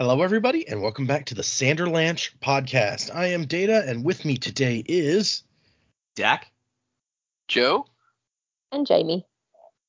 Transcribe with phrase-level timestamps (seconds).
[0.00, 3.14] Hello, everybody, and welcome back to the Sanderlanche podcast.
[3.14, 5.42] I am Data, and with me today is.
[6.16, 6.50] Dak?
[7.48, 7.84] Joe?
[8.72, 9.26] And Jamie.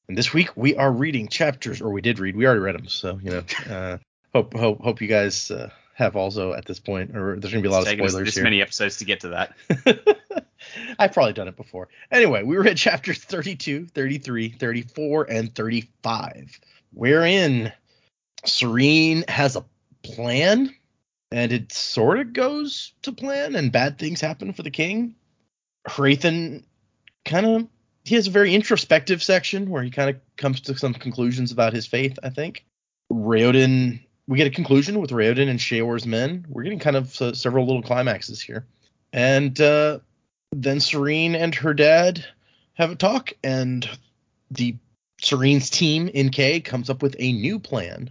[0.10, 2.36] And this week we are reading chapters, or we did read.
[2.36, 3.44] We already read them, so you know.
[3.74, 3.98] Uh,
[4.34, 7.70] hope hope hope you guys uh, have also at this point, or there's gonna be
[7.70, 8.44] a lot It's of taken us spoilers this here.
[8.44, 10.28] many episodes to get to that.
[11.00, 11.88] I've probably done it before.
[12.12, 16.60] Anyway, we read chapters 32, 33, 34, and 35,
[16.92, 17.72] wherein
[18.46, 19.64] Sarene has a
[20.04, 20.74] plan,
[21.32, 25.16] and it sort of goes to plan, and bad things happen for the king.
[25.88, 26.64] Hrathen
[27.26, 27.68] kind of
[28.04, 31.74] he has a very introspective section where he kind of comes to some conclusions about
[31.74, 32.18] his faith.
[32.24, 32.66] I think
[33.12, 34.02] Raoden.
[34.28, 36.46] We get a conclusion with Raoden and Shaor's men.
[36.48, 38.66] We're getting kind of uh, several little climaxes here,
[39.12, 40.00] and uh,
[40.52, 42.26] then Sarene and her dad
[42.76, 43.88] have a talk, and
[44.52, 44.76] the
[45.22, 48.10] Sarene's team in Kae comes up with a new plan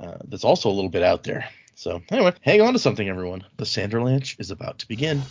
[0.00, 1.48] uh, that's also a little bit out there.
[1.74, 3.44] So anyway, hang on to something, everyone.
[3.56, 5.22] The Sanderlanche is about to begin.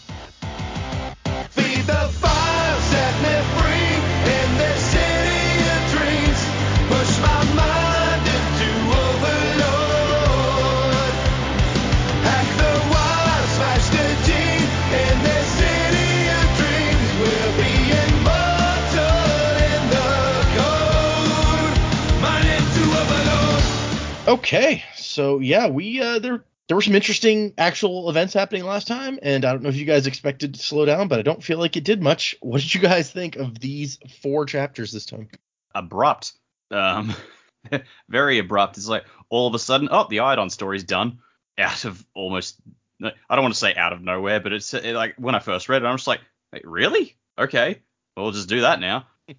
[24.34, 29.20] Okay, so yeah, we uh, there there were some interesting actual events happening last time,
[29.22, 31.60] and I don't know if you guys expected to slow down, but I don't feel
[31.60, 32.36] like it did much.
[32.42, 35.30] What did you guys think of these four chapters this time?
[35.76, 36.34] abrupt.
[36.72, 37.14] Um,
[38.10, 38.78] very abrupt.
[38.78, 41.20] It's like all of a sudden, oh, the Iadon story's done.
[41.58, 42.60] Out of almost,
[43.04, 45.70] I don't want to say out of nowhere, but it's it, like when I first
[45.70, 47.16] read it, I'm just like, Wait, really?
[47.38, 47.82] Okay,
[48.18, 49.06] we'll just do that now.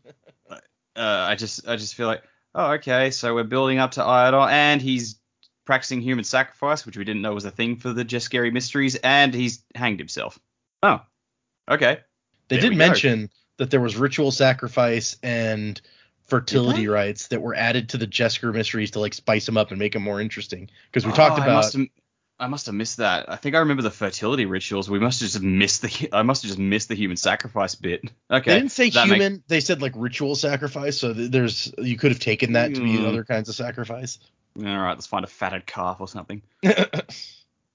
[0.51, 0.57] uh,
[0.97, 2.23] I just, I just feel like,
[2.55, 5.17] oh, okay, so we're building up to Iadon, and he's
[5.65, 9.33] practicing human sacrifice, which we didn't know was a thing for the Jesker Mysteries, and
[9.35, 10.39] he's hanged himself.
[10.83, 11.01] Oh,
[11.71, 12.01] okay.
[12.49, 15.81] They There did mention that there was ritual sacrifice and
[16.27, 19.79] fertility rites that were added to the Jesker mysteries to like spice them up and
[19.79, 20.71] make them more interesting.
[20.87, 21.87] Because we Oh, talked I about must, have,
[22.45, 23.31] I must have missed that.
[23.31, 24.91] I think I remember the fertility rituals.
[24.91, 26.11] We must have just missed the.
[26.13, 28.05] I must have just missed the human sacrifice bit.
[28.31, 28.51] Okay.
[28.51, 30.99] they didn't say human, they said like ritual sacrifice.
[30.99, 33.07] So there's you could have taken that to be Mm.
[33.07, 34.19] other kinds of sacrifice.
[34.59, 36.43] All right, let's find a fatted calf or something.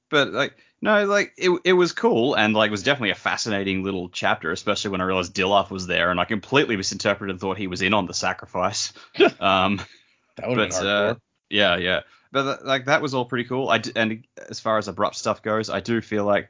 [0.09, 3.83] But like, no, like it, it was cool and like it was definitely a fascinating
[3.83, 7.57] little chapter, especially when I realized Dilaf was there and I completely misinterpreted and thought
[7.57, 8.91] he was in on the sacrifice.
[9.39, 9.79] um,
[10.35, 11.15] that would have been uh,
[11.49, 12.01] yeah, yeah.
[12.31, 13.69] But like that was all pretty cool.
[13.69, 16.49] I d- and as far as abrupt stuff goes, I do feel like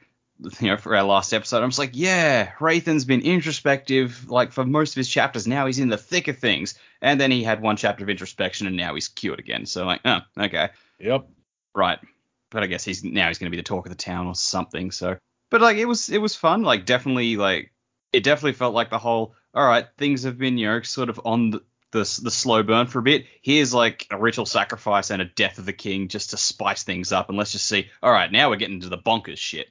[0.59, 4.65] you know for our last episode, I'm just like, yeah, Hrathen's been introspective like for
[4.65, 5.47] most of his chapters.
[5.47, 8.67] Now he's in the thick of things, and then he had one chapter of introspection,
[8.67, 9.65] and now he's cured again.
[9.65, 10.69] So like, oh, okay,
[10.99, 11.27] Yep.
[11.75, 11.99] right.
[12.51, 14.35] But I guess he's now he's going to be the talk of the town or
[14.35, 14.91] something.
[14.91, 15.17] So,
[15.51, 16.63] but like it was it was fun.
[16.63, 17.71] Like definitely like
[18.11, 21.21] it definitely felt like the whole all right things have been you know sort of
[21.25, 21.61] on the
[21.91, 23.25] the, the slow burn for a bit.
[23.41, 27.11] Here's like a ritual sacrifice and a death of the king just to spice things
[27.11, 27.89] up, and let's just see.
[28.03, 29.67] All right, now we're getting into the bonkers shit.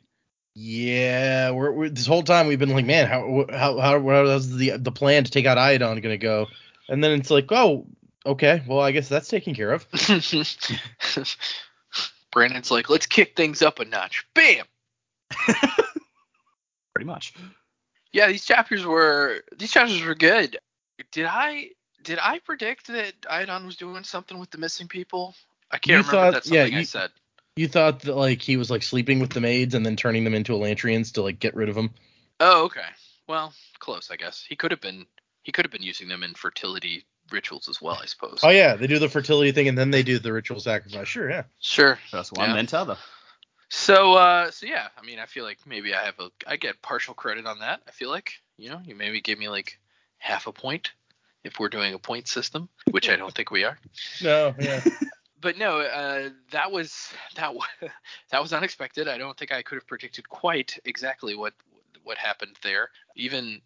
[0.54, 4.76] Yeah, we're, we're this whole time we've been like, man, how how how how's the
[4.76, 6.46] the plan to take out Iadon gonna go?
[6.88, 7.86] And then it's like, oh,
[8.26, 9.86] okay, well I guess that's taken care of.
[12.32, 14.26] Brandon's like, let's kick things up a notch.
[14.34, 14.64] Bam!
[16.92, 17.34] Pretty much.
[18.12, 20.58] Yeah, these chapters were these chapters were good.
[21.12, 21.70] Did I
[22.02, 25.34] did I predict that Iadon was doing something with the missing people?
[25.70, 27.10] I can't You remember thought- if that's yeah, something I you- said.
[27.56, 30.32] You thought that like he was like sleeping with the maids and then turning them
[30.34, 31.92] into Elantrians to like get rid of them.
[32.38, 32.86] Oh, okay.
[33.26, 34.44] Well, close, I guess.
[34.48, 35.06] He could have been
[35.42, 38.40] he could have been using them in fertility rituals as well, I suppose.
[38.44, 41.08] Oh yeah, they do the fertility thing and then they do the ritual sacrifice.
[41.08, 41.42] Sure, yeah.
[41.58, 41.98] Sure.
[42.12, 42.54] First one, Yeah.
[42.54, 42.96] then t'other.
[43.70, 46.80] So uh so yeah, I mean I feel like maybe I have a I get
[46.80, 47.82] partial credit on that.
[47.88, 49.80] I feel like, you know, you maybe give me like
[50.18, 50.92] half a point
[51.44, 53.78] if we're doing a point system, which I don't think we are.
[54.22, 54.82] No, yeah.
[55.40, 57.68] But no, uh that was that was
[58.30, 59.06] that was unexpected.
[59.06, 61.54] I don't think I could have predicted quite exactly what
[62.02, 62.90] what happened there.
[63.14, 63.60] Even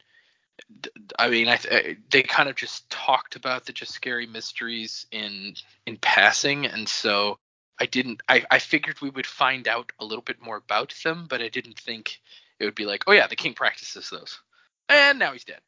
[1.19, 5.55] I mean, I th- they kind of just talked about the Jesker mysteries in
[5.87, 7.39] in passing, and so
[7.81, 8.23] I didn't.
[8.29, 11.49] I I figured we would find out a little bit more about them, but I
[11.49, 12.21] didn't think
[12.59, 14.41] it would be like, oh yeah, the king practices those,
[14.89, 15.61] and now he's dead.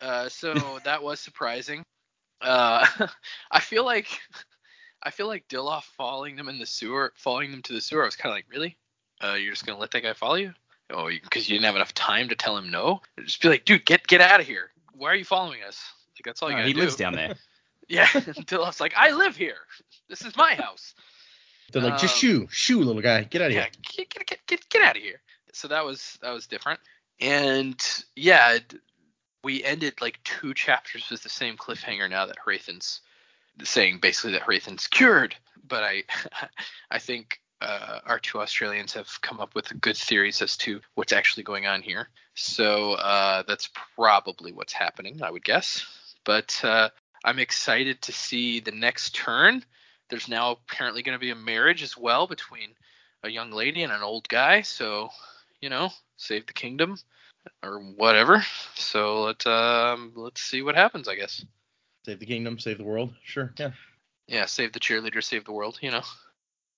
[0.00, 1.82] Uh, so that was surprising.
[2.40, 2.86] Uh,
[3.50, 4.08] I feel like
[5.02, 8.02] I feel like Dilaf falling them in the sewer, falling them to the sewer.
[8.02, 8.76] I was kind of like, really?
[9.22, 10.52] Uh, you're just gonna let that guy follow you?
[10.92, 13.00] Oh, because you, didn't have enough time to tell him no.
[13.24, 14.70] Just be like, dude, get get out of here.
[14.94, 15.80] Why are you following us?
[16.16, 16.80] Like that's all you gotta he do.
[16.80, 17.34] lives down there.
[17.88, 19.56] Yeah, Dilaf's like, I live here.
[20.08, 20.94] This is my house.
[21.72, 24.06] They're like, just Um, shoo, shoo, little guy, get out of yeah, here.
[24.06, 25.20] get get get get, get out of here.
[25.52, 26.78] So that was that was different.
[27.18, 27.82] And
[28.14, 28.58] yeah,
[29.42, 33.00] we ended like two chapters with the same cliffhanger now that Hrathen's
[33.62, 35.34] saying basically that Hrathen's cured.
[35.66, 36.04] But I
[36.90, 41.12] I think uh, our two Australians have come up with good theories as to what's
[41.12, 42.08] actually going on here.
[42.34, 45.84] So uh, that's probably what's happening, I would guess.
[46.24, 46.88] But uh,
[47.24, 49.62] I'm excited to see the next turn.
[50.08, 52.70] There's now apparently going to be a marriage as well between
[53.22, 54.62] a young lady and an old guy.
[54.62, 55.10] So,
[55.60, 56.96] you know, save the kingdom
[57.62, 58.44] or whatever.
[58.74, 61.08] So let um let's see what happens.
[61.08, 61.44] I guess.
[62.06, 63.14] Save the kingdom, save the world.
[63.22, 63.72] Sure, yeah.
[64.26, 65.78] Yeah, save the cheerleader, save the world.
[65.82, 66.02] You know.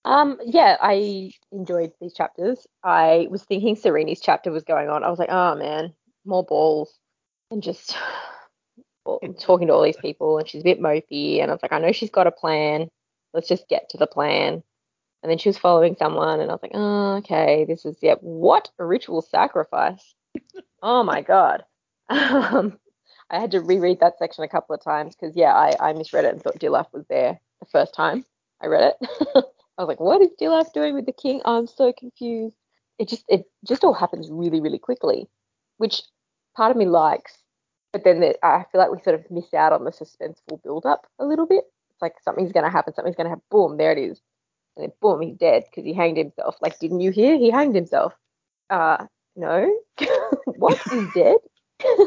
[0.05, 2.67] Um, yeah, I enjoyed these chapters.
[2.83, 5.05] I was thinking Sarene's chapter was going on.
[5.05, 5.95] I was like, oh man,
[6.25, 6.99] more balls,
[7.51, 7.97] and just
[9.41, 11.79] talking to all these people, and she's a bit mopey, and I was like, I
[11.79, 12.89] know she's got a plan.
[13.33, 14.63] Let's just get to the plan.
[15.23, 18.17] And then she was following someone, and I was like, oh, okay, this is yeah,
[18.21, 20.15] what a ritual sacrifice.
[20.83, 21.65] Oh my god.
[22.11, 22.79] Um,
[23.31, 26.27] I had to reread that section a couple of times because yeah, I, I misread
[26.27, 28.27] it and thought Dilaf was there the first time
[28.61, 29.09] I read it.
[29.79, 31.41] I was like, what is Dilaf doing with the king?
[31.47, 32.55] I'm so confused.
[32.99, 35.29] It just it just all happens really, really quickly,
[35.79, 36.03] which
[36.55, 37.39] part of me likes.
[37.93, 40.85] But then the, I feel like we sort of miss out on the suspenseful build
[40.85, 41.65] up a little bit.
[41.91, 43.45] It's like something's going to happen, something's going to happen.
[43.51, 44.21] Boom, there it is.
[44.77, 46.57] And then boom, he's dead because he hanged himself.
[46.61, 47.37] Like, didn't you hear?
[47.37, 48.15] He hanged himself.
[48.71, 49.07] Uh,
[49.37, 49.73] no.
[50.47, 50.81] what?
[50.91, 51.37] He's dead?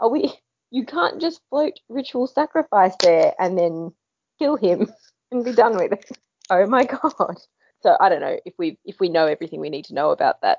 [0.00, 0.32] Are we?
[0.70, 3.92] You can't just float ritual sacrifice there and then
[4.38, 4.88] kill him
[5.32, 6.18] and be done with it.
[6.50, 7.36] Oh my god.
[7.82, 10.42] So I don't know if we if we know everything we need to know about
[10.42, 10.58] that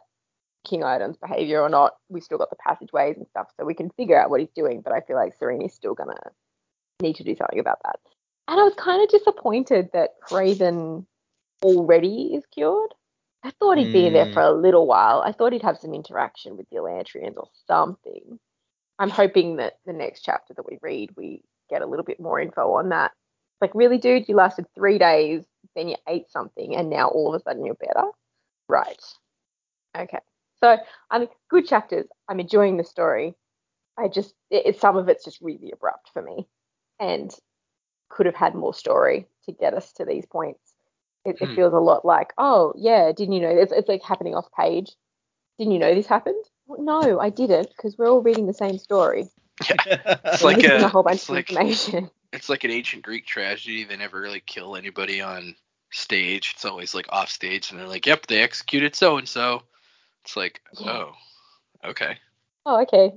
[0.66, 1.94] King Iron's behavior or not.
[2.10, 4.82] We've still got the passageways and stuff, so we can figure out what he's doing.
[4.82, 6.20] But I feel like Sarene Sarene's still gonna
[7.02, 8.00] need to do something about that.
[8.48, 11.06] And I was kind of disappointed that Raven
[11.62, 12.94] already is cured.
[13.44, 14.34] I thought he'd be there Mm.
[14.34, 15.22] for a little while.
[15.22, 18.40] I thought he'd have some interaction with the Elantrians or something.
[19.00, 22.40] I'm hoping that the next chapter that we read, we get a little bit more
[22.40, 23.14] info on that.
[23.62, 25.46] Like, really, dude, you lasted three days,
[25.76, 28.10] then you ate something, and now all of a sudden you're better?
[28.68, 29.02] Right.
[29.98, 30.20] Okay.
[30.60, 30.78] So,
[31.10, 32.08] I mean, good chapters.
[32.28, 33.36] I'm enjoying the story.
[33.98, 36.48] I just, it, it- some of it's just really abrupt for me
[37.00, 37.34] and
[38.10, 40.69] could have had more story to get us to these points.
[41.30, 41.56] It, it Hmm.
[41.56, 43.50] feels a lot like, oh, yeah, didn't you know?
[43.50, 44.92] It's, it's like happening off page.
[45.58, 46.44] Didn't you know this happened?
[46.68, 49.30] Well, no, I didn't because we're all reading the same story.
[49.70, 52.10] It's like a- a whole bunch it's of like- information.
[52.32, 53.84] It's like an ancient Greek tragedy.
[53.86, 55.56] They never really kill anybody on
[55.92, 56.52] stage.
[56.54, 59.64] It's always like off stage, and they're like, "Yep, they executed so and so."
[60.24, 60.92] It's like, Yeah.
[60.92, 62.18] oh, okay.
[62.68, 63.14] Oh, okay.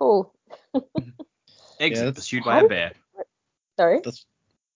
[0.00, 0.34] Cool.
[1.78, 2.92] Exit that's- pursued by a did- bear.
[3.78, 4.00] Sorry.
[4.04, 4.26] That's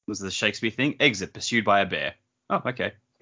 [0.06, 0.94] Was the Shakespeare thing?
[1.00, 2.14] Exit pursued by a bear.
[2.50, 2.92] Oh, okay.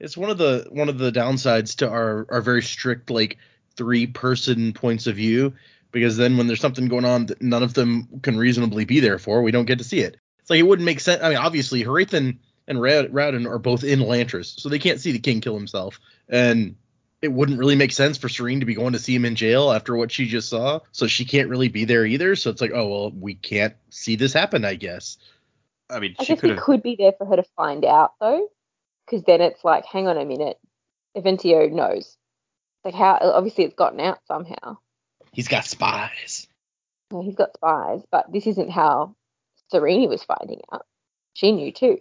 [0.00, 3.38] it's one of the one of the downsides to our our very strict like
[3.76, 5.54] three person points of view
[5.92, 9.18] because then when there's something going on that none of them can reasonably be there
[9.18, 10.16] for, we don't get to see it.
[10.40, 11.22] It's like it wouldn't make sense.
[11.22, 12.38] I mean, obviously, Hrathen
[12.68, 16.00] and Ra- Raoden are both in Lantras, so they can't see the king kill himself,
[16.28, 16.76] and
[17.22, 19.70] it wouldn't really make sense for Sarene to be going to see him in jail
[19.72, 20.80] after what she just saw.
[20.92, 22.34] So she can't really be there either.
[22.34, 25.18] So it's like, oh well, we can't see this happen, I guess.
[25.90, 26.64] I mean, I she guess could we have.
[26.64, 28.48] could be there for her to find out though,
[29.06, 30.58] because then it's like, hang on a minute,
[31.16, 32.16] Eventeo knows.
[32.84, 34.78] Like how obviously it's gotten out somehow.
[35.32, 36.48] He's got spies.
[37.10, 39.14] Well, he's got spies, but this isn't how
[39.72, 40.86] Sarene was finding out.
[41.34, 41.98] She knew too.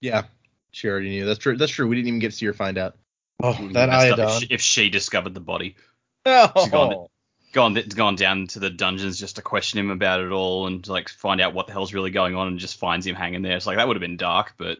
[0.00, 0.24] Yeah,
[0.72, 1.26] she already knew.
[1.26, 1.56] That's true.
[1.56, 1.88] That's true.
[1.88, 2.96] We didn't even get to see her find out.
[3.42, 4.26] Oh, that be messed up iodine.
[4.28, 5.76] If she, if she discovered the body,
[6.24, 6.50] Oh.
[6.56, 7.06] She's gone.
[7.52, 11.08] Gone gone down to the dungeons just to question him about it all and like
[11.08, 13.56] find out what the hell's really going on and just finds him hanging there.
[13.56, 14.78] It's like that would have been dark, but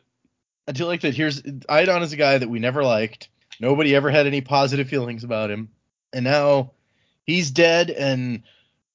[0.67, 1.15] I do like that.
[1.15, 3.29] Here's Iadon is a guy that we never liked.
[3.61, 5.69] Nobody ever had any positive feelings about him,
[6.13, 6.73] and now
[7.25, 8.43] he's dead and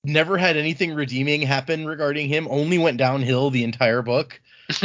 [0.04, 2.48] never had anything redeeming happen regarding him.
[2.50, 4.42] Only went downhill the entire book.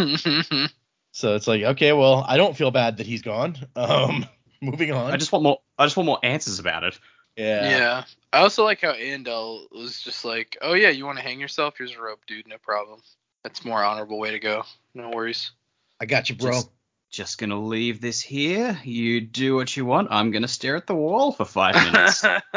[1.13, 3.57] So it's like, okay, well, I don't feel bad that he's gone.
[3.77, 4.27] Um,
[4.63, 5.13] moving on.
[5.13, 5.59] I just want more.
[5.79, 6.99] I just want more answers about it.
[7.37, 7.69] Yeah.
[7.69, 8.05] yeah.
[8.33, 11.75] I also like how Eondel was just like, "Oh yeah, you want to hang yourself?
[11.79, 12.47] Here's a rope, dude.
[12.47, 13.01] No problem.
[13.43, 14.65] That's a more honorable way to go.
[14.95, 15.53] No worries."
[16.01, 16.53] I got you, bro.
[16.53, 16.71] Just,
[17.11, 18.79] just gonna leave this here.
[18.85, 20.09] You do what you want.
[20.11, 22.23] I'm gonna stare at the wall for five minutes.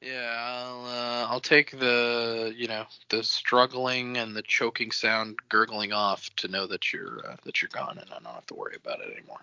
[0.00, 5.92] yeah, I'll uh, I'll take the you know the struggling and the choking sound gurgling
[5.92, 8.76] off to know that you're uh, that you're gone and I don't have to worry
[8.76, 9.40] about it anymore.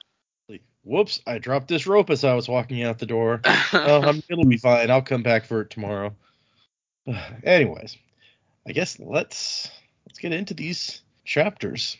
[0.83, 1.21] Whoops!
[1.27, 3.41] I dropped this rope as I was walking out the door.
[3.45, 4.89] I'm, it'll be fine.
[4.89, 6.15] I'll come back for it tomorrow.
[7.43, 7.97] Anyways,
[8.67, 9.69] I guess let's
[10.07, 11.97] let's get into these chapters.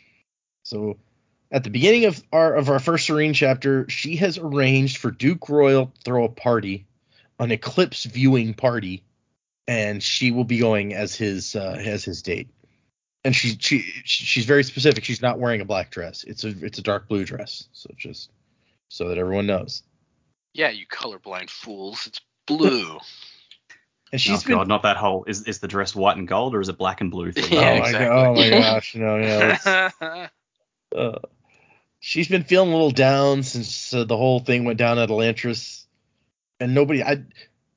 [0.64, 0.98] So
[1.50, 5.48] At the beginning of our of our first Sarene chapter, she has arranged for Duke
[5.48, 6.86] Royal to throw a party,
[7.38, 9.04] an eclipse viewing party,
[9.68, 12.48] and she will be going as his uh, as his date.
[13.24, 15.04] And she she she's very specific.
[15.04, 16.24] She's not wearing a black dress.
[16.24, 17.68] It's a it's a dark blue dress.
[17.72, 18.30] So just
[18.88, 19.82] so that everyone knows.
[20.54, 22.06] Yeah, you colorblind fools.
[22.06, 22.98] It's blue.
[24.12, 25.24] And she's oh been god, not that whole.
[25.24, 27.32] Is is the dress white and gold or is it black and blue?
[27.32, 27.50] Thing?
[27.50, 28.06] Yeah, oh my exactly.
[28.06, 30.28] god, oh my gosh, no,
[30.94, 31.00] no.
[31.00, 31.18] uh,
[31.98, 35.86] she's been feeling a little down since uh, the whole thing went down at Elantris,
[36.60, 37.02] and nobody.
[37.02, 37.24] I,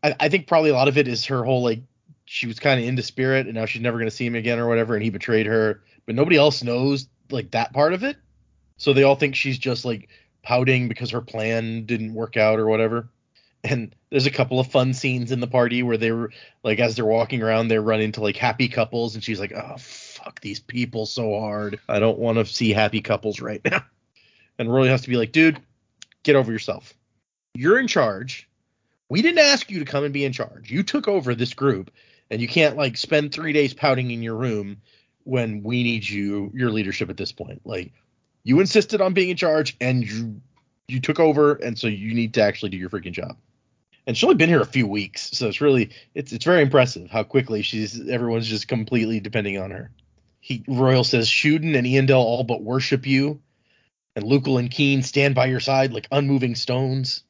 [0.03, 1.83] I, I think probably a lot of it is her whole like
[2.25, 4.67] she was kind of into Spirit, and now she's never gonna see him again or
[4.67, 5.81] whatever, and he betrayed her.
[6.05, 8.17] But nobody else knows like that part of it,
[8.77, 10.09] so they all think she's just like
[10.43, 13.09] pouting because her plan didn't work out or whatever.
[13.63, 16.31] And there's a couple of fun scenes in the party where they were
[16.63, 19.75] like as they're walking around, they run into like happy couples, and she's like, "Oh
[19.77, 21.79] fuck these people so hard.
[21.89, 23.83] I don't want to see happy couples right now."
[24.57, 25.59] And Roy has to be like, "Dude,
[26.23, 26.93] get over yourself.
[27.53, 28.49] You're in charge.
[29.09, 30.71] We didn't ask you to come and be in charge.
[30.71, 31.91] You took over this group,
[32.29, 34.81] and you can't like spend three days pouting in your room
[35.23, 37.61] when we need you, your leadership at this point.
[37.65, 37.93] Like,
[38.43, 40.41] you insisted on being in charge, and you
[40.87, 43.37] you took over, and so you need to actually do your freaking job."
[44.07, 47.09] and she's only been here a few weeks, so it's really it's it's very impressive
[47.09, 49.91] how quickly she's everyone's just completely depending on her.
[50.39, 53.41] He Royal says Shuden and Eondel all but worship you,
[54.15, 57.23] and Lukel and Kiin stand by your side like unmoving stones.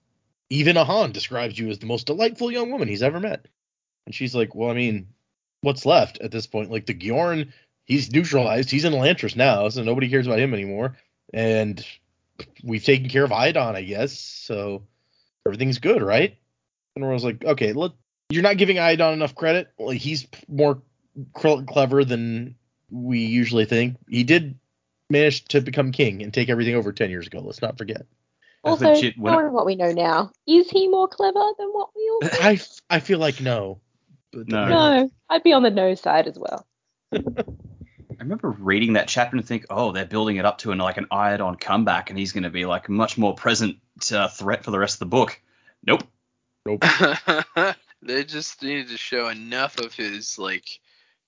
[0.50, 3.46] Even Ahan describes you as the most delightful young woman he's ever met.
[4.06, 5.08] And she's like, Well, I mean,
[5.62, 6.72] what's left at this point?
[6.72, 7.52] Like the Gyorn,
[7.86, 10.96] he's neutralized, he's in Elantris now, so nobody cares about him anymore.
[11.34, 11.86] And
[12.64, 14.84] we've taken care of Iadon, I guess, so
[15.46, 16.38] everything's good, right?
[16.96, 17.96] And I was like, okay, look,
[18.30, 19.70] you're not giving Iadon enough credit.
[19.78, 20.82] Well, he's more
[21.38, 22.56] cl- clever than
[22.90, 23.98] we usually think.
[24.10, 24.58] He did
[25.10, 27.40] manage to become king and take everything over 10 years ago.
[27.40, 28.06] Let's not forget.
[28.64, 31.90] Also, legit- when I- knowing what we know now, is he more clever than what
[31.96, 32.44] we all think?
[32.44, 33.80] I, f- I feel like no.
[34.36, 34.68] But No.
[34.68, 36.68] no, I'd be on the no side as well.
[37.14, 37.20] I
[38.20, 41.08] remember reading that chapter and think, oh, they're building it up to an like an
[41.12, 43.78] Iadon comeback, and he's going to be like much more present
[44.12, 45.40] uh, threat for the rest of the book.
[45.86, 46.04] Nope.
[46.66, 46.84] Nope.
[48.02, 50.80] they just needed to show enough of his like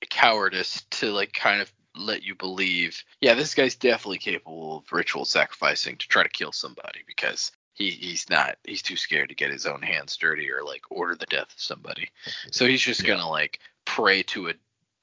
[0.09, 5.25] cowardice to like kind of let you believe, yeah, this guy's definitely capable of ritual
[5.25, 9.51] sacrificing to try to kill somebody because he he's not he's too scared to get
[9.51, 12.09] his own hands dirty or like order the death of somebody.
[12.51, 13.09] So he's just Yeah.
[13.09, 14.53] gonna like pray to a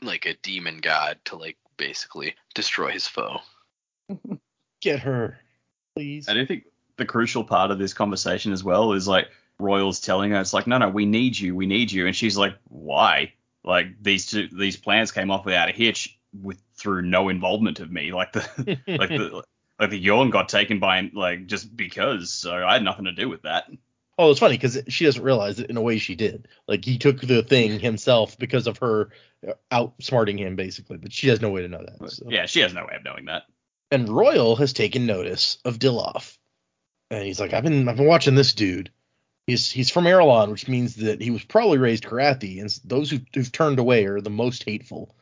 [0.02, 3.38] like a demon god to like basically destroy his foe.
[4.80, 5.38] Get her,
[5.94, 6.28] please.
[6.28, 6.64] I do think
[6.96, 9.28] the crucial part of this conversation as well is like
[9.58, 12.36] Royals telling her, it's like, no, no, we need you, we need you, and she's
[12.36, 13.32] like, why?
[13.62, 17.90] Like these two, these plans came off without a hitch, with through no involvement of
[17.90, 18.12] me.
[18.12, 18.40] Like the
[18.88, 19.42] like the
[19.78, 22.32] like the Gyorn got taken by him, like just because.
[22.32, 23.64] So I had nothing to do with that.
[24.16, 26.46] Oh, it's funny because she doesn't realize it in a way she did.
[26.68, 29.10] Like he took the thing himself because of her
[29.46, 30.98] uh, outsmarting him, basically.
[30.98, 32.10] But she has no way to know that.
[32.10, 32.26] so.
[32.28, 33.42] Yeah, she has no way of knowing that.
[33.90, 36.36] And Royal has taken notice of Dilaf,
[37.10, 38.90] and he's like, I've been I've been watching this dude.
[39.46, 43.18] He's he's from Arelon, which means that he was probably raised Karathi, and those who,
[43.34, 45.14] who've turned away are the most hateful.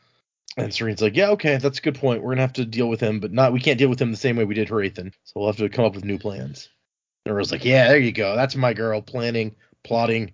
[0.55, 2.21] And Sarene's like, yeah, okay, that's a good point.
[2.21, 4.17] We're gonna have to deal with him, but not we can't deal with him the
[4.17, 5.13] same way we did Hrathen.
[5.23, 6.69] So we'll have to come up with new plans.
[7.25, 8.35] And Royal's like, yeah, there you go.
[8.35, 10.33] That's my girl planning, plotting.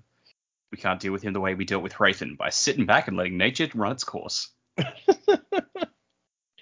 [0.72, 3.16] We can't deal with him the way we dealt with Hrathen by sitting back and
[3.16, 4.50] letting nature run its course.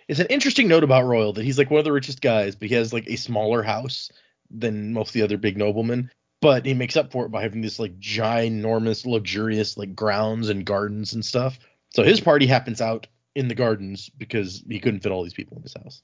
[0.08, 2.70] It's an interesting note about Royal that he's like one of the richest guys, but
[2.70, 4.10] he has like a smaller house
[4.50, 6.12] than most of the other big noblemen.
[6.40, 10.66] But he makes up for it by having this like ginormous, luxurious like grounds and
[10.66, 11.60] gardens and stuff.
[11.94, 15.58] So his party happens out in the gardens because he couldn't fit all these people
[15.58, 16.02] in his house.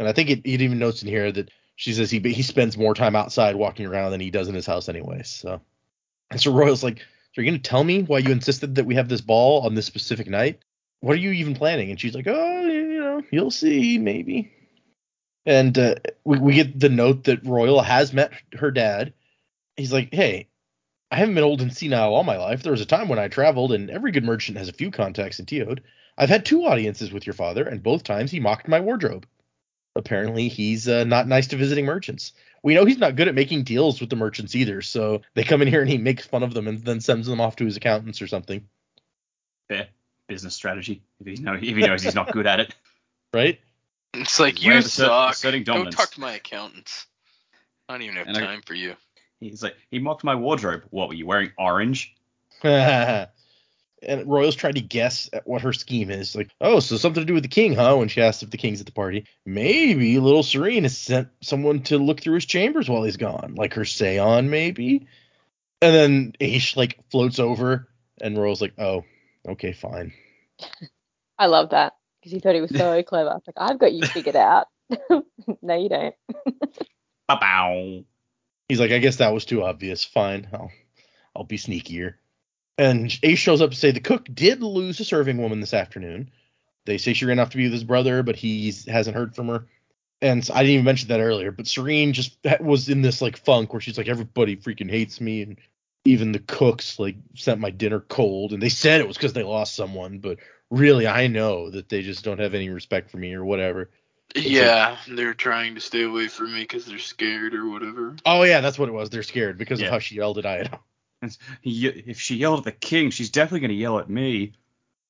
[0.00, 2.76] And I think it, it even notes in here that she says he he spends
[2.76, 5.22] more time outside walking around than he does in his house anyway.
[5.22, 5.60] So,
[6.30, 9.08] and so Royal's like, "So you're gonna tell me why you insisted that we have
[9.08, 10.58] this ball on this specific night?
[11.00, 14.52] What are you even planning?" And she's like, "Oh, you know, you'll see, maybe."
[15.46, 15.94] And uh,
[16.24, 19.14] we we get the note that Royal has met her dad.
[19.76, 20.48] He's like, "Hey,
[21.12, 22.62] I haven't been old and senile all my life.
[22.62, 25.38] There was a time when I traveled, and every good merchant has a few contacts
[25.38, 25.80] in Teod.
[26.18, 29.26] I've had two audiences with your father, and both times he mocked my wardrobe.
[29.94, 32.32] Apparently, he's uh, not nice to visiting merchants.
[32.62, 35.62] We know he's not good at making deals with the merchants either, so they come
[35.62, 37.76] in here and he makes fun of them and then sends them off to his
[37.76, 38.66] accountants or something,
[39.68, 39.88] Fair
[40.28, 41.02] business strategy.
[41.20, 42.74] If he know if he knows he's not good at it.
[43.32, 43.60] right?
[44.14, 45.64] It's like Way you of assert- suck.
[45.64, 47.06] Go talk to my accountants.
[47.88, 48.96] I don't even have And I- time for you.
[49.38, 50.82] He's like, he mocked my wardrobe.
[50.90, 51.52] What were you wearing?
[51.58, 52.14] Orange?
[52.62, 53.28] And
[54.02, 56.36] And royals tried to guess at what her scheme is.
[56.36, 57.96] Like, oh, so something to do with the king, huh?
[57.96, 59.24] When she asked if the king's at the party.
[59.46, 63.54] Maybe little Sarene has sent someone to look through his chambers while he's gone.
[63.56, 65.06] Like her Seon, maybe?
[65.80, 67.88] And then Aish like floats over
[68.20, 69.04] and Royals like, oh,
[69.48, 70.12] okay, fine.
[71.38, 73.40] I love that because he thought he was so clever.
[73.46, 74.68] Like, I've got you figured out.
[75.62, 76.14] no, you don't.
[77.28, 78.04] Ba-bow.
[78.68, 80.04] He's like, I guess that was too obvious.
[80.04, 80.70] Fine, I'll
[81.34, 82.14] I'll be sneakier.
[82.78, 86.30] And Ace shows up to say the cook did lose a serving woman this afternoon.
[86.84, 89.48] They say she ran off to be with his brother, but he hasn't heard from
[89.48, 89.66] her.
[90.22, 93.36] And so- I didn't even mention that earlier, but Sarene just was in this like
[93.36, 95.56] funk where she's like, everybody freaking hates me, and
[96.04, 99.42] even the cooks like sent my dinner cold, and they said it was because they
[99.42, 100.38] lost someone, but
[100.70, 103.90] really I know that they just don't have any respect for me or whatever.
[104.34, 108.16] Yeah, they're trying to stay away from me because they're scared or whatever.
[108.24, 109.10] Oh yeah, that's what it was.
[109.10, 109.86] They're scared because Yeah.
[109.86, 110.80] of how she yelled at Idaho.
[111.62, 114.52] He- If she yelled at the king, she's definitely going to yell at me.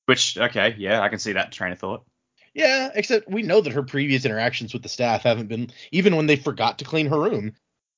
[0.05, 2.05] Which, okay, yeah, I can see that train of thought.
[2.53, 6.25] Yeah, except we know that her previous interactions with the staff haven't been even when
[6.27, 7.53] they forgot to clean her room.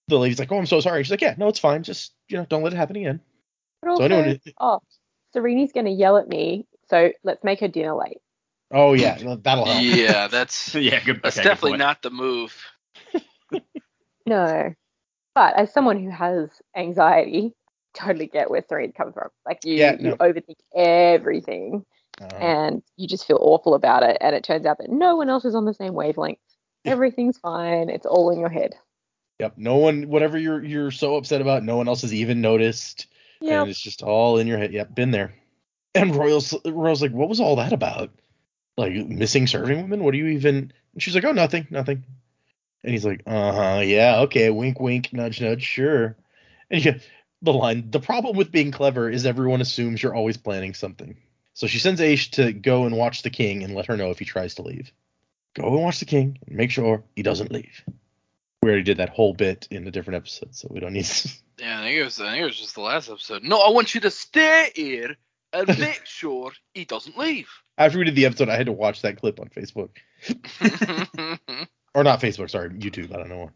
[0.08, 1.84] The lady's like, "Oh, I'm so sorry." She's like, "Yeah, no, it's fine.
[1.84, 3.22] Just you know, don't let it happen again."
[3.82, 4.82] But So also, anyone- oh,
[5.34, 8.18] Sarene's going to yell at me, so let's make her dinner late.
[8.72, 9.82] Oh yeah, that'll help.
[9.84, 11.22] Yeah, that's yeah, good.
[11.24, 11.80] that's okay, definitely point.
[11.80, 12.56] not the move.
[14.26, 14.74] No.
[15.36, 17.54] But as someone who has anxiety,
[18.00, 19.29] totally get where Sarene comes from.
[19.46, 20.15] Like you, Yeah, you no.
[20.18, 21.86] overthink everything
[22.22, 24.18] Uh, and you just feel awful about it.
[24.22, 26.39] And it turns out that no one else is on the same wavelength.
[26.86, 26.94] Yeah.
[26.94, 27.89] Everything's fine.
[27.89, 28.74] It's all in your head.
[29.38, 29.53] yep.
[29.58, 33.08] No one, whatever you're you're so upset about, no one else has even noticed,
[33.41, 33.62] Yeah.
[33.62, 34.72] and it's just all in your head.
[34.72, 35.34] Yep, been there.
[35.94, 38.12] And Royals, Royals like, "What was all that about?
[38.77, 40.03] Like missing serving women?
[40.06, 42.06] What do you even?" And she's like, "Oh, nothing, nothing."
[42.84, 46.15] And he's like, "Uh huh, yeah, okay, wink, wink, nudge, nudge, sure."
[46.72, 47.01] And you get
[47.41, 51.17] the line, "The problem with being clever is everyone assumes you're always planning something."
[51.53, 54.19] So she sends Aish to go and watch the king and let her know if
[54.19, 54.91] he tries to leave.
[55.55, 57.84] Go and watch the king and make sure he doesn't leave.
[58.62, 61.05] We already did that whole bit in a different episode, so we don't need.
[61.05, 61.29] To...
[61.60, 62.22] Yeah, I think it was.
[62.22, 63.43] I think it was just the last episode.
[63.43, 65.17] No, I want you to stay here
[65.52, 67.49] and make sure he doesn't leave.
[67.78, 69.89] After we did the episode, I had to watch that clip on Facebook
[71.93, 73.13] or not Facebook, sorry, YouTube.
[73.13, 73.52] I don't know.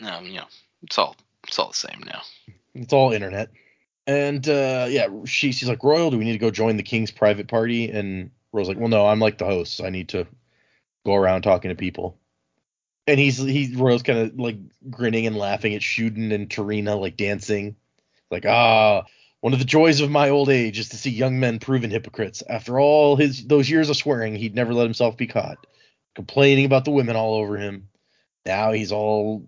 [0.00, 0.46] no, you know,
[0.82, 1.16] it's all
[1.46, 2.22] it's all the same now.
[2.78, 3.50] It's all internet.
[4.06, 7.10] And uh, yeah, she, she's like, Royal, do we need to go join the king's
[7.10, 7.90] private party?
[7.90, 9.76] And Royal's like, well, no, I'm like the host.
[9.76, 10.26] So I need to
[11.04, 12.18] go around talking to people.
[13.06, 14.56] And he's he Royal's kind of like
[14.90, 17.76] grinning and laughing at Shuden and Torena like dancing.
[18.30, 19.04] Like, ah,
[19.40, 22.42] one of the joys of my old age is to see young men proven hypocrites.
[22.48, 25.66] After all his those years of swearing, he'd never let himself be caught.
[26.14, 27.88] Complaining about the women all over him.
[28.44, 29.46] Now he's all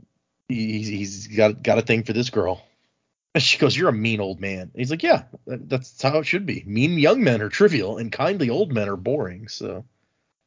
[0.48, 2.64] he's he's got got a thing for this girl.
[3.34, 6.18] And she goes, "You're a mean old man." And he's like, "Yeah, that, that's how
[6.18, 6.64] it should be.
[6.66, 9.84] Mean young men are trivial, and kindly old men are boring." So,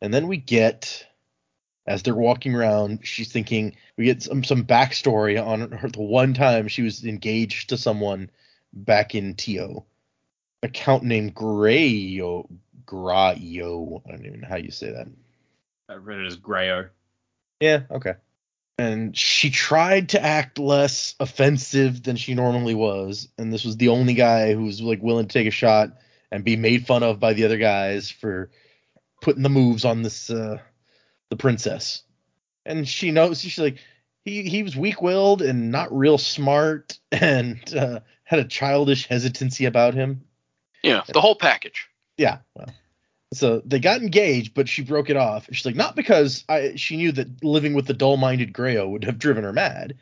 [0.01, 1.07] and then we get,
[1.87, 6.33] as they're walking around, she's thinking we get some some backstory on her the one
[6.33, 8.29] time she was engaged to someone
[8.73, 9.85] back in Tio,
[10.61, 12.49] a count named Graeo
[12.85, 14.01] Graeo.
[14.05, 15.07] I don't even know how you say that.
[15.89, 16.89] I read it as Graeo.
[17.59, 18.15] Yeah, okay.
[18.77, 23.89] And she tried to act less offensive than she normally was, and this was the
[23.89, 25.89] only guy who was like willing to take a shot
[26.31, 28.49] and be made fun of by the other guys for
[29.21, 30.57] putting the moves on this uh
[31.29, 32.03] the princess.
[32.65, 33.77] And she knows she's like
[34.25, 39.93] he he was weak-willed and not real smart and uh, had a childish hesitancy about
[39.93, 40.23] him.
[40.81, 41.87] Yeah, the whole package.
[42.17, 42.39] Yeah.
[42.55, 42.69] Well,
[43.35, 45.47] so they got engaged, but she broke it off.
[45.51, 49.19] She's like, not because I she knew that living with the dull-minded Graeo would have
[49.19, 49.95] driven her mad,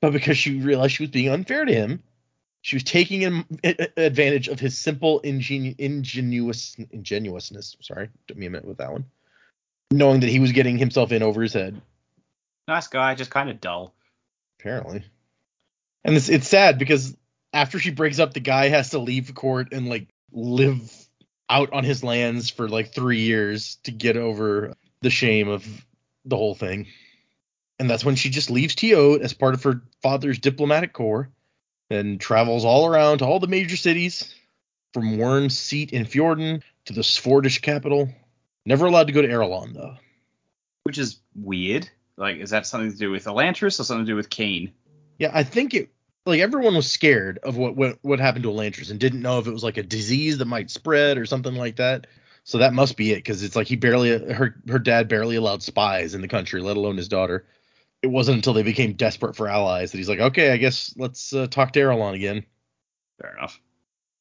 [0.00, 2.02] but because she realized she was being unfair to him.
[2.62, 3.46] She was taking him
[3.96, 7.76] advantage of his simple ingenu- ingenuous ingenuousness.
[7.80, 9.06] Sorry, took me a minute with that one.
[9.90, 11.80] Knowing that he was getting himself in over his head,
[12.68, 13.94] Nice guy, just kind of dull.
[14.60, 15.02] apparently.
[16.04, 17.16] And it's it's sad because
[17.52, 20.92] after she breaks up, the guy has to leave court and like live
[21.50, 25.66] out on his lands for like three years to get over the shame of
[26.24, 26.86] the whole thing.
[27.78, 31.30] And that's when she just leaves Tio as part of her father's diplomatic corps
[31.90, 34.34] and travels all around to all the major cities,
[34.92, 38.08] from Wyrn's seat in Fjorden to the Svordish capital.
[38.66, 39.96] Never allowed to go to Arelon though.
[40.84, 41.88] Which is weird.
[42.16, 44.72] Like, is that something to do with Elantris or something to do with Kiin?
[45.18, 45.90] Yeah, I think it
[46.26, 49.46] like everyone was scared of what what, what happened to Elantris and didn't know if
[49.46, 52.06] it was like a disease that might spread or something like that.
[52.44, 55.62] So that must be it because it's like he barely her her dad barely allowed
[55.62, 57.46] spies in the country, let alone his daughter.
[58.02, 61.34] It wasn't until they became desperate for allies that he's like, okay, I guess let's
[61.34, 62.46] uh, talk to Arelon again.
[63.20, 63.60] Fair enough.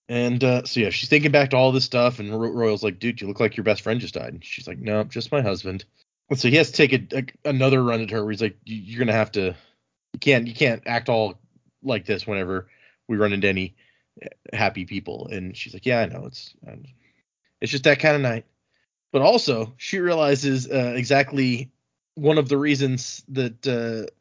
[0.10, 3.00] And uh, so yeah, she's thinking back to all this stuff, and Ro- Royal's like,
[3.00, 5.42] "Dude, you look like your best friend just died." And she's like, "No, just my
[5.42, 5.86] husband."
[6.32, 8.24] And so he has to take a, a, another run at her.
[8.24, 9.56] Where he's like, "You're gonna have to,
[10.14, 11.40] you can't, you can't act all
[11.84, 12.68] like this whenever
[13.08, 13.76] we run into any
[14.24, 16.26] uh, happy people." And she's like, "Yeah, I know.
[16.26, 16.54] It's,
[17.62, 18.46] it's just that kind of night."
[19.12, 21.72] But also, she realizes uh, exactly
[22.16, 24.12] one of the reasons that uh,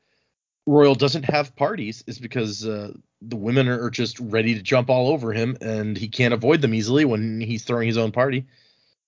[0.66, 5.08] Royal doesn't have parties is because uh, the women are, just ready to jump all
[5.08, 8.46] over him, and he can't avoid them easily when he's throwing his own party.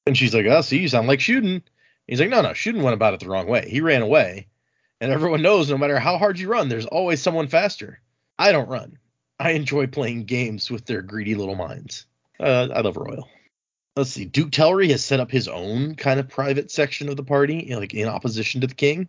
[0.06, 1.62] And she's like, "Oh, see, you sound like Shuden."
[2.06, 3.68] He's like, "No, no, Shuden went about it the wrong way.
[3.68, 4.48] He ran away,
[5.00, 8.00] and everyone knows no matter how hard you run, there's always someone faster.
[8.40, 8.98] I don't run.
[9.38, 12.06] I enjoy playing games with their greedy little minds.
[12.38, 13.28] Uh, I love Royal."
[13.96, 14.24] Let's see.
[14.24, 17.92] Duke Telrii has set up his own kind of private section of the party, like
[17.92, 19.08] in opposition to the king.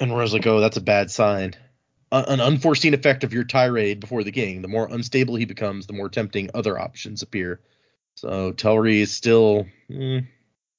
[0.00, 1.54] And Royal's like, "Oh, that's a bad sign."
[2.12, 4.62] a- an unforeseen effect of your tirade before the king.
[4.62, 7.60] The more unstable he becomes, the more tempting other options appear.
[8.14, 10.26] So Telrii is still, mm,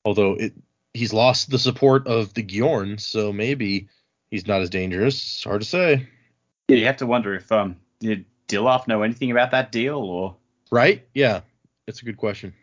[0.03, 0.53] although it,
[0.93, 3.87] he's lost the support of the Gyorn, so maybe
[4.31, 5.43] he's not as dangerous.
[5.43, 6.07] Hard to say,
[6.69, 10.35] Yeah, you have to wonder if um did Dilaf know anything about that deal or
[10.71, 11.05] right?
[11.13, 11.41] Yeah,
[11.87, 12.53] it's a good question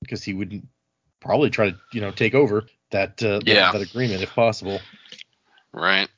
[0.00, 0.66] because he would
[1.20, 3.72] probably try to, you know, take over that uh, that- Yeah.
[3.72, 4.80] that agreement if possible.
[5.72, 6.08] Right.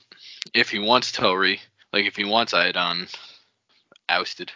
[0.55, 1.61] If he wants Tory,
[1.93, 3.13] like if he wants Iadon
[4.09, 4.53] ousted.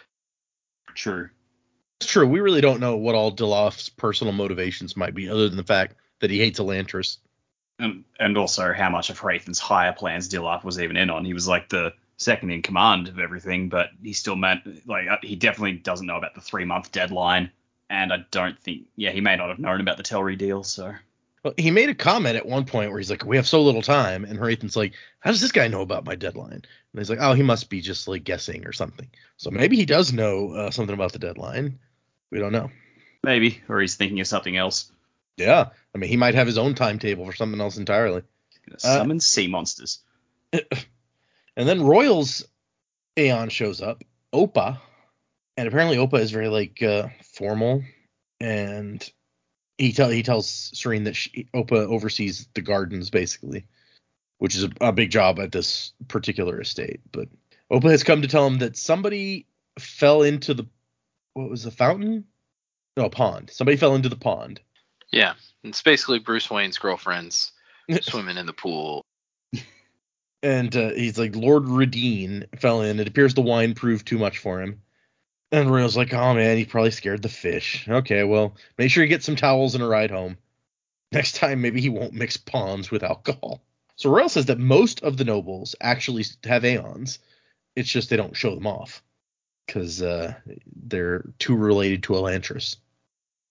[0.95, 1.29] true.
[1.99, 2.27] It's true.
[2.27, 5.95] We really don't know what all Dilaf's personal motivations might be, other than the fact
[6.19, 7.17] that he hates Elantris.
[7.79, 11.23] And, and also how much of Hrathen's higher plans Dilaf was even in on.
[11.25, 15.17] He was like the second in command of everything, but he still meant like uh,
[15.21, 17.51] he definitely doesn't know about the three month deadline.
[17.89, 20.63] And I don't think, yeah, he may not have known about the Telrii deal.
[20.63, 20.93] So
[21.43, 23.81] Well, he made a comment at one point where he's like, "We have so little
[23.81, 26.63] time," and Hrathen's like, "How does this guy know about my deadline?" And
[26.97, 30.13] he's like, "Oh, he must be just like guessing or something." So maybe he does
[30.13, 31.79] know uh, something about the deadline.
[32.31, 32.71] We don't know.
[33.23, 34.91] maybe, or he's thinking of something else.
[35.37, 38.23] Yeah, I mean, he might have his own timetable for something else entirely.
[38.67, 39.99] Gonna Uh, summon sea monsters.
[41.55, 42.45] And then Royals
[43.17, 44.79] Seon shows up, Opa,
[45.57, 47.83] and apparently Opa is very like uh, formal,
[48.39, 49.07] and
[49.77, 53.65] he tell he tells Sarene that she, Opa oversees the gardens basically,
[54.39, 57.01] which is a, a big job at this particular estate.
[57.11, 57.27] But
[57.71, 59.45] Opa has come to tell him that somebody
[59.77, 60.67] fell into the
[61.33, 62.25] what was the fountain?
[62.95, 63.49] No, a pond.
[63.49, 64.59] Somebody fell into the pond.
[65.11, 65.33] Yeah.
[65.63, 67.51] It's basically Bruce Wayne's girlfriends
[68.01, 69.03] swimming in the pool.
[70.43, 72.99] And uh, he's like Lord Radine fell in.
[72.99, 74.81] It appears the wine proved too much for him.
[75.51, 77.87] And Royal's like, oh man, he probably scared the fish.
[77.87, 80.37] Okay, well, make sure you get some towels and a ride home.
[81.11, 83.61] Next time, maybe he won't mix ponds with alcohol.
[83.95, 87.19] So Royal says that most of the nobles actually have Seons.
[87.75, 89.03] It's just they don't show them off
[89.65, 90.33] because uh,
[90.75, 92.77] they're too related to Elantris.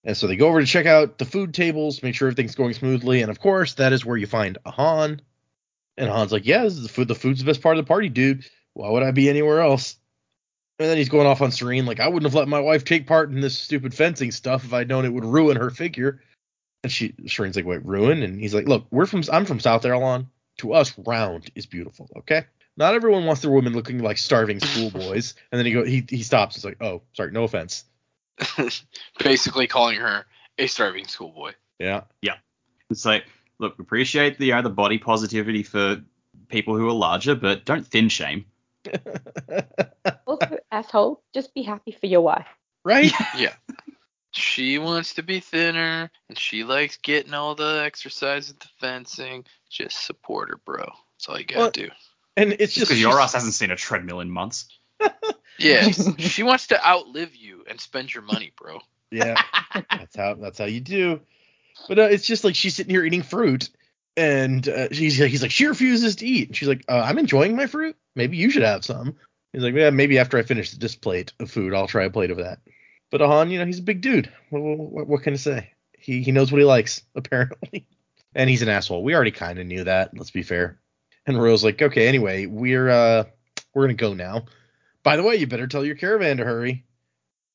[0.04, 2.74] And so they go over to check out the food tables, make sure everything's going
[2.74, 3.22] smoothly.
[3.22, 5.20] And of course, that is where you find Ahan.
[5.96, 7.08] And Han's like, yeah, this is the food.
[7.08, 8.44] The food's the best part of the party, dude.
[8.74, 9.96] Why would I be anywhere else?
[10.78, 13.06] And then he's going off on Sarene, like, I wouldn't have let my wife take
[13.06, 16.22] part in this stupid fencing stuff if I'd known it would ruin her figure.
[16.82, 18.22] And she, Sarene's like, wait, ruin?
[18.22, 20.26] And he's like, look, we're from, I'm from South Arelon.
[20.58, 22.44] To us, round is beautiful, okay?
[22.76, 25.34] Not everyone wants their women looking like starving schoolboys.
[25.52, 26.56] and then he go, he he stops.
[26.56, 27.84] He's like, oh, sorry, no offense.
[29.18, 30.26] basically calling her
[30.58, 31.52] a starving schoolboy.
[31.78, 32.02] Yeah.
[32.20, 32.36] Yeah,
[32.90, 33.24] It's like,
[33.62, 36.02] look, appreciate the you know, the body positivity for
[36.48, 38.44] people who are larger, but don't thin shame.
[40.26, 42.46] Also, asshole, just be happy for your wife.
[42.84, 43.12] right?
[43.36, 43.54] Yeah.
[44.32, 49.44] She wants to be thinner and she likes getting all the exercise at the fencing.
[49.68, 50.84] Just support her, bro.
[50.84, 51.88] That's all you gotta Well, do.
[52.36, 54.66] And it's Just just because your ass hasn't seen a treadmill in months.
[55.58, 55.90] Yeah.
[55.90, 58.78] she wants to outlive you and spend your money, bro.
[59.10, 59.40] Yeah,
[59.90, 61.20] that's how that's how you do.
[61.88, 63.70] But uh, it's just like she's sitting here eating fruit,
[64.16, 66.48] and uh, she's he's like she refuses to eat.
[66.48, 67.96] And she's like, uh, I'm enjoying my fruit.
[68.14, 69.16] Maybe you should have some.
[69.52, 72.30] He's like, yeah, maybe after I finish this plate of food, I'll try a plate
[72.30, 72.60] of that.
[73.10, 74.32] But Ahan, you know, he's a big dude.
[74.48, 75.72] What, what, what can I say?
[75.98, 77.86] He he knows what he likes apparently,
[78.34, 79.02] and he's an asshole.
[79.02, 80.16] We already kind of knew that.
[80.16, 80.78] Let's be fair.
[81.26, 83.24] And Royal's like, okay, anyway, we're uh
[83.74, 84.46] we're gonna go now.
[85.02, 86.84] By the way, you better tell your caravan to hurry.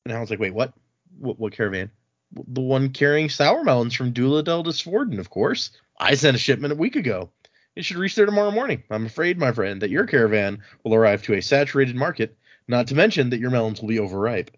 [0.05, 0.73] And Alan's like, wait, what?
[1.17, 1.91] What, what caravan?
[2.31, 5.71] The one carrying sour melons from Duladel Desforden, of course.
[5.99, 7.31] I sent a shipment a week ago.
[7.75, 8.83] It should reach there tomorrow morning.
[8.89, 12.37] I'm afraid, my friend, that your caravan will arrive to a saturated market,
[12.67, 14.51] not to mention that your melons will be overripe.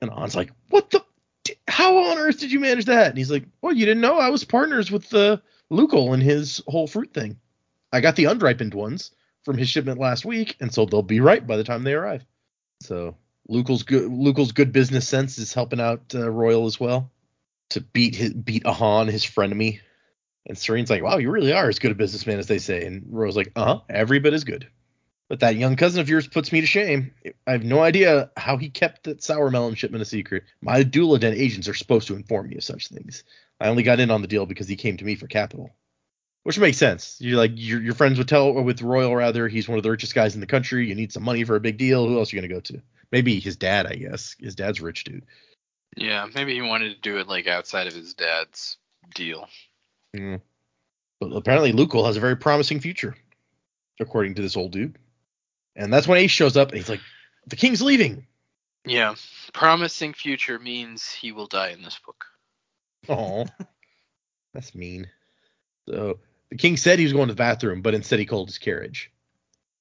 [0.00, 1.04] And An's like, what the?
[1.66, 3.08] How on earth did you manage that?
[3.08, 5.38] And he's like, well, you didn't know I was partners with uh,
[5.70, 7.38] Lukel and his whole fruit thing.
[7.92, 9.12] I got the unripened ones
[9.44, 12.24] from his shipment last week, and so they'll be ripe by the time they arrive.
[12.82, 13.16] So
[13.50, 17.10] Lukel's good Lukel's good business sense is helping out uh, Royal as well
[17.70, 19.80] to beat his beat Ahan, his frenemy.
[20.46, 23.04] And Sarene's like, "Wow, you really are as good a businessman as they say." And
[23.10, 24.68] Royal's like, "Uh huh, every bit as good."
[25.28, 27.12] But that young cousin of yours puts me to shame.
[27.46, 30.44] I have no idea how he kept that sour melon shipment a secret.
[30.62, 33.24] My Duladen agents are supposed to inform me of such things.
[33.60, 35.74] I only got in on the deal because he came to me for capital.
[36.44, 37.16] Which makes sense.
[37.20, 39.48] You're like your your friends would tell with Royal rather.
[39.48, 40.88] He's one of the richest guys in the country.
[40.88, 42.08] You need some money for a big deal.
[42.08, 42.80] Who else are you gonna go to?
[43.10, 44.36] Maybe his dad, I guess.
[44.38, 45.24] His dad's a rich dude.
[45.96, 48.76] Yeah, maybe he wanted to do it like outside of his dad's
[49.14, 49.48] deal.
[50.14, 50.40] Mm.
[51.20, 53.16] But apparently Lukel has a very promising future,
[53.98, 54.96] according to this old dude.
[55.74, 57.00] And that's when Ace shows up and he's like,
[57.46, 58.26] "The king's leaving."
[58.84, 59.14] Yeah,
[59.52, 62.24] promising future means he will die in this book.
[63.08, 63.46] Oh,
[64.54, 65.08] that's mean.
[65.88, 66.18] So
[66.50, 69.10] the king said he was going to the bathroom, but instead he called his carriage.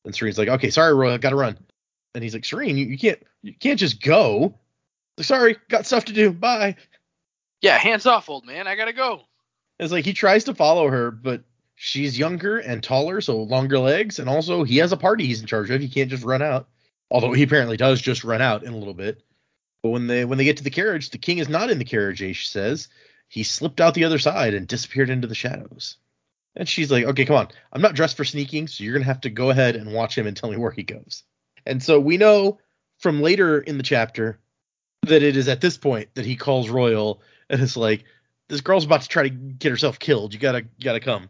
[0.05, 1.57] And Sarene's like, "Okay, sorry, Roy, I gotta run."
[2.17, 4.55] And he's like, "Sarene, you, you can't, you can't just go."
[5.19, 6.33] Like, sorry, got stuff to do.
[6.33, 6.75] Bye.
[7.61, 8.65] Yeah, hands off, old man.
[8.65, 9.21] I gotta go.
[9.77, 11.43] It's like he tries to follow her, but
[11.75, 15.45] she's younger and taller, so longer legs, and also he has a party he's in
[15.45, 15.79] charge of.
[15.79, 16.67] He can't just run out.
[17.11, 19.23] Although he apparently does just run out in a little bit.
[19.83, 21.85] But when they when they get to the carriage, the king is not in the
[21.85, 22.87] carriage, Aish says.
[23.27, 25.97] He slipped out the other side and disappeared into the shadows.
[26.55, 27.49] And she's like, Okay, come on.
[27.71, 30.25] I'm not dressed for sneaking, so you're gonna have to go ahead and watch him
[30.25, 31.23] and tell me where he goes.
[31.67, 32.59] And so we know
[32.99, 34.39] from later in the chapter
[35.03, 38.03] that it is at this point that he calls Royal and it's like,
[38.49, 40.33] this girl's about to try to get herself killed.
[40.33, 41.29] You gotta you gotta come.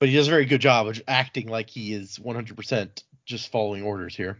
[0.00, 3.82] But he does a very good job of acting like he is 100% just following
[3.82, 4.38] orders here.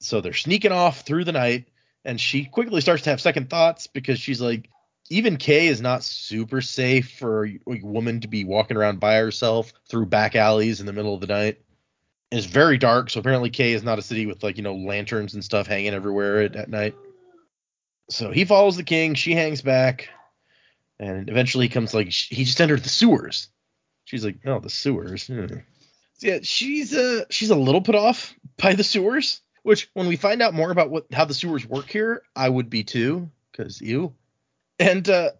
[0.00, 1.68] So they're sneaking off through the night,
[2.04, 4.68] and she quickly starts to have second thoughts because she's like,
[5.10, 9.72] even Kae is not super safe for a woman to be walking around by herself
[9.88, 11.60] through back alleys in the middle of the night.
[12.32, 15.34] It's very dark, so apparently Kae is not a city with like you know lanterns
[15.34, 16.94] and stuff hanging everywhere at, at night.
[18.08, 19.14] So he follows the king.
[19.14, 20.08] She hangs back,
[20.98, 23.48] and eventually he comes like he just entered the sewers.
[24.04, 25.26] She's like, no, the sewers.
[25.26, 25.46] Hmm.
[26.14, 29.42] So yeah, she's uh she's a little put off by the sewers.
[29.62, 32.70] Which when we find out more about what how the sewers work here, I would
[32.70, 34.14] be too, because you.
[34.78, 35.32] And uh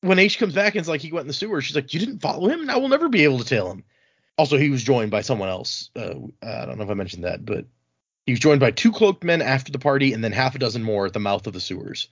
[0.00, 2.00] when H comes back and it's like he went in the sewers, she's like, you
[2.00, 2.68] didn't follow him.
[2.68, 3.84] I will never be able to tell him.
[4.38, 5.90] Also, he was joined by someone else.
[5.94, 7.66] Uh, I don't know if I mentioned that, but
[8.26, 10.82] he was joined by two cloaked men after the party, and then half a dozen
[10.82, 12.08] more at the mouth of the sewers.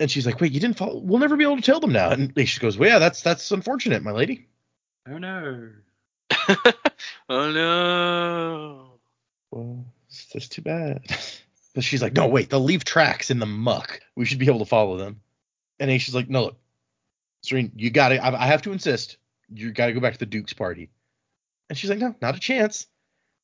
[0.00, 0.98] And she's like, "Wait, you didn't follow?
[0.98, 3.50] We'll never be able to tell them now." And she goes, "Well, yeah, that's that's
[3.50, 4.46] unfortunate, my lady."
[5.08, 5.70] Oh no.
[7.28, 8.90] oh no.
[9.50, 11.04] Well, it's just too bad.
[11.74, 14.00] But she's like, "No, wait, they'll leave tracks in the muck.
[14.14, 15.20] We should be able to follow them."
[15.80, 16.56] And Aisha's like, "No, look,
[17.44, 18.24] Sarene, you got to.
[18.24, 19.16] I, I have to insist.
[19.52, 20.90] You got to go back to the Duke's party."
[21.68, 22.86] And she's like, "No, not a chance."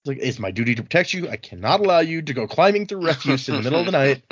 [0.02, 1.28] It's like, "It's my duty to protect you.
[1.28, 4.22] I cannot allow you to go climbing through refuse in the middle of the night.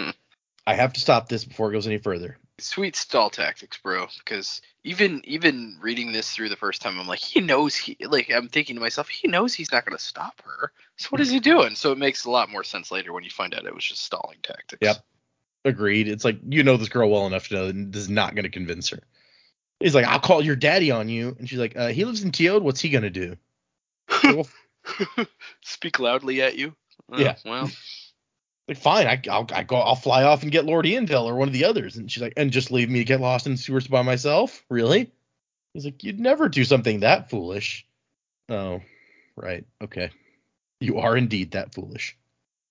[0.66, 4.08] I have to stop this before it goes any further." Sweet stall tactics, bro.
[4.18, 8.30] Because even even reading this through the first time, I'm like, he knows he like
[8.30, 10.72] I'm thinking to myself, he knows he's not gonna stop her.
[10.96, 11.74] So what is he doing?
[11.76, 14.02] So it makes a lot more sense later when you find out it was just
[14.02, 14.80] stalling tactics.
[14.82, 15.04] Yep.
[15.64, 16.08] Agreed.
[16.08, 18.44] It's like you know this girl well enough to know that this is not going
[18.44, 19.00] to convince her.
[19.80, 22.32] He's like, "I'll call your daddy on you," and she's like, uh, "He lives in
[22.32, 22.62] Teod.
[22.62, 23.36] What's he gonna do?"
[24.24, 24.48] Well,
[25.62, 26.74] Speak loudly at you.
[27.12, 27.36] Oh, Yeah.
[27.44, 27.70] Well,
[28.66, 31.48] like, fine, I, I'll I go, I'll fly off and get Lord Ianville or one
[31.48, 31.96] of the others.
[31.96, 34.62] And she's like, "And just leave me to get lost in the sewers by myself?
[34.68, 35.10] Really?"
[35.72, 37.86] He's like, "You'd never do something that foolish."
[38.50, 38.82] Oh,
[39.36, 40.10] right, okay.
[40.80, 42.16] You are indeed that foolish.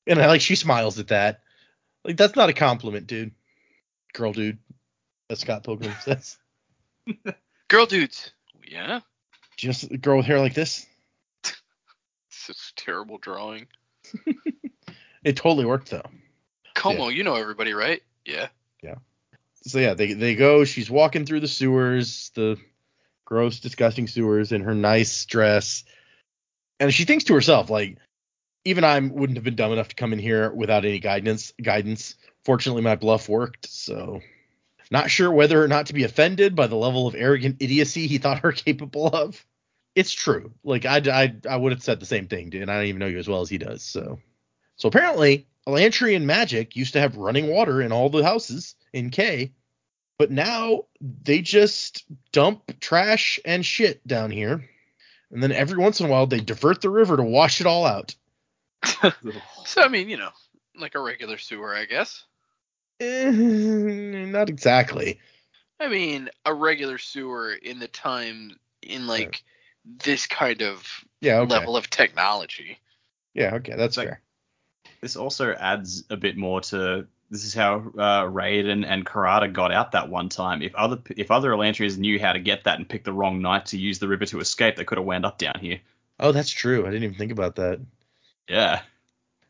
[0.06, 1.42] And I like she smiles at that.
[2.04, 3.32] Like that's not a compliment, dude.
[4.14, 4.60] Girl, dude.
[5.30, 6.38] As Scott Pilgrim says.
[7.68, 8.32] girl dudes.
[8.66, 9.02] Yeah.
[9.58, 10.87] Just a girl with hair like this.
[12.50, 13.68] It's terrible drawing.
[15.28, 16.10] It totally worked though.
[16.74, 18.02] Como, you know everybody, right?
[18.26, 18.48] Yeah.
[18.82, 18.96] Yeah.
[19.64, 20.64] So yeah, they they go.
[20.64, 22.58] She's walking through the sewers, the
[23.26, 25.84] gross, disgusting sewers, in her nice dress,
[26.80, 27.98] and she thinks to herself, like,
[28.64, 31.54] even I wouldn't have been dumb enough to come in here without any guidance.
[31.62, 32.16] Guidance.
[32.46, 33.68] Fortunately, my bluff worked.
[33.68, 34.22] So,
[34.90, 38.18] not sure whether or not to be offended by the level of arrogant idiocy he
[38.18, 39.46] thought her capable of.
[39.98, 40.52] It's true.
[40.64, 42.62] Like I I I would have said the same thing, dude.
[42.62, 43.82] And I don't even know you as well as he does.
[43.82, 44.20] So,
[44.76, 49.54] so apparently, Elantrian magic used to have running water in all the houses in Kae,
[50.20, 54.70] but now they just dump trash and shit down here.
[55.32, 57.86] And then every once in a while they divert the river to wash it all
[57.86, 58.16] out.
[59.66, 60.30] So I mean, you know,
[60.80, 62.24] like a regular sewer, I guess.
[63.00, 65.20] Eh, not exactly.
[65.80, 69.44] I mean, a regular sewer in the time in like
[70.04, 70.86] this kind of
[71.22, 71.54] Yeah, okay.
[71.54, 72.80] level of technology.
[73.34, 74.22] Yeah, okay, that's Like- fair.
[75.02, 79.72] This also adds a bit more to this is how uh, Raoden and Karata got
[79.72, 80.62] out that one time.
[80.62, 83.68] If other if other Elantrians knew how to get that and picked the wrong night
[83.68, 85.80] to use the river to escape, they could have wound up down here.
[86.20, 86.84] Oh, that's true.
[86.88, 87.80] I didn't even think about that.
[88.48, 88.82] Yeah.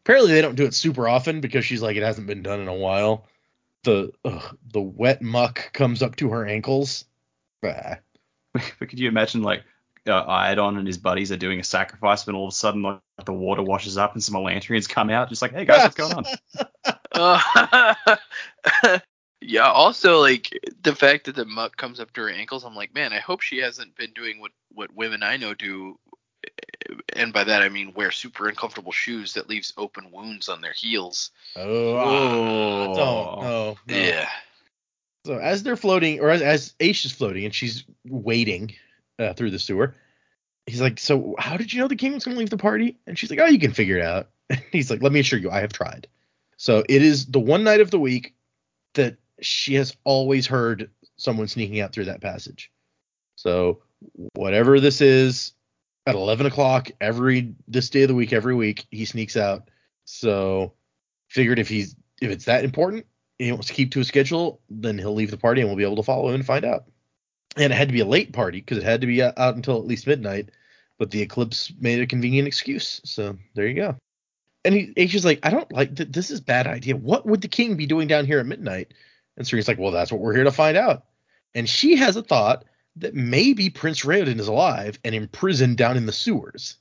[0.01, 2.67] Apparently, they don't do it super often because she's like, it hasn't been done in
[2.67, 3.25] a while.
[3.83, 7.05] The ugh, the wet muck comes up to her ankles.
[7.61, 7.95] Bah.
[8.79, 9.63] But could you imagine like
[10.07, 12.99] uh, Iadon and his buddies are doing a sacrifice, and all of a sudden like
[13.25, 16.13] the water washes up and some Elantrians come out, just like, hey guys, what's going
[16.13, 16.25] on?
[17.13, 17.95] Uh,
[19.41, 19.67] yeah.
[19.67, 20.51] Also, like
[20.83, 23.41] the fact that the muck comes up to her ankles, I'm like, man, I hope
[23.41, 25.97] she hasn't been doing what what women I know do,
[27.13, 30.73] and by that I mean wear super uncomfortable shoes that leaves open wounds on their
[30.73, 31.31] heels.
[31.55, 32.85] Oh, Oh.
[32.95, 33.41] don't.
[33.41, 33.95] No, no.
[33.95, 34.29] Yeah.
[35.25, 38.75] So as they're floating, or as, as Ashe is floating, and she's wading
[39.19, 39.95] uh, through the sewer,
[40.65, 42.97] he's like, "So how did you know the king was going to leave the party?"
[43.07, 45.39] And she's like, "Oh, you can figure it out." And he's like, "Let me assure
[45.39, 46.07] you, I have tried."
[46.55, 48.33] So it is the one night of the week
[48.93, 52.71] that she has always heard someone sneaking out through that passage.
[53.35, 53.81] So
[54.35, 55.53] whatever this is,
[56.07, 59.69] at 11 o'clock every this day of the week, every week he sneaks out.
[60.05, 60.73] So
[61.27, 63.05] figured if he's if it's that important,
[63.37, 65.83] he wants to keep to a schedule, then he'll leave the party and we'll be
[65.83, 66.85] able to follow him and find out.
[67.57, 69.55] And it had to be a late party because it had to be out out
[69.55, 70.49] until at least midnight.
[70.97, 73.01] But the eclipse made a convenient excuse.
[73.03, 73.95] So there you go.
[74.65, 76.95] And he, like, I don't like th- this is bad idea.
[76.95, 78.93] What would the king be doing down here at midnight?
[79.37, 81.05] And Sarene's like, Well, that's what we're here to find out.
[81.55, 82.65] And she has a thought
[82.97, 86.77] that maybe Prince Raoden is alive and imprisoned down in the sewers.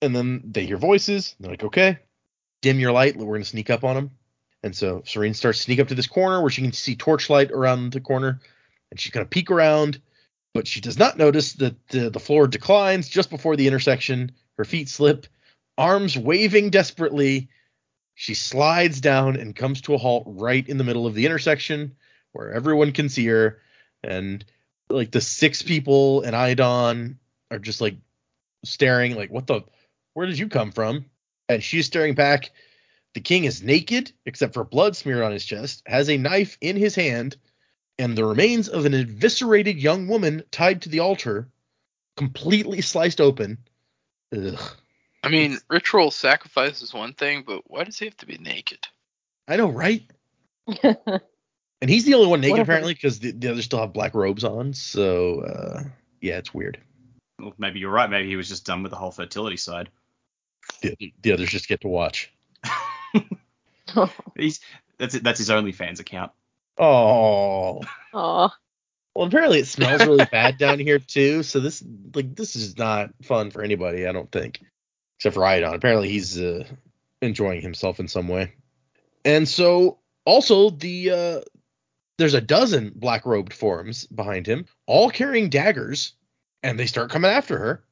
[0.00, 1.36] And then they hear voices.
[1.38, 1.98] They're like, Okay,
[2.62, 3.16] dim your light.
[3.16, 4.10] We're gonna sneak up on him.
[4.62, 7.52] And so Sarene starts to sneak up to this corner where she can see torchlight
[7.52, 8.40] around the corner,
[8.90, 10.00] and she's gonna peek around,
[10.54, 14.32] but she does not notice that the, the floor declines just before the intersection.
[14.56, 15.26] Her feet slip,
[15.76, 17.48] arms waving desperately.
[18.14, 21.94] She slides down and comes to a halt right in the middle of the intersection
[22.32, 23.60] where everyone can see her.
[24.02, 24.44] And
[24.88, 27.16] like the six people and Iadon
[27.50, 27.96] are just like
[28.64, 29.62] staring, like, what the,
[30.14, 31.04] where did you come from?
[31.48, 32.50] And she's staring back.
[33.14, 36.76] The king is naked, except for blood smeared on his chest, has a knife in
[36.76, 37.36] his hand,
[37.98, 41.48] and the remains of an eviscerated young woman tied to the altar,
[42.16, 43.58] completely sliced open.
[44.36, 44.60] Ugh.
[45.22, 48.86] I mean, ritual sacrifice is one thing, but why does he have to be naked?
[49.48, 50.02] I know, right?
[51.80, 52.72] And he's the only one naked Whatever.
[52.72, 54.72] apparently because the, the others still have black robes on.
[54.72, 55.84] So uh,
[56.20, 56.80] yeah, it's weird.
[57.38, 58.10] Well, maybe you're right.
[58.10, 59.88] Maybe he was just done with the whole fertility side.
[60.82, 62.32] The, the others just get to watch.
[64.36, 64.60] He's
[64.98, 66.32] that's it, that's his OnlyFans account.
[66.78, 67.80] Oh.
[68.14, 68.50] Aw.
[69.14, 71.42] Well, apparently it smells really bad down here too.
[71.42, 71.82] So this
[72.14, 74.60] like this is not fun for anybody, I don't think,
[75.18, 75.74] except for Iadon.
[75.74, 76.64] Apparently he's uh,
[77.20, 78.52] enjoying himself in some way.
[79.24, 81.40] And so also the uh,
[82.18, 86.12] there's a dozen black robed forms behind him, all carrying daggers,
[86.62, 87.84] and they start coming after her.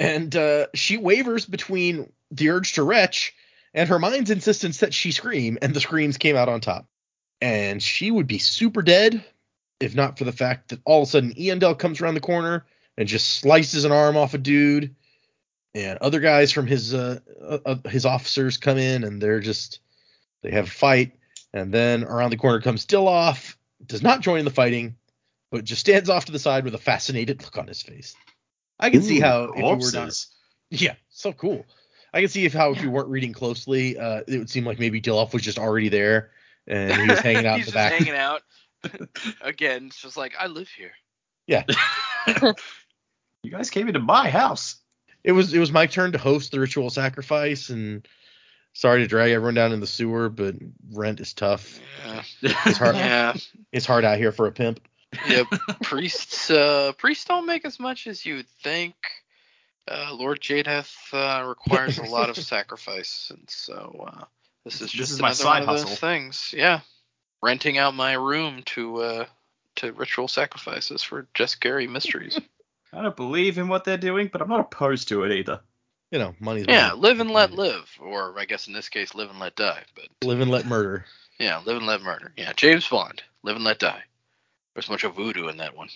[0.00, 3.32] And uh, she wavers between the urge to retch
[3.74, 6.86] and her mind's insistence that she scream, and the screams came out on top.
[7.44, 9.22] And she would be super dead
[9.78, 12.64] if not for the fact that all of a sudden Eondel comes around the corner
[12.96, 14.94] and just slices an arm off a dude,
[15.74, 19.80] and other guys from his uh, uh, uh, his officers come in and they're just
[20.42, 21.12] they have a fight,
[21.52, 24.96] and then around the corner comes Dilaf, does not join in the fighting,
[25.50, 28.14] but just stands off to the side with a fascinated look on his face.
[28.80, 30.26] I can see how if you were not
[30.70, 31.66] yeah, so cool.
[32.14, 34.78] I can see if how if you weren't reading closely, uh, it would seem like
[34.78, 36.30] maybe Dilaf was just already there
[36.66, 37.92] and he was hanging out in He's the just back.
[37.92, 38.42] hanging out.
[39.40, 40.92] Again, it's just like I live here.
[41.46, 41.64] Yeah,
[43.42, 44.76] You guys came into my house.
[45.22, 48.06] it was it was my turn to host the ritual sacrifice, and
[48.72, 50.54] sorry to drag everyone down in the sewer, but
[50.92, 51.80] rent is tough.
[52.06, 52.22] Yeah.
[52.66, 52.96] It's hard.
[52.96, 53.34] Yeah.
[53.72, 54.80] It's hard out here for a pimp.
[55.28, 55.46] Yep.
[55.82, 58.94] priests uh priests don't make as much as you would think.
[59.86, 64.24] Uh, Lord Jaddeth uh, requires a lot of sacrifice, and so uh,
[64.64, 66.54] this is This just is my another side one of those things.
[66.56, 66.80] Yeah,
[67.42, 69.26] renting out my room to uh,
[69.76, 72.40] to ritual sacrifices for just Jesker mysteries.
[72.92, 75.60] I don't believe in what they're doing, but I'm not opposed to it either.
[76.10, 77.00] You know, money's yeah, money.
[77.00, 79.82] live and let live, or I guess in this case, live and let die.
[79.96, 81.04] But live and let murder.
[81.38, 82.32] yeah, live and let murder.
[82.36, 84.02] Yeah, James Bond, live and let die.
[84.74, 85.88] There's much of voodoo in that one.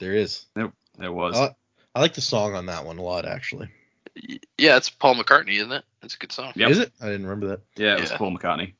[0.00, 0.46] There is.
[0.54, 1.36] There was.
[1.36, 1.52] Uh,
[1.94, 3.68] I like the song on that one a lot, actually.
[4.16, 5.84] Y- Yeah, it's Paul McCartney, isn't it?
[6.02, 6.52] It's a good song.
[6.56, 6.70] Yep.
[6.70, 6.92] Is it?
[7.00, 7.60] I didn't remember that.
[7.76, 8.16] yeah, it was yeah.
[8.18, 8.74] Paul McCartney.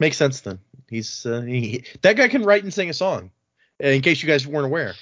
[0.00, 0.58] Makes sense then.
[0.88, 3.30] He's uh, he, that guy can write and sing a song.
[3.82, 4.94] uh, In case you guys weren't aware.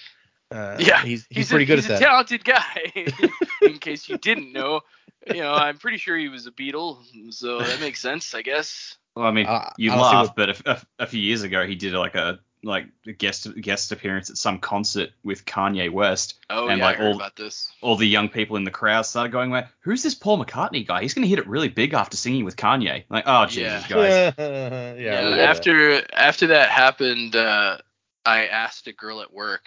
[0.50, 2.06] Uh, Yeah, he's he's, He's, pretty a, good he's at a that.
[2.06, 2.92] talented guy.
[3.62, 4.80] in case you didn't know,
[5.26, 6.98] you know, I'm pretty sure he was a Beatle,
[7.32, 8.96] so that makes sense, I guess.
[9.16, 11.66] Well, I mean, Uh, you I laugh, what- but a, a, a few years ago
[11.66, 16.34] he did like a like a guest guest appearance at some concert with Kanye West,
[16.48, 17.72] Oh and yeah, like I heard all about this.
[17.80, 21.02] all the young people in the crowd started going, "Where who's this Paul McCartney guy?
[21.02, 24.32] He's gonna hit it really big after singing with Kanye." Like, oh Jesus, Yeah.
[24.32, 24.34] guys.
[24.38, 25.48] yeah, Yeah, I that.
[25.48, 27.78] after after that happened, uh,
[28.24, 29.64] I asked a girl at work,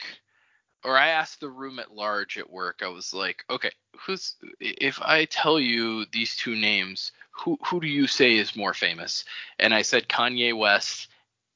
[0.85, 2.81] or I asked the room at large at work.
[2.81, 3.71] I was like, okay,
[4.05, 8.73] who's if I tell you these two names, who who do you say is more
[8.73, 9.25] famous?
[9.59, 11.09] And I said Kanye West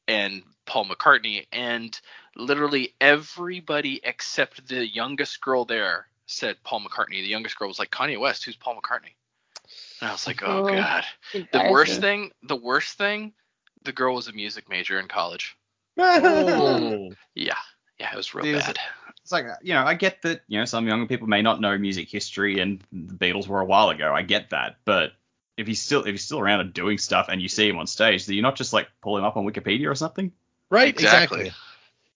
[0.09, 1.99] and Paul McCartney, and
[2.37, 7.21] literally everybody except the youngest girl there said Paul McCartney.
[7.23, 8.45] The youngest girl was like Kanye West.
[8.45, 9.15] Who's Paul McCartney?
[9.99, 10.73] And I was like, oh Oh.
[10.73, 11.03] god.
[11.33, 11.71] The Embarrassing.
[11.71, 13.33] worst thing, the worst thing,
[13.83, 15.57] the girl was a music major in college.
[15.97, 17.11] Oh.
[17.35, 17.53] Yeah,
[17.99, 18.79] yeah, it was real Dude, it's- bad.
[19.21, 21.77] It's like you know, I get that you know some younger people may not know
[21.77, 24.11] music history and the Beatles were a while ago.
[24.13, 25.11] I get that, but
[25.57, 27.85] if he's still if he's still around and doing stuff and you see him on
[27.85, 30.31] stage, do you're not just like pull him up on Wikipedia or something?
[30.69, 31.41] Right, Exactly.
[31.41, 31.63] exactly.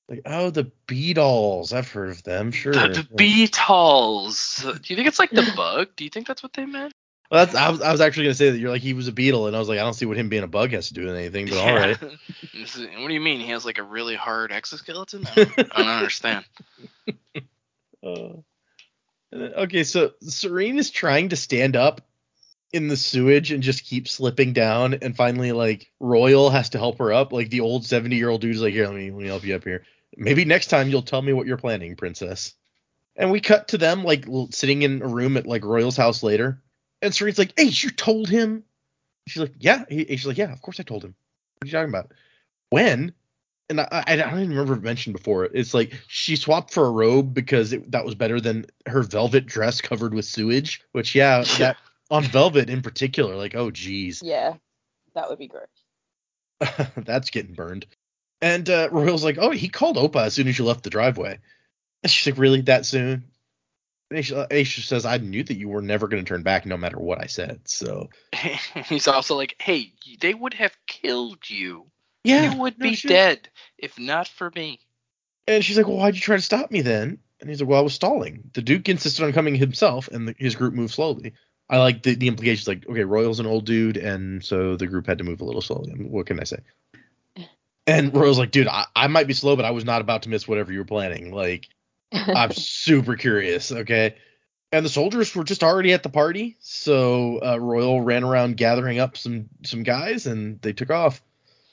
[0.10, 1.74] Like, oh, the Beatles.
[1.74, 2.52] I've heard of them.
[2.52, 2.74] Sure.
[2.74, 4.62] The, the Beatles.
[4.62, 5.90] Do you think it's like the bug?
[5.96, 6.94] Do you think that's what they meant?
[7.32, 9.12] Well, that's, I was, I was actually gonna say that you're like he was a
[9.12, 10.94] beetle, and I was like, I don't see what him being a bug has to
[10.94, 11.48] do with anything.
[11.48, 11.98] But all right.
[12.98, 13.40] What do you mean?
[13.40, 15.26] He has like a really hard exoskeleton?
[15.26, 16.46] I don't, I don't understand.
[18.06, 18.42] Uh,
[19.34, 22.02] okay, so Sarene is trying to stand up
[22.74, 26.98] in the sewage and just keep slipping down, and finally, like Roial has to help
[26.98, 27.32] her up.
[27.32, 29.56] Like the old seventy year old dude's like, here, let me let me help you
[29.56, 29.86] up here.
[30.18, 32.54] Maybe next time you'll tell me what you're planning, princess.
[33.16, 36.62] And we cut to them like sitting in a room at like Roial's house later,
[37.02, 38.64] and Sarene's like, hey, you told him?
[39.28, 39.86] She's like, yeah.
[39.88, 41.16] He, she's like, yeah, of course I told him.
[41.60, 42.12] What are you talking about?
[42.72, 43.14] When?
[43.70, 45.46] and I, I, I don't even remember mentioned before.
[45.46, 49.46] It's like she swapped for a robe because it, that was better than her velvet
[49.46, 50.82] dress covered with sewage.
[50.92, 51.58] Which, yeah, Yeah.
[51.60, 51.78] that
[52.14, 54.54] on velvet in particular, like, oh geez, Yeah,
[55.16, 55.68] that would be gross.
[56.98, 57.88] that's getting burned.
[58.40, 61.40] And uh, Roial's like, oh, he called Opa as soon as you left the driveway.
[62.04, 63.26] And she's like, really, that soon?
[64.12, 66.78] And Aisha, Aisha says, I knew that you were never going to turn back no
[66.78, 67.62] matter what I said.
[67.66, 68.10] So
[68.86, 71.88] He's also like, hey, they would have killed you.
[72.24, 73.10] yeah, you would no be shit.
[73.10, 74.80] dead if not for me.
[75.48, 77.18] And she's like, well, why'd you try to stop me then?
[77.40, 78.52] And he's like, well, I was stalling.
[78.54, 81.34] The Duke insisted on coming himself, and the, his group moved slowly.
[81.70, 85.08] I like the, the implications, like, okay, Roial's an old dude, and so the group
[85.08, 85.92] had to move a little slowly.
[85.92, 86.60] I mean, what can I say?
[87.88, 90.30] And Roial's like, dude, I, I might be slow, but I was not about to
[90.30, 91.34] miss whatever you were planning.
[91.34, 91.68] Like,
[92.12, 94.16] I'm super curious, okay?
[94.72, 99.00] And the soldiers were just already at the party, so uh, Royal ran around gathering
[99.00, 101.22] up some some guys, and they took off.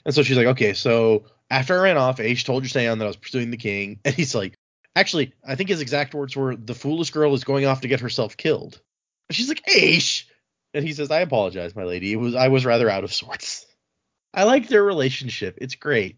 [0.05, 3.07] And so she's like, okay, so after I ran off, Ashe told Yusayan that I
[3.07, 4.53] was pursuing the king, and he's like,
[4.95, 7.99] actually, I think his exact words were, the foolish girl is going off to get
[7.99, 8.79] herself killed.
[9.29, 10.27] She's like, Ashe,
[10.73, 12.13] and he says, I apologize, my lady.
[12.13, 13.65] It was I was rather out of sorts.
[14.33, 15.57] I like their relationship.
[15.61, 16.17] It's great.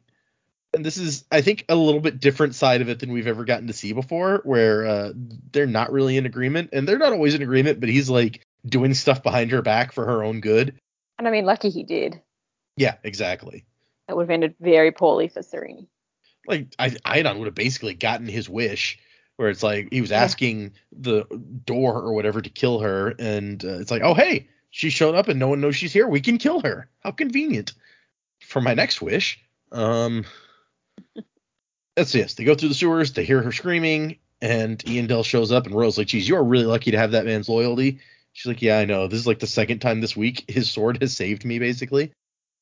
[0.75, 3.45] And this is, I think, a little bit different side of it than we've ever
[3.45, 5.13] gotten to see before, where uh,
[5.51, 8.93] they're not really in agreement, and they're not always in agreement, but he's like doing
[8.93, 10.73] stuff behind her back for her own good.
[11.19, 12.21] and I mean, lucky he did.
[12.75, 13.65] Yeah, exactly.
[14.07, 15.87] That would have ended very poorly for Sarene.
[16.47, 18.99] Like I, Iadon would have basically gotten his wish,
[19.37, 21.25] where it's like he was asking the
[21.65, 25.27] door or whatever to kill her, and uh, it's like, oh hey, she showed up
[25.27, 26.07] and no one knows she's here.
[26.07, 26.89] We can kill her.
[27.01, 27.73] How convenient.
[28.41, 29.39] For my next wish,
[29.71, 30.25] um,
[31.95, 32.33] that's yes.
[32.33, 33.13] They go through the sewers.
[33.13, 36.65] They hear her screaming, and Eondel shows up, and Roial's like, geez, you are really
[36.65, 37.99] lucky to have that man's loyalty.
[38.33, 39.07] She's like, yeah, I know.
[39.07, 42.11] This is like the second time this week his sword has saved me, basically.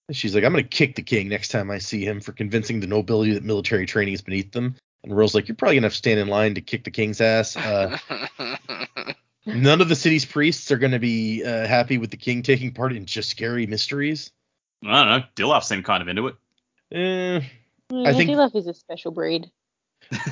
[0.08, 2.82] And she's like, I'm gonna kick the king next time I see him for convincing
[2.82, 4.76] the nobility that military training is beneath them.
[5.04, 7.22] And Roial's like, you're probably gonna have to stand in line to kick the king's
[7.22, 7.58] ass.
[7.58, 7.98] Uh,
[9.46, 12.94] none of the city's priests are gonna be uh, happy with the king taking part
[12.94, 14.32] in just Jesker mysteries.
[14.86, 15.26] I don't know.
[15.36, 16.36] Dilaf seemed kind of into it.
[16.92, 17.42] Eh,
[17.92, 19.50] Yeah, think- Dilaf is a special breed.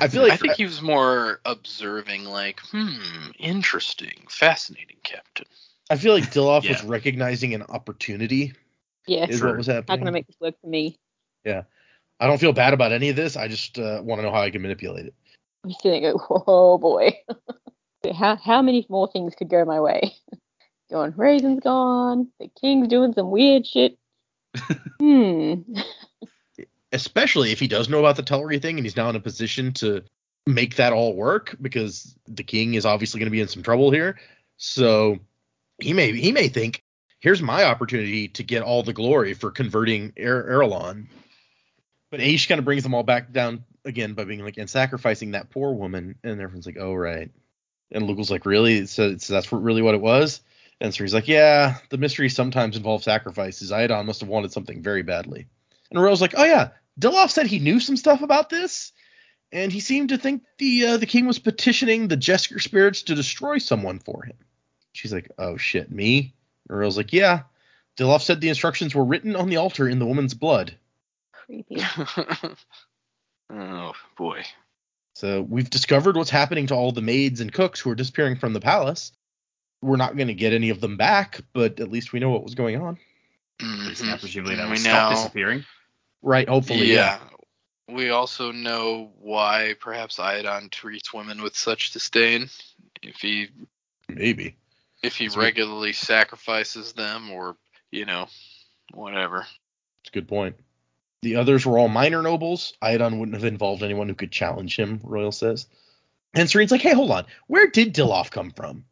[0.00, 5.46] I feel like I think he was more observing, like, hmm, interesting, fascinating, Captain.
[5.88, 8.52] I feel like Dilaf was recognizing an opportunity
[9.06, 9.26] Yeah.
[9.26, 9.48] is True.
[9.50, 10.98] what was How can I make this work for me?
[12.20, 13.36] I don't feel bad about any of this.
[13.36, 15.14] I just uh, want to know how I can manipulate it.
[15.64, 17.18] I'm just gonna go, oh boy.
[18.14, 20.14] how how many more things could go my way?
[20.90, 22.28] Going, Raoden's gone.
[22.40, 23.96] The king's doing some weird shit.
[24.98, 25.60] hmm.
[26.90, 29.72] Especially if he does know about the Telrii thing and he's now in a position
[29.74, 30.02] to
[30.48, 33.92] make that all work because the king is obviously going to be in some trouble
[33.92, 34.18] here.
[34.56, 35.20] So
[35.80, 36.82] he may he may think,
[37.20, 41.06] here's my opportunity to get all the glory for converting er- Arelon.
[42.10, 45.32] But Ashe kind of brings them all back down again by being like, and sacrificing
[45.32, 46.16] that poor woman.
[46.24, 47.30] And everyone's like, oh, right.
[47.92, 48.86] And Lukel's like, really?
[48.86, 50.40] So, so that's really what it was?
[50.80, 53.70] And Sarene's like, yeah, the mystery sometimes involves sacrifices.
[53.70, 55.46] Iadon must have wanted something very badly.
[55.90, 58.92] And Aurora's like, oh yeah, Dilaf said he knew some stuff about this,
[59.52, 63.14] and he seemed to think the uh, the king was petitioning the Jesker spirits to
[63.14, 64.36] destroy someone for him.
[64.92, 66.34] She's like, oh shit, me?
[66.68, 67.42] And Aurora's like, yeah.
[67.98, 70.74] Dilaf said the instructions were written on the altar in the woman's blood.
[71.50, 71.82] Creepy.
[73.52, 74.42] oh boy.
[75.14, 78.52] So we've discovered what's happening to all the maids and cooks who are disappearing from
[78.52, 79.10] the palace.
[79.82, 82.44] We're not going to get any of them back, but at least we know what
[82.44, 82.98] was going on.
[83.60, 84.06] At least Mhm.
[84.06, 85.64] now, presumably that We will stop disappearing.
[86.22, 86.92] Right, hopefully.
[86.92, 87.18] yeah.
[87.88, 92.48] We also know why perhaps Iadon treats women with such disdain.
[93.02, 93.48] If he
[94.08, 94.56] Maybe.
[95.02, 97.56] if he That's what- regularly sacrifices them or,
[97.90, 98.28] you know,
[98.92, 99.46] whatever.
[100.02, 100.56] It's a good point.
[101.22, 102.74] The others were all minor nobles.
[102.82, 105.66] Iadon wouldn't have involved anyone who could challenge him, Roial says.
[106.32, 107.26] And Sarene's like, hey, hold on.
[107.46, 108.84] Where did Dilaf come from?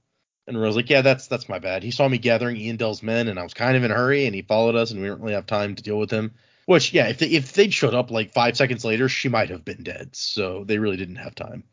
[0.46, 1.82] And Roial's like, yeah, that's that's my bad.
[1.82, 4.34] He saw me gathering Eondel's men, and I was kind of in a hurry, and
[4.34, 6.34] he followed us, and we didn't really have time to deal with him.
[6.66, 9.64] Which, yeah, if they, if they'd showed up like five seconds later, she might have
[9.64, 10.14] been dead.
[10.14, 11.64] So they really didn't have time.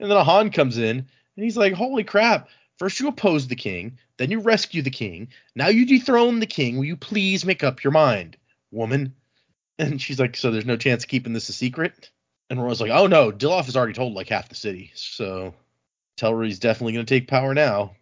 [0.00, 2.48] And then Ahan comes in, and he's like, holy crap.
[2.78, 5.28] First you oppose the king, then you rescue the king.
[5.54, 6.76] Now you dethrone the king.
[6.76, 8.36] Will you please make up your mind,
[8.70, 9.14] woman?
[9.78, 12.10] And she's like, so there's no chance of keeping this a secret?
[12.48, 15.52] And Roy's like, oh no, Dilaf has already told like half the city, so
[16.20, 17.96] he's definitely going to take power now.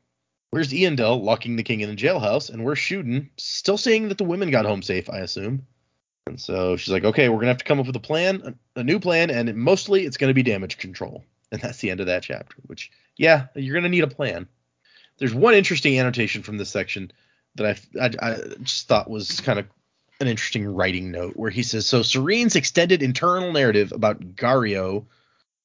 [0.51, 2.51] Where's Eondel locking the king in a jailhouse?
[2.51, 3.31] And where's Shuden?
[3.39, 5.67] Still saying that the women got home safe, I assume.
[6.27, 8.43] And so she's like, okay, we're going to have to come up with a plan,
[8.77, 11.25] a, a new plan, and mostly it's going to be damage control.
[11.51, 14.47] And that's the end of that chapter, which, yeah, you're going to need a plan.
[15.19, 17.13] There's one interesting annotation from this section
[17.55, 19.67] that I, I, I just thought was kind of
[20.23, 25.05] an interesting writing note where he says, "So Sarene's extended internal narrative about Graeo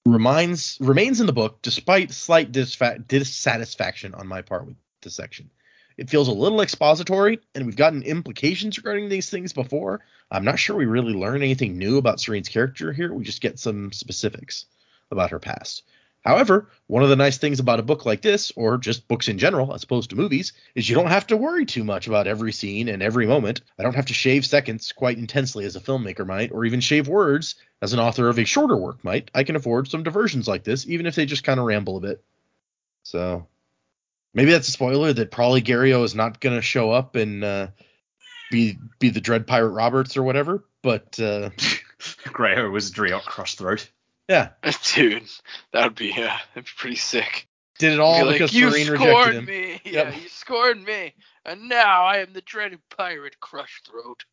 [0.05, 5.49] reminds remains in the book despite slight disfa- dissatisfaction on my part with this section.
[5.97, 10.01] It feels a little expository, and we've gotten implications regarding these things before.
[10.29, 13.13] I'm not sure we really learn anything new about Sarene's character here.
[13.13, 14.65] We just get some specifics
[15.09, 15.83] about her past."
[16.27, 19.37] However, one of the nice things about a book like this, or just books in
[19.37, 22.51] general, as opposed to movies, is you don't have to worry too much about every
[22.51, 23.61] scene and every moment.
[23.79, 27.07] I don't have to shave seconds quite intensely as a filmmaker might, or even shave
[27.07, 29.31] words as an author of a shorter work might.
[29.33, 32.01] I can afford some diversions like this, even if they just kind of ramble a
[32.01, 32.21] bit.
[33.03, 33.47] So
[34.33, 37.67] maybe that's a spoiler that probably Graeo is not going to show up and uh,
[38.51, 40.65] be be the Dread Pirate Roberts or whatever.
[40.81, 41.51] But uh,
[42.25, 43.87] Graeo was Dreok Crushthroat.
[44.27, 44.49] Yeah,
[44.95, 45.23] Dude,
[45.73, 46.15] that would be uh,
[46.53, 47.47] that'd be pretty sick.
[47.79, 49.45] did it all Be because you Sarene rejected him.
[49.45, 49.81] me.
[49.85, 50.13] Yep.
[50.13, 51.13] Yeah, you scored me.
[51.45, 54.25] And now I am the dreaded pirate crush throat.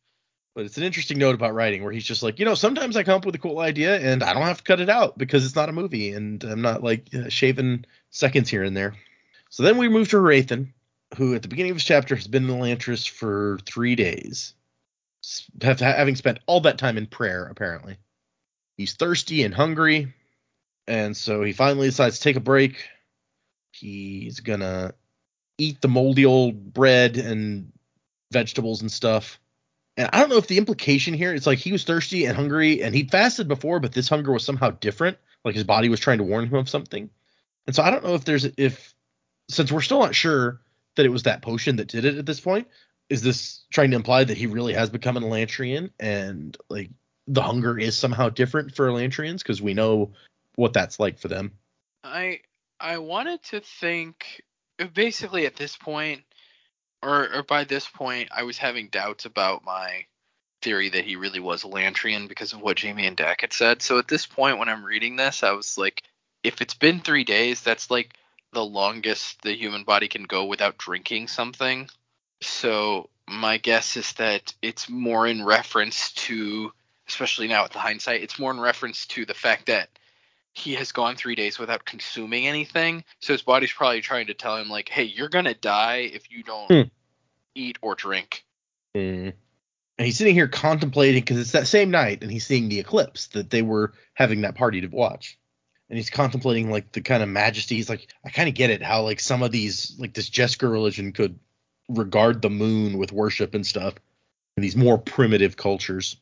[0.53, 3.03] But it's an interesting note about writing where he's just like, you know, sometimes I
[3.03, 5.45] come up with a cool idea and I don't have to cut it out because
[5.45, 8.95] it's not a movie and I'm not like uh, shaving seconds here and there.
[9.49, 10.73] So then we move to Hrathen,
[11.17, 14.53] who at the beginning of his chapter has been in Elantris for three days,
[15.61, 17.97] have- having spent all that time in prayer, apparently.
[18.77, 20.13] He's thirsty and hungry,
[20.87, 22.87] and so he finally decides to take a break.
[23.71, 24.93] He's gonna
[25.57, 27.71] eat the moldy old bread and
[28.31, 29.39] vegetables and stuff.
[29.97, 32.83] And I don't know if the implication here it's like he was thirsty and hungry
[32.83, 35.17] and he'd fasted before, but this hunger was somehow different.
[35.45, 37.09] Like his body was trying to warn him of something.
[37.67, 38.93] And so I don't know if there's if
[39.49, 40.59] since we're still not sure
[40.95, 42.67] that it was that potion that did it at this point,
[43.09, 46.89] is this trying to imply that he really has become an Elantrian and like
[47.27, 50.11] the hunger is somehow different for Elantrians because we know
[50.55, 51.51] what that's like for them.
[52.03, 52.41] I
[52.79, 54.43] I wanted to think
[54.93, 56.23] basically at this point
[57.01, 60.05] or or by this point I was having doubts about my
[60.61, 63.81] theory that he really was Lantrian because of what Jamie and Dak had said.
[63.81, 66.03] So at this point when I'm reading this, I was like,
[66.43, 68.15] if it's been three days, that's like
[68.53, 71.89] the longest the human body can go without drinking something.
[72.41, 76.71] So my guess is that it's more in reference to
[77.07, 79.89] especially now with the hindsight, it's more in reference to the fact that
[80.53, 83.03] he has gone three days without consuming anything.
[83.19, 86.43] So his body's probably trying to tell him like, hey, you're gonna die if you
[86.43, 86.89] don't Hmm.
[87.53, 88.45] eat or drink.
[89.97, 93.27] And he's sitting here contemplating because it's that same night and he's seeing the eclipse
[93.27, 95.37] that they were having that party to watch.
[95.89, 97.75] And he's contemplating like the kind of majesty.
[97.75, 100.69] He's like, I kind of get it how like some of these like this Jesker
[100.69, 101.39] religion could
[101.87, 103.93] regard the moon with worship and stuff
[104.57, 106.17] in these more primitive cultures.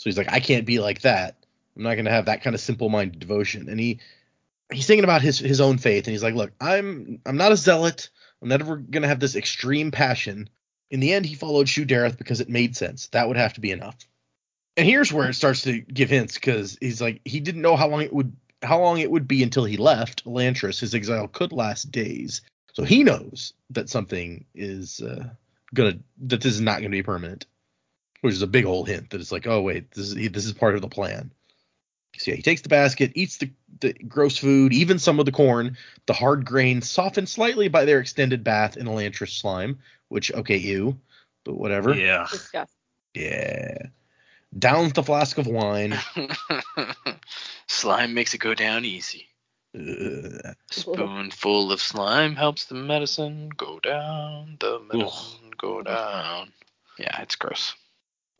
[0.00, 1.36] So he's like, I can't be like that.
[1.76, 3.68] I'm not gonna have that kind of simple-minded devotion.
[3.68, 4.00] And he
[4.72, 7.56] he's thinking about his his own faith and he's like, look, I'm I'm not a
[7.56, 8.08] zealot.
[8.40, 10.48] I'm never gonna have this extreme passion.
[10.90, 13.08] In the end, he followed Shu-Dereth because it made sense.
[13.08, 13.96] That would have to be enough.
[14.78, 17.88] And here's where it starts to give hints because he's like he didn't know how
[17.88, 20.80] long it would how long it would be until he left Elantris.
[20.80, 22.40] His exile could last days.
[22.72, 25.28] So he knows that something is uh,
[25.74, 27.44] gonna that this is not gonna be permanent,
[28.20, 30.52] which is a big old hint that it's like, oh wait, this is this is
[30.52, 31.30] part of the plan.
[32.18, 33.50] So yeah, he takes the basket, eats the,
[33.80, 38.00] the gross food, even some of the corn, the hard grain, softened slightly by their
[38.00, 40.98] extended bath in Elantris slime, which okay, ew,
[41.44, 41.94] but whatever.
[41.94, 42.26] Yeah.
[42.30, 42.76] Disgusting.
[43.14, 43.86] Yeah.
[44.58, 45.98] Downs the flask of wine.
[47.68, 49.28] slime makes it go down easy.
[49.74, 50.54] Ugh.
[50.70, 54.56] Spoonful of slime helps the medicine go down.
[54.58, 56.52] The medicine go down.
[56.98, 57.74] Yeah, it's gross.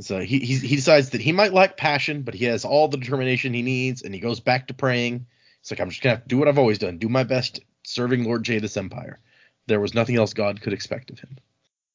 [0.01, 2.97] So he he he decides that he might lack passion, but he has all the
[2.97, 5.27] determination he needs, and he goes back to praying.
[5.61, 7.61] He's like, I'm just gonna have to do what I've always done, do my best
[7.83, 9.21] serving Lord Jaddeth's Empire.
[9.67, 11.37] There was nothing else God could expect of him.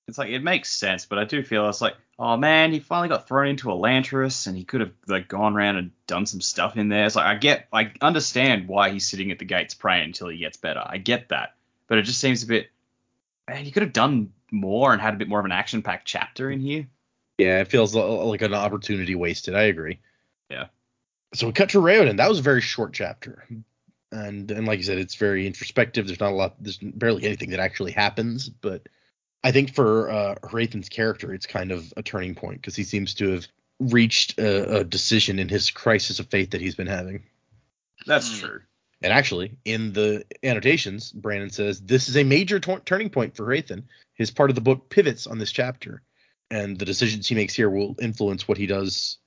[0.07, 3.09] It's like it makes sense, but I do feel it's like, oh man, he finally
[3.09, 6.77] got thrown into Elantris, and he could have like gone around and done some stuff
[6.77, 7.05] in there.
[7.05, 10.37] It's like I get, I understand why he's sitting at the gates praying until he
[10.37, 10.83] gets better.
[10.85, 11.55] I get that,
[11.87, 12.69] but it just seems a bit.
[13.47, 16.51] Man, he could have done more and had a bit more of an action-packed chapter
[16.51, 16.87] in here.
[17.37, 19.55] Yeah, it feels like an opportunity wasted.
[19.55, 19.99] I agree.
[20.49, 20.67] Yeah.
[21.33, 22.17] So we cut to Raoden.
[22.17, 23.45] That was a very short chapter,
[24.11, 26.07] and and like you said, it's very introspective.
[26.07, 26.55] There's not a lot.
[26.61, 28.87] There's barely anything that actually happens, but
[29.43, 33.13] I think for uh, Hrathen's character, it's kind of a turning point because he seems
[33.15, 33.47] to have
[33.79, 37.23] reached a, a decision in his crisis of faith that he's been having.
[38.05, 38.45] That's Hmm.
[38.45, 38.61] true.
[39.01, 43.45] And actually, in the annotations, Brandon says this is a major tor- turning point for
[43.45, 43.83] Hrathen.
[44.13, 46.01] His part of the book pivots on this chapter,
[46.55, 49.17] and the decisions he makes here will influence what he does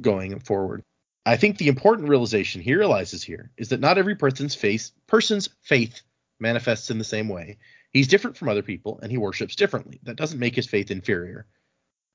[0.00, 0.84] going forward.
[1.24, 5.48] I think the important realization he realizes here is that not every person's face person's
[5.62, 6.02] faith
[6.38, 7.58] manifests in the same way.
[7.92, 9.98] He's different from other people, and he worships differently.
[10.04, 11.46] That doesn't make his faith inferior.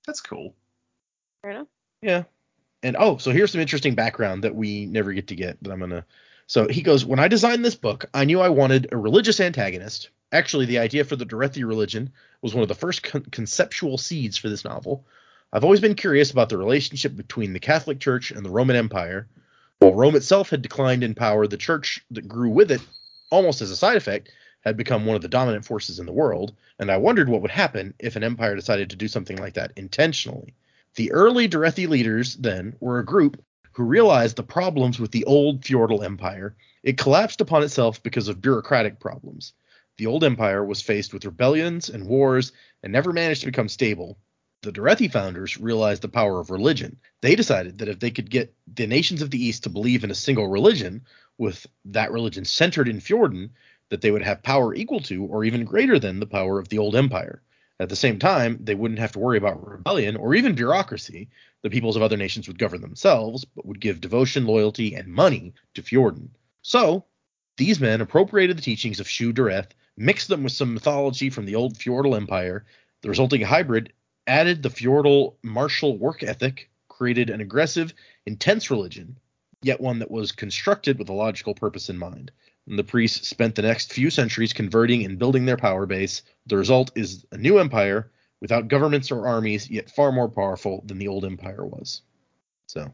[0.07, 0.55] That's cool.
[1.41, 1.67] Fair enough.
[2.01, 2.23] Yeah.
[2.81, 5.79] And oh, so here's some interesting background that we never get to get that I'm
[5.79, 6.05] gonna.
[6.47, 10.11] So he goes, when I designed this book, I knew I wanted a religious antagonist.
[10.31, 12.11] Actually, the idea for the Derethi religion
[12.41, 15.05] was one of the first con- conceptual seeds for this novel.
[15.51, 19.27] I've always been curious about the relationship between the Catholic Church and the Roman Empire.
[19.79, 22.81] While Rome itself had declined in power, the church that grew with it,
[23.29, 26.53] almost as a side effect, had become one of the dominant forces in the world,
[26.79, 29.73] and I wondered what would happen if an empire decided to do something like that
[29.75, 30.53] intentionally.
[30.95, 35.65] The early Derethi leaders, then, were a group who realized the problems with the old
[35.65, 36.55] feudal empire.
[36.83, 39.53] It collapsed upon itself because of bureaucratic problems.
[39.97, 44.17] The old empire was faced with rebellions and wars and never managed to become stable.
[44.63, 46.97] The Derethi founders realized the power of religion.
[47.21, 50.11] They decided that if they could get the nations of the East to believe in
[50.11, 51.01] a single religion,
[51.37, 53.49] with that religion centered in Fjorden,
[53.89, 56.77] that they would have power equal to or even greater than the power of the
[56.77, 57.41] old empire.
[57.79, 61.29] At the same time, they wouldn't have to worry about rebellion or even bureaucracy.
[61.63, 65.53] The peoples of other nations would govern themselves, but would give devotion, loyalty, and money
[65.73, 66.29] to Fjorden.
[66.61, 67.05] So,
[67.57, 71.77] these men appropriated the teachings of Shu-Dereth, mixed them with some mythology from the old
[71.77, 72.65] feudal empire.
[73.01, 73.93] The resulting hybrid
[74.27, 77.93] added the feudal martial work ethic, created an aggressive,
[78.25, 79.17] intense religion,
[79.61, 82.31] yet one that was constructed with a logical purpose in mind.
[82.67, 86.21] And the priests spent the next few centuries converting and building their power base.
[86.45, 90.97] The result is a new empire without governments or armies, yet far more powerful than
[90.97, 92.01] the old empire was.
[92.67, 92.91] So,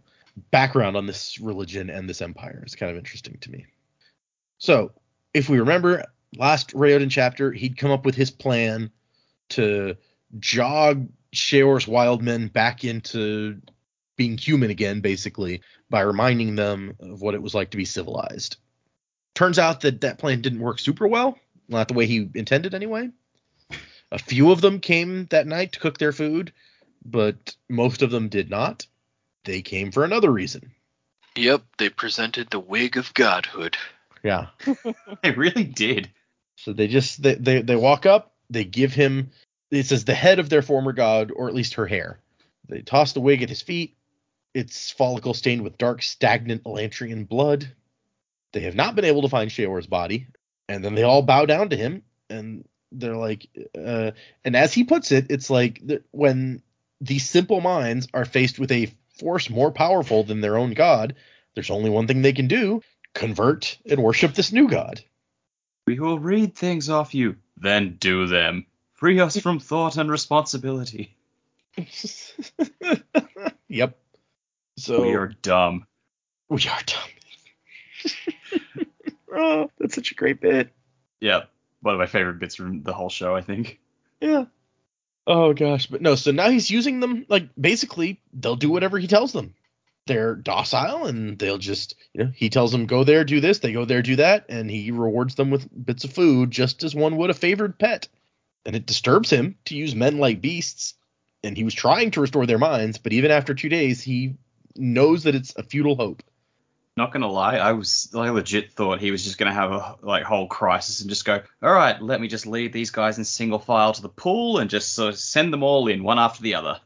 [0.51, 3.65] background on this religion and this empire is kind of interesting to me.
[4.57, 4.91] So,
[5.33, 6.03] if we remember
[6.35, 8.91] last Raoden chapter, he'd come up with his plan
[9.49, 9.95] to
[10.39, 13.61] jog Shaor's wildmen back into
[14.15, 18.57] being human again, basically, by reminding them of what it was like to be civilized.
[19.35, 23.09] Turns out that that plan didn't work super well, not the way he intended anyway.
[24.11, 26.53] A few of them came that night to cook their food,
[27.05, 28.87] but most of them did not.
[29.43, 30.71] They came for another reason.
[31.35, 33.77] Yep, they presented the wig of godhood.
[34.23, 34.47] Yeah.
[35.23, 36.09] They really did.
[36.57, 39.31] So they just they, they they walk up, they give him
[39.71, 42.19] it says the head of their former god, or at least her hair.
[42.69, 43.95] They toss the wig at his feet.
[44.53, 47.69] It's follicle stained with dark, stagnant Elantrian blood.
[48.53, 50.27] They have not been able to find Shaor's body,
[50.67, 53.47] and then they all bow down to him, and they're like,
[53.77, 54.11] uh,
[54.43, 56.61] and as he puts it, it's like th- when
[57.01, 61.15] these simple minds are faced with a force more powerful than their own god,
[61.53, 62.81] there's only one thing they can do:
[63.13, 65.01] convert and worship this new god.
[65.87, 68.65] We will read things off you, then do them.
[68.95, 71.15] Free us from thought and responsibility.
[73.69, 73.97] yep.
[74.75, 75.87] So we are dumb.
[76.49, 78.11] we are dumb.
[79.33, 80.71] oh, that's such a great bit.
[81.21, 81.43] Yeah,
[81.79, 83.79] one of my favorite bits from the whole show, I think.
[84.19, 84.45] Yeah.
[85.25, 86.15] Oh gosh, but no.
[86.15, 89.55] So now he's using them like basically they'll do whatever he tells them.
[90.07, 93.59] They're docile and they'll just you know he tells them go there do this.
[93.59, 96.95] They go there do that and he rewards them with bits of food just as
[96.95, 98.07] one would a favored pet.
[98.65, 100.95] And it disturbs him to use men like beasts
[101.43, 104.35] and he was trying to restore their minds but even after two days he
[104.75, 106.23] knows that it's a futile hope.
[106.95, 110.23] Not gonna lie, I was I legit thought he was just gonna have a like
[110.23, 113.59] whole crisis and just go, all right, let me just lead these guys in single
[113.59, 116.55] file to the pool and just sort of send them all in one after the
[116.55, 116.79] other.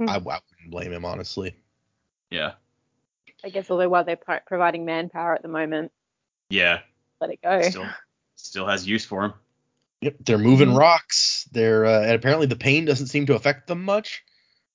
[0.00, 1.54] I, I wouldn't blame him honestly
[2.36, 2.52] Yeah,
[3.44, 4.16] I guess although while they're
[4.46, 5.92] providing manpower at the moment,
[6.50, 6.80] yeah,
[7.20, 7.62] let it go.
[7.62, 7.86] still
[8.36, 9.34] still has use for him.
[10.02, 10.78] Yep, they're moving Mhm.
[10.78, 11.48] rocks.
[11.52, 14.22] They're uh, and apparently the pain doesn't seem to affect them much.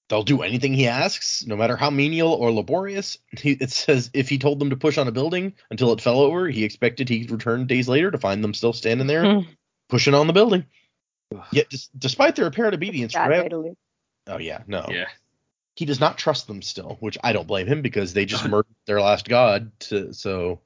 [0.10, 3.18] They'll do anything he asks, no matter how menial or laborious.
[3.38, 6.20] He, it says if he told them to push on a building until it fell
[6.20, 9.48] over, he expected he'd return days later to find them still standing there Mhm.
[9.88, 10.66] pushing on the building.
[11.54, 13.76] Yet, dis- despite their apparent obedience, Bad Rev- way to live.
[14.28, 15.06] oh yeah, no, Yeah,
[15.76, 18.76] he does not trust them still, which I don't blame him because they just murdered
[18.86, 19.72] their last god.
[19.82, 20.60] To, so,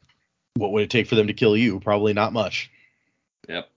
[0.55, 1.79] what would it take for them to kill you?
[1.79, 2.71] Probably not much.
[3.47, 3.69] Yep.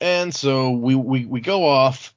[0.00, 2.14] And so we we we go off,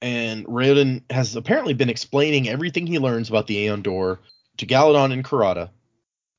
[0.00, 4.18] and Raoden has apparently been explaining everything he learns about the AonDor
[4.58, 5.70] to Galadon and Karata,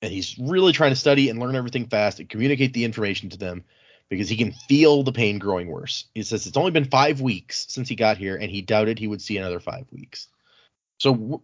[0.02, 3.38] and he's really trying to study and learn everything fast and communicate the information to
[3.38, 3.64] them
[4.10, 6.06] because he can feel the pain growing worse.
[6.16, 9.08] He says it's only been five weeks since he got here, and he doubted he
[9.08, 10.28] would see another five weeks.
[11.02, 11.40] So we're,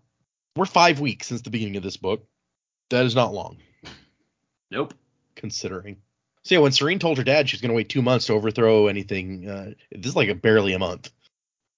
[0.56, 2.24] we're five weeks since the beginning of this book.
[2.92, 3.58] That is not long,
[4.70, 4.94] nope.
[5.36, 5.98] considering.
[6.44, 8.86] So yeah, when Sarene told her dad she's going to wait two months to overthrow
[8.86, 11.10] anything, uh, this is like a barely a month.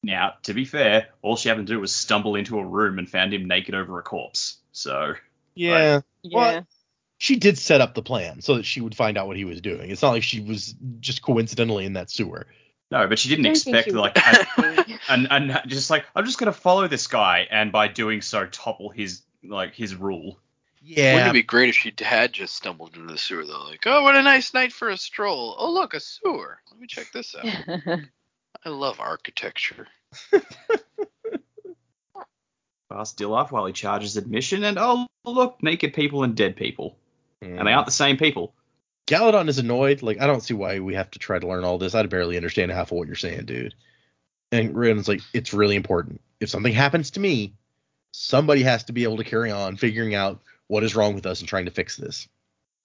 [0.03, 3.09] Now, to be fair, all she happened to do was stumble into a room and
[3.09, 4.57] found him naked over a corpse.
[4.73, 5.13] So
[5.55, 6.37] Yeah, Yeah.
[6.37, 6.67] Well,
[7.17, 9.61] she did set up the plan so that she would find out what he was
[9.61, 9.89] doing.
[9.89, 12.45] It's not like she was just coincidentally in that sewer.
[12.91, 16.05] No, but she didn't I don't think expect she like a- and and just like
[16.15, 20.39] I'm just gonna follow this guy and by doing so topple his like his rule.
[20.81, 21.13] Yeah.
[21.15, 23.65] Wouldn't it be great if she had just stumbled into the sewer though?
[23.65, 25.55] Like, oh, what a nice night for a stroll.
[25.59, 26.59] Oh, look, a sewer.
[26.71, 27.45] Let me check this out.
[28.65, 29.87] I love architecture.
[32.89, 36.97] Fast deal off while he charges admission and oh look, naked people and dead people.
[37.41, 38.53] And they aren't the same people.
[39.09, 40.03] Galadon is annoyed.
[40.03, 41.95] Like, I don't see why we have to try to learn all this.
[41.95, 43.73] I barely understand half of what you're saying, dude.
[44.51, 46.21] And Rand's like, it's really important.
[46.39, 47.55] If something happens to me,
[48.11, 51.39] somebody has to be able to carry on figuring out what is wrong with us
[51.39, 52.27] and trying to fix this.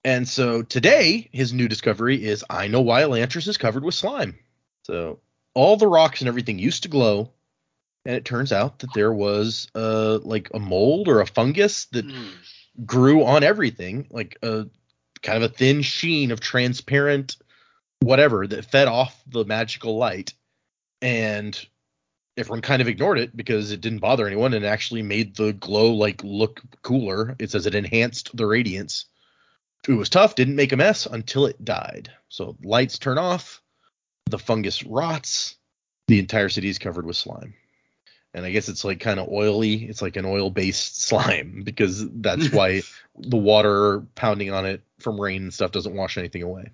[0.03, 4.37] And so today, his new discovery is I know why Elantris is covered with slime.
[4.83, 5.19] So
[5.53, 7.31] all the rocks and everything used to glow,
[8.03, 12.05] and it turns out that there was uh like a mold or a fungus that
[12.05, 12.27] Hmm.
[12.85, 14.67] grew on everything, like a
[15.25, 17.35] kind of a thin sheen of transparent
[17.99, 20.33] whatever that fed off the magical light.
[21.01, 21.59] And
[22.37, 25.91] everyone kind of ignored it because it didn't bother anyone and actually made the glow
[25.91, 27.35] like look cooler.
[27.39, 29.05] It says it enhanced the radiance.
[29.87, 32.11] It was tough, didn't make a mess until it died.
[32.29, 33.61] So lights turn off,
[34.29, 35.55] the fungus rots,
[36.07, 37.55] the entire city is covered with slime.
[38.35, 39.85] And I guess it's like kind of oily.
[39.85, 42.81] It's like an oil based slime because that's why
[43.17, 46.71] the water pounding on it from rain and stuff doesn't wash anything away.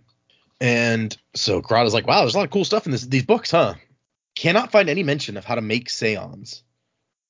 [0.60, 3.52] And so Karata's like, wow, there's a lot of cool stuff in this, these books,
[3.52, 3.76] huh?
[4.36, 6.64] Cannot find any mention of how to make Seons.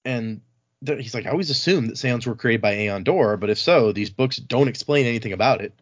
[0.06, 0.42] And
[0.86, 3.92] th- he's like, I always assumed that seons were created by AonDor, but if so,
[3.92, 5.74] these books don't explain anything about it.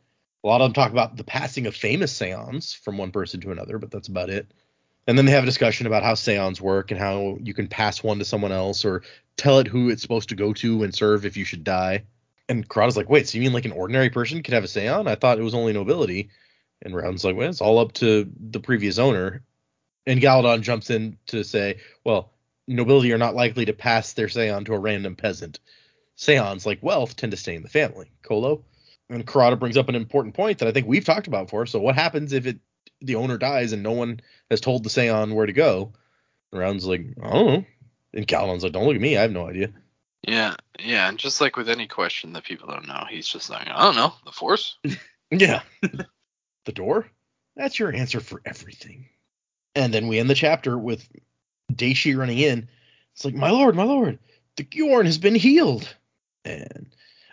[0.44, 3.52] A lot of them talk about the passing of famous seons from one person to
[3.52, 4.52] another, but that's about it.
[5.10, 8.04] And then they have a discussion about how seance work and how you can pass
[8.04, 9.02] one to someone else or
[9.38, 12.04] tell it who it's supposed to go to and serve if you should die.
[12.48, 15.08] And Karata's like, wait, so you mean like an ordinary person could have a seance?
[15.08, 16.30] I thought it was only nobility.
[16.84, 19.42] And Round's like, well, it's all up to the previous owner.
[20.06, 22.32] And Galadon jumps in to say, well,
[22.68, 25.60] nobility are not likely to pass their seance to a random peasant.
[26.18, 28.12] Seance, like wealth, tend to stay in the family.
[28.22, 28.64] Colo.
[29.10, 31.66] And Karada brings up an important point that I think we've talked about before.
[31.66, 32.60] So what happens if it
[33.02, 35.94] the owner dies and no one has told the Seon where to go?
[36.52, 37.66] And Round's like, I don't know.
[38.14, 39.70] And Galadon's like, don't look at me, I have no idea.
[40.28, 43.68] Yeah, yeah, and just like with any question that people don't know, he's just like,
[43.70, 44.78] I don't know, the Force.
[45.32, 45.62] Yeah.
[46.66, 47.08] the door?
[47.56, 49.10] That's your answer for everything.
[49.76, 51.08] And then we end the chapter with
[51.72, 52.68] Dashe running in.
[53.14, 54.18] It's like, my lord, my lord,
[54.56, 55.96] the Gyorn has been healed.
[56.46, 56.88] And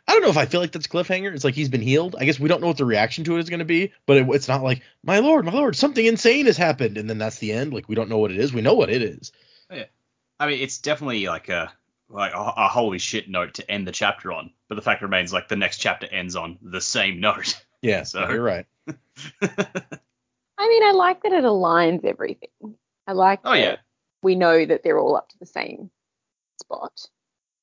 [0.08, 1.34] I don't know if I feel like that's cliffhanger.
[1.34, 2.14] It's like he's been healed.
[2.18, 4.16] I guess we don't know what the reaction to it is going to be, but
[4.18, 6.96] it, it's not like, my lord, my lord, something insane has happened.
[6.96, 7.72] And then that's the end.
[7.74, 8.52] Like, we don't know what it is.
[8.52, 9.32] We know what it is.
[9.70, 9.86] Yeah,
[10.38, 11.72] I mean, it's definitely like a
[12.08, 14.52] like a, a holy shit note to end the chapter on.
[14.68, 17.60] But the fact remains, like the next chapter ends on the same note.
[17.82, 18.66] Yeah, So- you're right.
[20.58, 22.48] I mean, I like that it aligns everything.
[23.06, 23.76] I like Oh, that yeah.
[24.22, 25.90] we know that they're all up to the same
[26.62, 26.92] spot.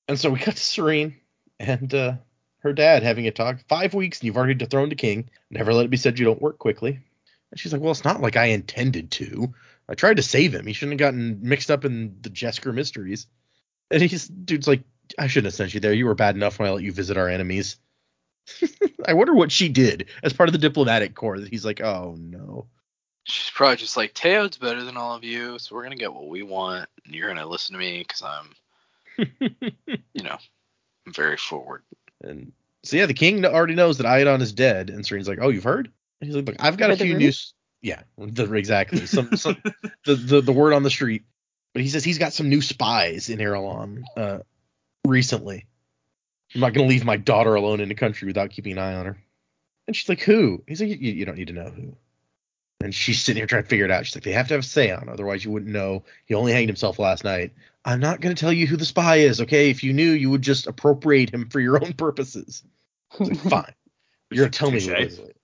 [0.08, 1.16] And so we cut to Sarene,
[1.60, 2.14] and uh,
[2.64, 3.60] her dad having a talk.
[3.68, 5.30] Five weeks and you've already dethroned a king.
[5.50, 7.00] Never let it be said you don't work quickly.
[7.52, 9.54] And she's like, well, it's not like I intended to.
[9.88, 10.66] I tried to save him.
[10.66, 13.28] He shouldn't have gotten mixed up in the Jesker mysteries.
[13.92, 14.84] And he's dude's like,
[15.20, 15.94] I shouldn't have sent you there.
[15.94, 17.78] You were bad enough when I let you visit our enemies.
[19.06, 22.16] I wonder what she did as part of the diplomatic corps that he's like, oh
[22.18, 22.68] no.
[23.26, 26.28] She's probably just like Teod's better than all of you, so we're gonna get what
[26.28, 28.50] we want, and you're gonna listen to me because I'm,
[30.14, 30.38] you know,
[31.06, 31.84] I'm very forward.
[32.24, 32.52] And
[32.84, 35.64] so yeah, the king already knows that Iadon is dead, and Sarene's like, "Oh, you've
[35.64, 39.06] heard?" And he's like, "Look, I've got a few news." Yeah, the, exactly.
[39.06, 39.58] Some, some
[40.06, 41.24] the, the the word on the street.
[41.74, 44.40] But he says he's got some new spies in Arelon uh,
[45.06, 45.66] recently.
[46.54, 49.06] I'm not gonna leave my daughter alone in the country without keeping an eye on
[49.08, 49.18] her.
[49.88, 51.98] And she's like, "Who?" He's like, "You, you don't need to know who."
[52.84, 54.06] And she's sitting here trying to figure it out.
[54.06, 56.04] She's like, "They have to have a say on, otherwise you wouldn't know.
[56.26, 57.54] He only hanged himself last night."
[57.86, 59.70] I'm not gonna tell you who the spy is, okay?
[59.70, 62.62] If you knew, you would just appropriate him for your own purposes.
[63.20, 63.74] Like, fine.
[64.30, 64.82] You're gonna tell me.
[64.82, 65.38] who it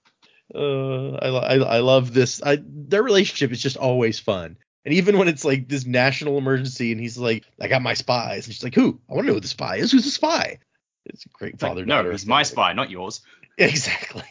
[0.54, 2.42] Uh, I, I I love this.
[2.44, 4.58] I their relationship is just always fun.
[4.86, 8.48] And even when it's like this national emergency, and he's like, "I got my spies,"
[8.48, 9.00] and she's like, "Who?
[9.10, 9.92] I want to know who the spy is.
[9.92, 10.60] Who's the spy?"
[11.06, 11.86] It's a great It's like, father.
[11.86, 13.22] no, he's my spy, not yours.
[13.58, 14.24] Exactly.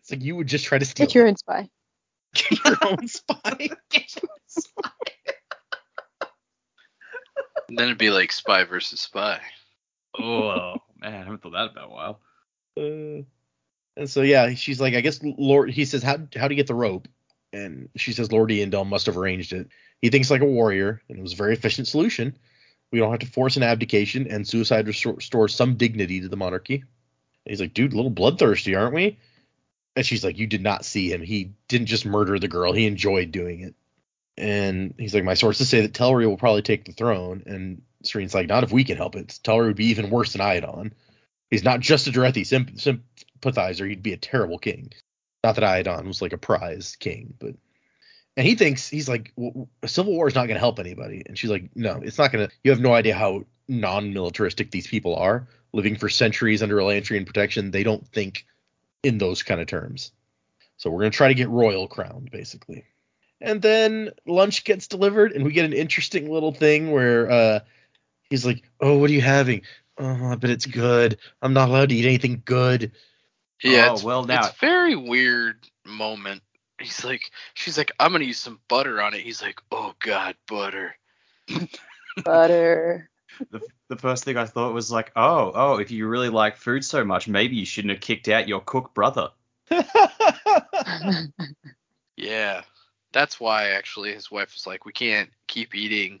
[0.00, 1.68] It's like you would just try to steal Get your own spy.
[2.34, 3.70] Get your own spy.
[7.68, 9.40] And then it'd be like spy versus spy.
[10.18, 12.20] Oh man, I haven't thought that about a while.
[12.76, 13.22] Uh,
[13.96, 15.70] and so yeah, she's like, I guess Lord.
[15.70, 17.06] He says, how how do you get the rope?
[17.52, 19.68] And she says, Lord Eondel must have arranged it.
[20.02, 22.36] He thinks like a warrior, and it was a very efficient solution.
[22.92, 26.76] We don't have to force an abdication, and suicide restores some dignity to the monarchy.
[26.76, 29.18] And he's like, dude, a little bloodthirsty, aren't we?
[29.96, 31.22] And she's like, you did not see him.
[31.22, 32.72] He didn't just murder the girl.
[32.72, 33.74] He enjoyed doing it.
[34.36, 37.42] And he's like, my sources say that Telrii will probably take the throne.
[37.46, 39.38] And Sarene's like, not if we can help it.
[39.42, 40.92] Telrii would be even worse than Iadon.
[41.50, 43.86] He's not just a Derethi symp- sympathizer.
[43.86, 44.92] He'd be a terrible king.
[45.42, 47.54] Not that Iadon was like a prize king, but
[48.36, 51.22] and he thinks he's like w- a civil war is not going to help anybody.
[51.26, 52.54] And she's like, no, it's not going to.
[52.62, 57.70] You have no idea how non-militaristic these people are, living for centuries under Elantrian protection.
[57.70, 58.46] They don't think
[59.02, 60.12] in those kind of terms.
[60.76, 62.84] So we're going to try to get Roial crowned, basically.
[63.40, 67.60] And then lunch gets delivered, and we get an interesting little thing where uh,
[68.28, 69.62] he's like, "Oh, what are you having?
[69.98, 71.18] Oh, but it's good.
[71.40, 72.92] I'm not allowed to eat anything good."
[73.62, 76.42] Yeah, Oh, it's, well, now- it's a very weird moment.
[76.78, 79.20] He's like, she's like, I'm gonna use some butter on it.
[79.20, 80.96] He's like, oh god, butter.
[82.24, 83.10] Butter.
[83.50, 86.84] The, the first thing I thought was like, oh, oh, if you really like food
[86.84, 89.30] so much, maybe you shouldn't have kicked out your cook brother.
[92.16, 92.62] Yeah,
[93.12, 96.20] that's why actually his wife was like, we can't keep eating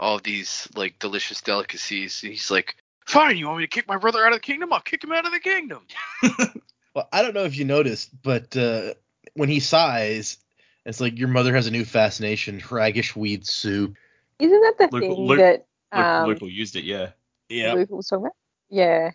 [0.00, 2.20] all these like delicious delicacies.
[2.24, 4.72] And he's like, fine, you want me to kick my brother out of the kingdom?
[4.72, 5.86] I'll kick him out of the kingdom.
[6.94, 8.94] Well, I don't know if you noticed, but uh,
[9.34, 10.38] when he sighs,
[10.86, 13.96] it's like your mother has a new fascination, raggish weed soup.
[14.38, 17.10] Isn't that the Luke- thing Luke- that Luke, um, Luke used it, yeah.
[17.48, 17.74] Yeah.
[17.74, 18.36] Luke was talking about?
[18.68, 19.12] Yeah.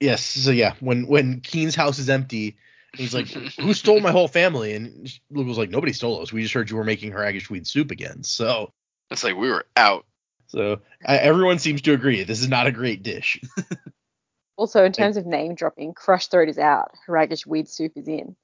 [0.00, 0.24] Yes.
[0.24, 2.56] So yeah, when when Kiin's house is empty,
[2.94, 6.32] he's like, "Who stole my whole family?" And Luke was like, "Nobody stole us.
[6.32, 8.72] We just heard you were making raggish weed soup again." So
[9.10, 10.06] It's like we were out.
[10.46, 13.40] so I, everyone seems to agree this is not a great dish.
[14.56, 16.92] Also, in terms of name dropping, Crush Throat is out.
[17.08, 18.36] Raggish Weed Soup is in.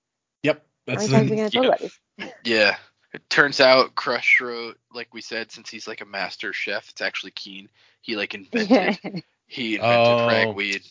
[0.42, 0.66] Yep.
[0.88, 1.68] How That's many times are we the, going to talk yeah.
[1.68, 1.98] about this?
[2.44, 2.76] Yeah.
[3.12, 7.00] It turns out Crush wrote, like we said, since he's like a master chef, it's
[7.00, 7.68] actually Kiin.
[8.00, 8.94] He like invented Yeah.
[9.46, 10.28] he invented Oh.
[10.28, 10.82] ragweed.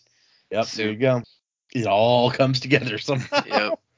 [0.52, 0.68] yep.
[0.68, 1.24] There you go.
[1.74, 3.44] It all comes together somehow.
[3.46, 3.80] Yep.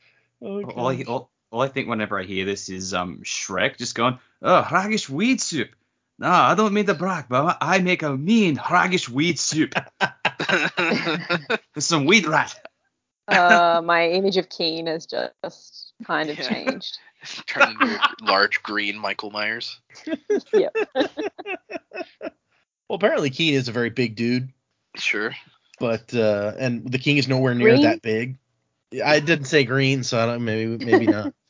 [0.43, 3.93] Oh, All I, all, all I think whenever I hear this is um Shrek just
[3.93, 5.69] going, oh, raggish weed soup.
[6.17, 9.75] No, I don't mean the brack, but I make a mean raggish weed soup.
[10.77, 12.55] There's some weed rat.
[13.31, 16.49] Uh, my image of Kiin has just kind of Yeah.
[16.49, 16.97] changed.
[17.45, 19.79] Turned into large green Michael Myers.
[20.53, 20.75] Yep.
[22.89, 24.49] Well, apparently Kiin is a very big dude,
[24.97, 25.33] Sure.
[25.79, 27.83] but uh, and the king is nowhere near Green?
[27.83, 28.37] that big.
[29.03, 31.33] I didn't say green, so I don't maybe maybe not.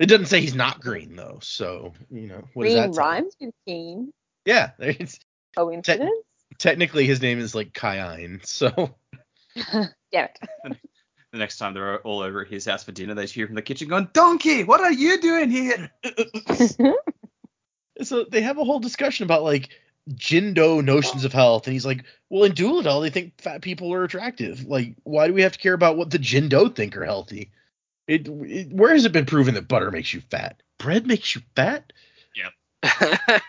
[0.00, 2.98] It doesn't say he's not green though, so you know what does that tell you?
[2.98, 4.12] rhymes with Keen.
[4.44, 5.18] Yeah, it's,
[5.56, 6.12] Coincidence?
[6.58, 8.94] technically his name is like Kyan, so
[9.56, 10.76] Damn it.
[11.32, 13.54] The next time they're all over at his house for dinner, they just hear from
[13.56, 15.90] the kitchen going, Donkey, what are you doing here?
[18.02, 19.68] so they have a whole discussion about like
[20.10, 24.04] JinDo notions of health, and he's like, well, in Doolittle they think fat people are
[24.04, 24.64] attractive.
[24.66, 27.50] Like, why do we have to care about what the JinDo think are healthy?
[28.06, 30.62] It, it where has it been proven that butter makes you fat?
[30.78, 31.92] Bread makes you fat?
[32.34, 32.48] Yeah,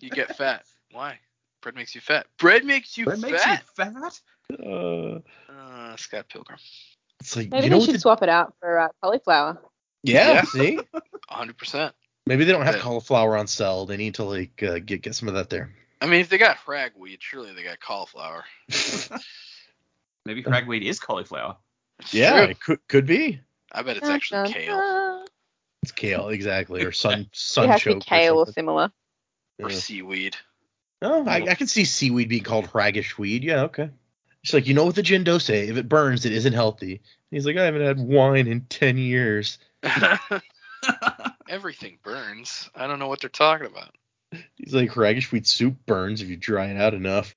[0.00, 0.64] you get fat.
[0.90, 1.20] Why?
[1.60, 2.26] Bread makes you fat.
[2.38, 3.30] Bread makes you That fat.
[3.30, 4.66] makes you fat.
[4.66, 5.20] Uh,
[5.52, 6.58] Uh, Scott Pilgrim.
[7.22, 9.62] It's like Maybe you know they should the- swap it out for uh, cauliflower.
[10.02, 10.42] yeah, Yeah.
[10.42, 10.78] see
[11.30, 11.92] 100%.
[12.26, 12.80] maybe they don't have Yeah.
[12.82, 16.06] cauliflower on sale they need to like uh, get get some of that there I
[16.06, 18.42] mean, if they got ragweed, surely they got cauliflower.
[20.26, 21.56] Maybe ragweed is cauliflower.
[22.00, 22.50] It's yeah true.
[22.50, 25.26] it could could be I bet it's Dun, actually dun, kale dun.
[25.84, 27.20] it's kale exactly or sun
[27.56, 28.54] It has to be kale or something.
[28.54, 28.92] similar.
[29.62, 29.76] or Yeah.
[29.76, 30.36] seaweed.
[31.02, 33.42] Oh, I, I can see seaweed being called raggish weed.
[33.44, 33.90] Yeah, okay.
[34.42, 35.68] She's like, you know what the JinDo say?
[35.68, 37.00] If it burns, it isn't healthy.
[37.30, 39.58] He's like, I haven't had wine in ten years.
[41.48, 42.68] Everything burns.
[42.74, 43.94] I don't know what they're talking about.
[44.56, 47.36] He's like, raggish weed soup burns if you dry it out enough.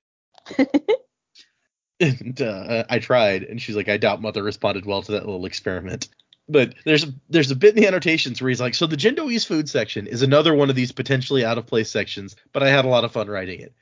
[2.00, 5.46] and uh, I tried, and she's like, I doubt Mother responded well to that little
[5.46, 6.08] experiment.
[6.48, 9.30] But there's a, there's a bit in the annotations where he's like, so the JinDo
[9.30, 12.68] East food section is another one of these potentially out of place sections, but I
[12.68, 13.74] had a lot of fun writing it.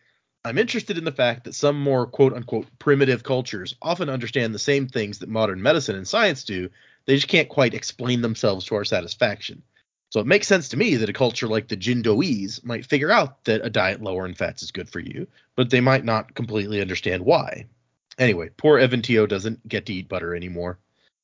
[0.44, 4.58] I'm interested in the fact that some more quote unquote primitive cultures often understand the
[4.58, 6.68] same things that modern medicine and science do,
[7.06, 9.62] they just can't quite explain themselves to our satisfaction.
[10.10, 13.44] So it makes sense to me that a culture like the Jindoese might figure out
[13.44, 15.26] that a diet lower in fats is good for you,
[15.56, 17.66] but they might not completely understand why.
[18.18, 20.78] Anyway, poor Eventeo doesn't get to eat butter anymore.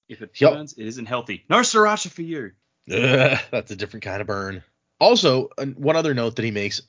[0.08, 1.44] if it burns, it isn't healthy.
[1.48, 2.52] No sriracha for you.
[2.92, 4.64] Ugh, that's a different kind of burn.
[4.98, 6.82] Also, one other note that he makes,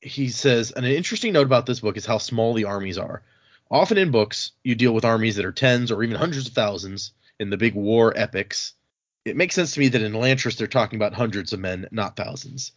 [0.00, 3.22] he says, an interesting note about this book is how small the armies are.
[3.70, 7.12] Often in books, you deal with armies that are tens or even hundreds of thousands
[7.38, 8.74] in the big war epics.
[9.24, 12.16] It makes sense to me that in Elantris they're talking about hundreds of men, not
[12.16, 12.72] thousands.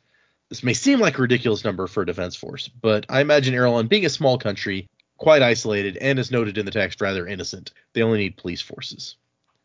[0.50, 3.90] This may seem like a ridiculous number for a defense force, but I imagine Arelon
[3.90, 7.72] being a small country, quite isolated, and as noted in the text, rather innocent.
[7.94, 9.16] They only need police forces.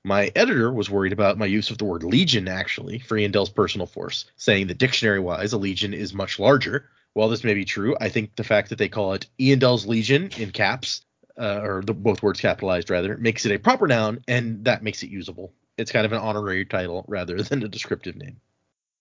[0.05, 3.87] My editor was worried about my use of the word legion, actually, for Eondel's personal
[3.87, 6.89] force, saying that dictionary wise, a legion is much larger.
[7.19, 10.31] While this may be true, I think the fact that they call it Eondel's Legion
[10.39, 11.03] in caps,
[11.37, 15.03] uh, or the, both words capitalized rather, makes it a proper noun, and that makes
[15.03, 15.53] it usable.
[15.77, 18.37] It's kind of an honorary title rather than a descriptive name.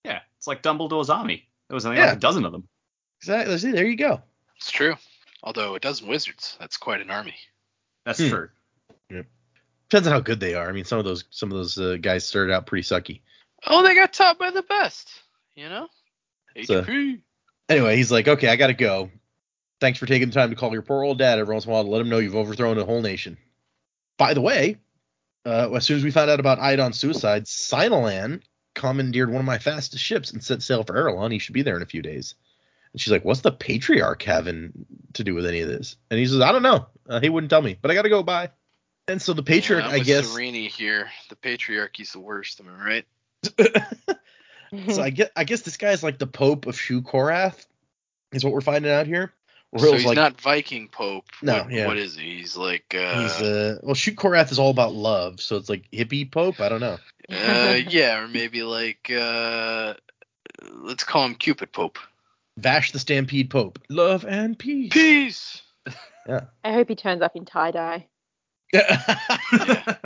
[0.04, 1.46] Yeah, it's like Dumbledore's army.
[1.68, 2.06] There was only Yeah.
[2.06, 2.66] like a dozen of them.
[3.20, 3.56] Exactly.
[3.58, 4.20] See, there you go.
[4.56, 4.96] It's true.
[5.44, 7.36] Although a dozen wizards, that's quite an army.
[8.04, 8.30] That's Hmm.
[8.30, 8.48] true.
[9.10, 10.68] Depends on how good they are.
[10.68, 13.20] I mean, some of those some of those uh, guys started out pretty sucky.
[13.64, 15.08] Oh, they got taught by the best.
[15.54, 15.88] You know?
[16.64, 17.20] So- HP.
[17.68, 19.10] Anyway, he's like, okay, I gotta go.
[19.80, 21.74] Thanks for taking the time to call your poor old dad every once in a
[21.74, 23.36] while to let him know you've overthrown a whole nation.
[24.16, 24.78] By the way,
[25.44, 28.42] uh, as soon as we found out about Iadon's suicide, Seinalan
[28.74, 31.32] commandeered one of my fastest ships and set sail for Arelon.
[31.32, 32.34] He should be there in a few days.
[32.92, 34.72] And she's like, what's the patriarch having
[35.14, 35.96] to do with any of this?
[36.10, 36.86] And he says, I don't know.
[37.08, 38.22] Uh, he wouldn't tell me, but I gotta go.
[38.22, 38.50] Bye.
[39.08, 40.26] And so the patriarch, yeah, I guess.
[40.26, 41.08] Sereni here.
[41.28, 42.60] The patriarchy's the worst.
[42.60, 43.06] Am I right?
[44.90, 47.66] so I get, I guess this guy's like the Pope of Shu-Korath,
[48.32, 49.32] is what we're finding out here.
[49.76, 51.26] so he's like, not Viking Pope.
[51.42, 51.86] No, What- yeah.
[51.86, 52.38] What is he?
[52.38, 56.30] He's like uh, He's uh well Shu-Korath is all about love, so it's like hippie
[56.30, 56.60] pope.
[56.60, 56.98] I don't know.
[57.30, 59.94] uh yeah, or maybe like uh
[60.72, 61.98] let's call him Cupid Pope.
[62.56, 63.78] Vash the Stampede Pope.
[63.88, 64.92] Love and peace.
[64.92, 65.62] Peace.
[66.26, 66.40] Yeah.
[66.64, 68.06] I hope he turns up in tie dye.
[68.72, 69.96] yeah.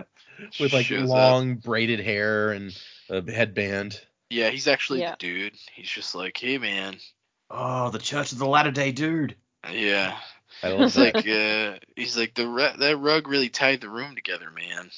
[0.60, 1.16] With like Shows up.
[1.16, 2.76] long braided hair and
[3.08, 4.00] a headband.
[4.33, 5.11] Yeah, he's actually Yeah.
[5.12, 5.55] the dude.
[5.74, 6.97] He's just like, hey man.
[7.51, 9.37] Oh, the Church of the Latter Day Dude.
[9.70, 10.16] Yeah.
[10.62, 11.14] I love He's that.
[11.14, 14.91] like, uh, he's like the ru- that rug really tied the room together, man.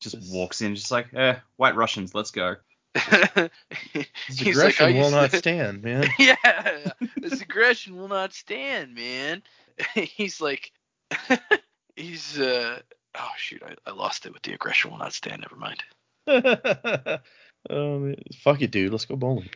[0.00, 2.56] Just walks in, just like, eh, white Russians, let's go.
[2.94, 3.50] His
[4.28, 6.06] he's like, aggression I will not stand, man.
[6.18, 9.42] yeah, this aggression will not stand, man.
[9.94, 10.70] he's like,
[11.96, 12.78] he's uh,
[13.18, 15.42] oh shoot, I, I lost it with the aggression will not stand.
[15.42, 15.82] Never mind.
[17.70, 18.92] Um, fuck it, dude.
[18.92, 19.50] Let's go bowling.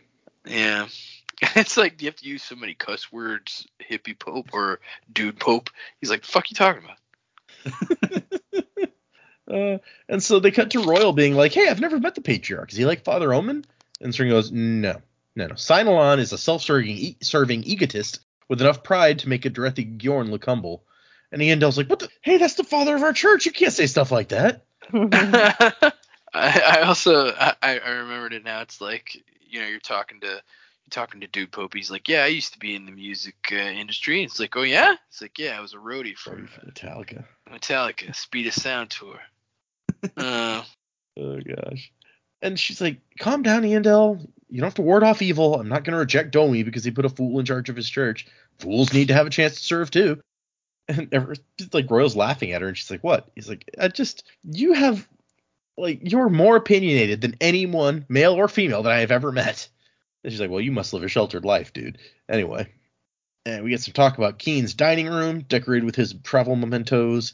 [0.46, 0.88] Yeah,
[1.56, 4.80] it's like you have to use so many cuss words, hippie pope or
[5.12, 5.70] dude pope.
[6.00, 8.24] He's like, fuck you talking about?
[9.50, 9.78] Uh,
[10.08, 12.70] and so they cut to Roial being like, "Hey, I've never met the patriarch.
[12.70, 13.64] Is he like Father Omin?"
[14.00, 15.00] And Sring goes, "No,
[15.34, 15.54] no, no.
[15.54, 20.30] Seinalan is a self-serving, e- serving egotist with enough pride to make a Derethi Gyorn
[20.30, 20.84] look humble."
[21.32, 22.10] And Eondel's like, "What the?
[22.20, 23.46] Hey, that's the father of our church.
[23.46, 24.66] You can't say stuff like that."
[26.34, 28.60] I, I also I, I remembered it now.
[28.60, 31.74] It's like you know you're talking to you're talking to Dude Pope.
[31.74, 34.22] He's like, yeah, I used to be in the music uh, industry.
[34.22, 34.94] It's like, oh yeah.
[35.08, 37.24] It's like, yeah, I was a roadie for Sorry for Metallica.
[37.50, 39.18] Metallica, Speed of Sound tour.
[40.16, 40.62] Uh,
[41.18, 41.92] Oh gosh.
[42.40, 44.20] And she's like, "Calm down, Eondel.
[44.48, 45.56] You don't have to ward off evil.
[45.56, 47.90] I'm not going to reject Domi because he put a fool in charge of his
[47.90, 48.26] church.
[48.58, 50.20] Fools need to have a chance to serve too."
[50.90, 51.34] And ever,
[51.74, 55.06] like Roial's laughing at her, and she's like, "What?" He's like, "I just you have
[55.78, 59.68] like you're more opinionated than anyone, male or female, that I have ever met."
[60.22, 61.98] And she's like, "Well, you must live a sheltered life, dude."
[62.28, 62.72] Anyway.
[63.46, 67.32] And we get some talk about Kiin's dining room, decorated with his travel mementos.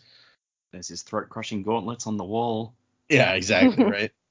[0.71, 2.75] There's his throat crushing gauntlets on the wall.
[3.09, 4.13] Yeah, exactly right.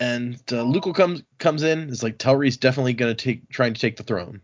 [0.00, 1.90] And uh, Lukel comes comes in.
[1.90, 4.40] Is like Telrii's definitely gonna take trying to take the throne.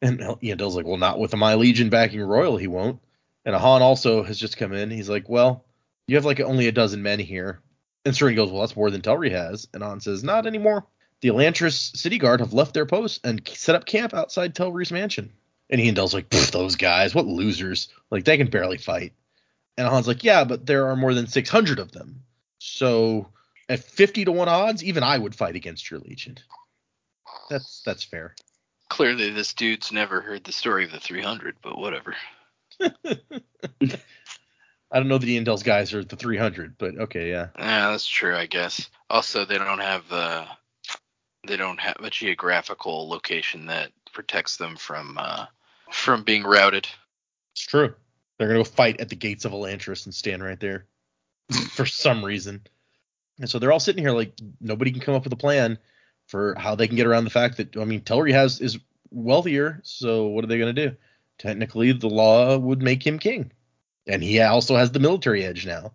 [0.00, 3.00] And Eondel's like, well, not with my legion backing Roial, he won't.
[3.44, 4.90] And Ahan also has just come in.
[4.90, 5.64] He's like, well,
[6.06, 7.60] you have like only a dozen men here.
[8.04, 9.68] And Sarene goes, well, that's more than Telrii has.
[9.72, 10.86] And Han says, not anymore.
[11.20, 15.32] The Elantris city guard have left their posts and set up camp outside Telrii's mansion.
[15.70, 17.88] And Eondel's like, those guys, what losers!
[18.10, 19.12] Like they can barely fight.
[19.78, 22.22] And Han's like, yeah, but there are more than 600 of them.
[22.58, 23.28] So
[23.68, 26.38] at 50 to 1 odds, even I would fight against your legion.
[27.48, 28.34] That's that's fair.
[28.88, 32.14] Clearly, this dude's never heard the story of the 300, but whatever.
[34.92, 37.48] I don't know that Eondel's guys are the 300, but okay, yeah.
[37.58, 38.90] Yeah, that's true, I guess.
[39.08, 40.44] Also, they don't have uh,
[41.46, 45.46] they don't have a geographical location that protects them from uh,
[45.90, 46.86] from being routed.
[47.54, 47.94] It's true.
[48.38, 50.84] They're gonna go fight at the gates of Elantris and stand right there
[51.70, 52.62] for some reason.
[53.40, 55.78] And so they're all sitting here like nobody can come up with a plan
[56.26, 58.78] for how they can get around the fact that I mean Telrii has is
[59.10, 60.96] wealthier, so what are they gonna do?
[61.38, 63.52] Technically, the law would make him king,
[64.06, 65.92] and he also has the military edge now.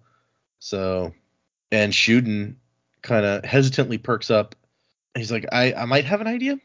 [0.59, 1.13] So,
[1.71, 2.55] and Shuden
[3.01, 4.55] kind of hesitantly perks up.
[5.15, 6.57] He's like, I I might have an idea.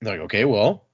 [0.00, 0.86] They're like, okay, well,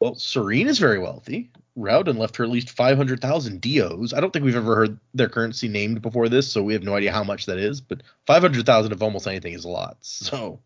[0.00, 1.50] well, Sarene is very wealthy.
[1.76, 4.12] Raoden left her at least 500,000 deos.
[4.12, 6.94] I don't think we've ever heard their currency named before this, so we have no
[6.94, 7.80] idea how much that is.
[7.80, 9.96] But 500,000 of almost anything is a lot.
[10.02, 10.60] So,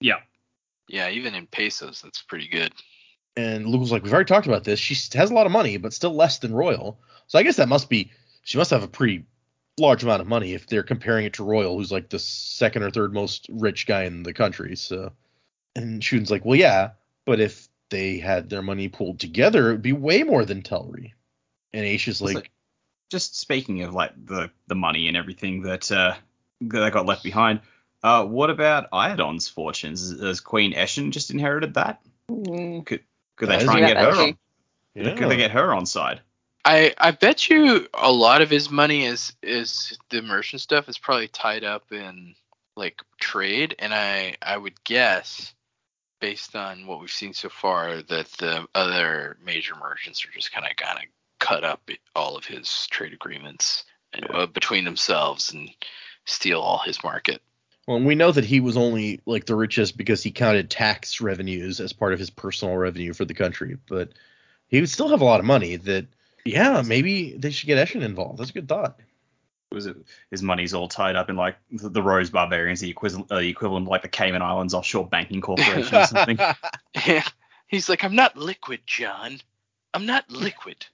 [0.00, 0.20] Yeah.
[0.88, 2.72] Yeah, even in pesos, that's pretty good.
[3.36, 4.78] And Luke was like, we've already talked about this.
[4.78, 6.96] She has a lot of money, but still less than Roial.
[7.28, 8.10] So I guess that must be
[8.42, 9.24] she must have a pretty
[9.78, 12.90] large amount of money if they're comparing it to Roial, who's like the second or
[12.90, 14.76] third most rich guy in the country.
[14.76, 15.12] So,
[15.74, 16.90] and Shuden's like, well, yeah,
[17.24, 21.12] but if they had their money pooled together, it would be way more than Telrii.
[21.72, 22.50] And Ashe is like, like-
[23.10, 26.14] Just speaking of like the the money and everything that uh
[26.62, 27.60] that got left behind.
[28.02, 30.20] Uh, what about Iadon's fortunes?
[30.20, 32.00] Has Queen Eshen just inherited that?
[32.30, 32.98] Mm.
[33.36, 34.10] Could they try and get her?
[34.10, 34.38] On,
[34.94, 35.14] yeah.
[35.14, 36.20] Could they get her on side?
[36.64, 40.98] I I bet you a lot of his money is is the merchant stuff is
[40.98, 42.34] probably tied up in
[42.76, 45.54] like trade, and I I would guess
[46.20, 50.64] based on what we've seen so far that the other major merchants are just kind
[50.64, 51.04] of kind of
[51.40, 55.68] cut up all of his trade agreements and, uh, between themselves and
[56.24, 57.42] steal all his market.
[57.92, 61.20] Well, and we know that he was only like the richest because he counted tax
[61.20, 64.12] revenues as part of his personal revenue for the country, but
[64.68, 66.06] he would still have a lot of money that
[66.46, 68.38] yeah, maybe they should get Eshen involved.
[68.38, 68.98] That's a good thought.
[69.72, 69.98] Was it
[70.30, 73.48] his money's all tied up in like the, the Rose Barbarians, the equivalent, uh, the
[73.50, 76.38] equivalent of like the Cayman Islands Offshore Banking Corporation or something?
[77.06, 77.28] yeah,
[77.66, 79.38] He's like, I'm not liquid, John.
[79.92, 80.86] I'm not liquid.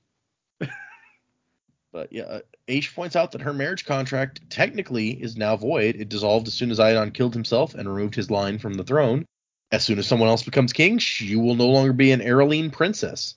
[1.93, 5.97] But yeah, uh, Ashe points out that her marriage contract technically is now void.
[5.97, 9.25] It dissolved as soon as Ion killed himself and removed his line from the throne.
[9.73, 13.35] As soon as someone else becomes king, she will no longer be an Arelene princess.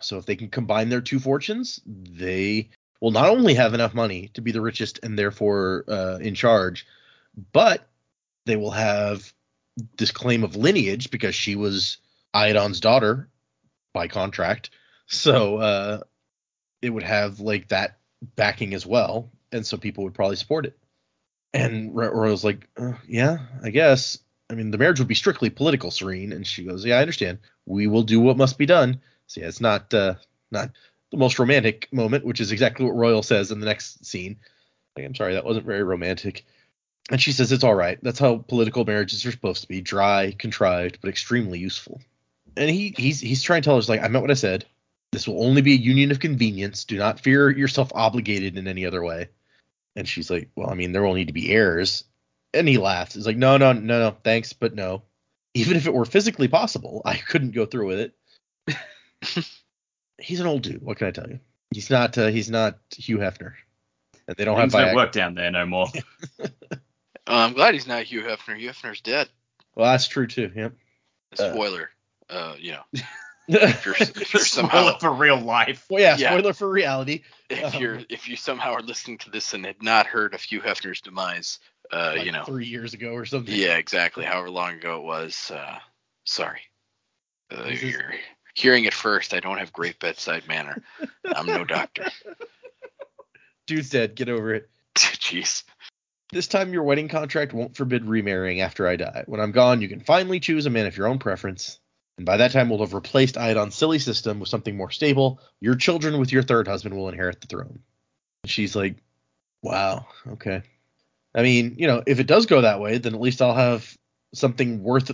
[0.00, 4.30] So if they can combine their two fortunes, they will not only have enough money
[4.34, 6.86] to be the richest and therefore uh, in charge,
[7.52, 7.86] but
[8.44, 9.32] they will have
[9.96, 11.98] this claim of lineage because she was
[12.34, 13.28] Iadon's daughter
[13.92, 14.70] by contract.
[15.06, 16.00] So uh,
[16.86, 17.98] it would have like that
[18.36, 20.78] backing as well, and so people would probably support it.
[21.52, 24.18] And Ro- Roial's like, uh, yeah, I guess.
[24.50, 26.34] I mean, the marriage would be strictly political, Sarene.
[26.34, 27.38] And she goes, yeah, I understand.
[27.64, 29.00] We will do what must be done.
[29.26, 30.14] So yeah, it's not uh,
[30.50, 30.70] not
[31.10, 34.38] the most romantic moment, which is exactly what Roial says in the next scene.
[34.96, 36.44] Like, I'm sorry, that wasn't very romantic.
[37.10, 37.98] And she says it's all right.
[38.02, 42.00] That's how political marriages are supposed to be: dry, contrived, but extremely useful.
[42.56, 44.64] And he he's he's trying to tell us like, I meant what I said.
[45.16, 46.84] This will only be a union of convenience.
[46.84, 49.30] Do not fear yourself obligated in any other way.
[49.96, 52.04] And she's like, Well, I mean, there will need to be heirs.
[52.52, 53.14] And he laughs.
[53.14, 55.04] He's like, No, no, no, no, thanks, but no.
[55.54, 58.12] Even if it were physically possible, I couldn't go through with
[58.68, 59.48] it.
[60.20, 60.82] he's an old dude.
[60.82, 61.40] What can I tell you?
[61.70, 62.18] He's not.
[62.18, 63.54] Uh, he's not Hugh Hefner.
[64.28, 65.88] And they don't Things have don't work down there no more.
[67.28, 68.56] Uh, I'm glad he's not Hugh Hefner.
[68.56, 69.28] Hugh Hefner's dead.
[69.74, 70.52] Well, that's true too.
[70.54, 70.74] Yep.
[71.36, 71.50] Uh.
[71.50, 71.90] Spoiler.
[72.30, 73.02] Uh, you know, well,
[73.48, 75.86] if you're, if you're Spoil somehow it for real life.
[75.90, 76.16] yeah.
[76.18, 76.30] Yeah.
[76.30, 77.22] Spoiler for reality.
[77.50, 80.40] if Um, you're if you somehow are listening to this and had not heard of
[80.42, 81.58] Hugh Hefner's demise,
[81.92, 83.54] uh, like you know, three years ago or something.
[83.54, 84.24] yeah, exactly.
[84.24, 85.50] However long ago it was.
[85.54, 85.78] Uh,
[86.24, 86.60] sorry.
[87.56, 88.14] Uh, is- you're
[88.54, 89.34] hearing it first.
[89.34, 90.82] I don't have great bedside manner.
[91.24, 92.06] I'm no doctor.
[93.66, 94.14] Dude's dead.
[94.14, 94.70] Get over it.
[94.96, 95.64] Jeez.
[96.32, 99.24] This time your wedding contract won't forbid remarrying after I die.
[99.26, 101.78] When I'm gone, you can finally choose a man of your own preference.
[102.16, 105.40] And by that time, we'll have replaced Iadon's silly system with something more stable.
[105.60, 107.80] Your children with your third husband will inherit the throne.
[108.42, 108.96] And she's like,
[109.62, 110.62] wow, okay.
[111.34, 113.96] I mean, you know, if it does go that way, then at least I'll have
[114.34, 115.10] something worth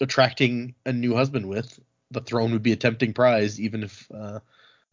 [0.00, 1.78] attracting a new husband with.
[2.10, 4.40] The throne would be a tempting prize, even if uh,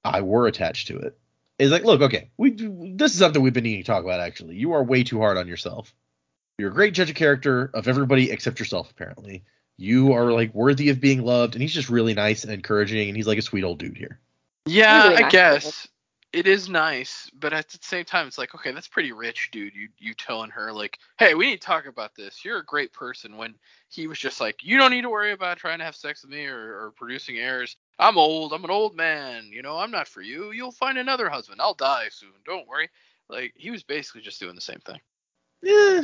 [0.03, 1.17] I were attached to it.
[1.59, 4.19] It's like, look, okay, we this is something we've been needing to talk about.
[4.19, 5.93] Actually, you are way too hard on yourself.
[6.57, 9.43] You're a great judge of character of everybody except yourself, apparently.
[9.81, 13.17] You are like worthy of being loved, and he's just really nice and encouraging, and
[13.17, 14.19] he's like a sweet old dude here.
[14.65, 15.87] Yeah, Really I nice guess
[16.33, 19.75] it is nice, but at the same time, it's like, okay, that's pretty rich, dude.
[19.75, 22.45] You you telling her like, hey, we need to talk about this.
[22.45, 23.37] You're a great person.
[23.37, 23.55] When
[23.89, 26.31] he was just like, you don't need to worry about trying to have sex with
[26.31, 27.75] me or, or producing heirs.
[27.99, 28.53] I'm old.
[28.53, 29.49] I'm an old man.
[29.51, 30.51] You know, I'm not for you.
[30.51, 31.59] You'll find another husband.
[31.59, 32.31] I'll die soon.
[32.45, 32.89] Don't worry.
[33.27, 35.01] Like he was basically just doing the same thing.
[35.61, 36.03] Yeah,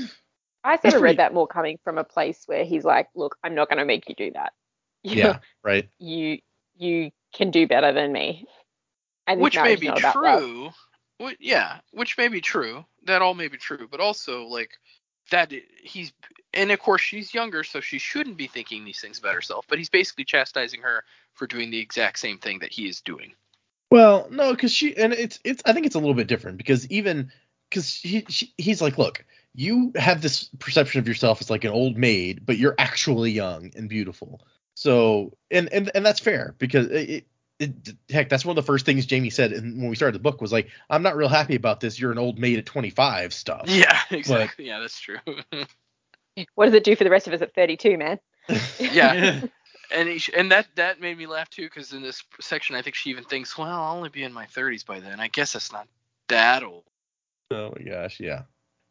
[0.63, 3.07] I sort That's of pretty- read that more coming from a place where he's like,
[3.15, 4.53] look, I'm not going to make you do that.
[5.03, 5.87] yeah, right.
[5.99, 6.39] you
[6.77, 8.45] you can do better than me.
[9.25, 10.39] And which may be not about love.
[10.39, 10.69] true.
[11.21, 12.83] Wh- yeah, which may be true.
[13.03, 14.71] That all may be true, but also like
[15.31, 15.51] that
[15.81, 16.11] he's
[16.53, 19.65] and of course she's younger, so she shouldn't be thinking these things about herself.
[19.69, 21.03] But he's basically chastising her
[21.33, 23.33] for doing the exact same thing that he is doing.
[23.91, 26.89] Well, no, because she and it's it's I think it's a little bit different because
[26.89, 27.31] even
[27.69, 29.23] because he, she, he's like, look,
[29.57, 33.71] you have this perception of yourself as like an old maid, but you're actually young
[33.75, 34.39] and beautiful.
[34.75, 37.27] So and and and that's fair because it, it,
[37.59, 40.19] it heck that's one of the first things Jamie said in, when we started the
[40.19, 41.99] book was like, I'm not real happy about this.
[41.99, 43.63] You're an old maid at 25 stuff.
[43.65, 44.67] Yeah, exactly.
[44.67, 45.17] Yeah, that's true.
[46.53, 48.19] What does it do for the rest of us at 32, man?
[48.79, 49.41] yeah.
[49.89, 52.95] And he, and that that made me laugh too because in this section I think
[52.95, 55.21] she even thinks, well, I'll only be in my 30s by then.
[55.21, 55.87] I guess that's not
[56.27, 56.83] that old.
[57.51, 58.41] Oh my gosh, yeah.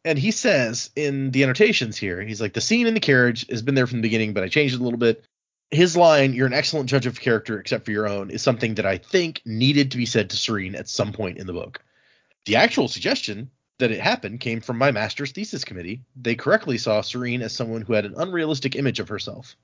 [0.05, 3.61] And he says in the annotations here, he's like, the scene in the carriage has
[3.61, 5.25] been there from the beginning, but I changed it a little bit.
[5.69, 8.85] His line, you're an excellent judge of character except for your own, is something that
[8.85, 11.83] I think needed to be said to Sarene at some point in the book.
[12.45, 16.01] The actual suggestion that it happened came from my master's thesis committee.
[16.15, 19.55] They correctly saw Sarene as someone who had an unrealistic image of herself.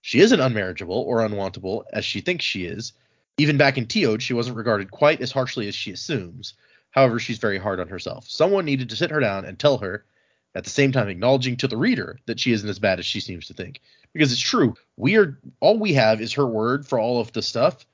[0.00, 2.94] She isn't unmarriageable or unwantable as she thinks she is.
[3.36, 6.54] Even back in Teod, she wasn't regarded quite as harshly as she assumes.
[6.90, 8.28] However, she's very hard on herself.
[8.28, 10.04] Someone needed to sit her down and tell her,
[10.54, 13.20] at the same time acknowledging to the reader that she isn't as bad as she
[13.20, 13.80] seems to think.
[14.12, 17.42] Because it's true, we are all we have is her word for all of the
[17.42, 17.86] stuff.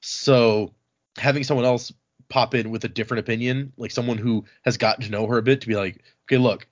[0.00, 0.74] So
[1.16, 1.92] having someone else
[2.28, 5.42] pop in with a different opinion, like someone who has gotten to know her a
[5.42, 6.66] bit, to be like, okay, look,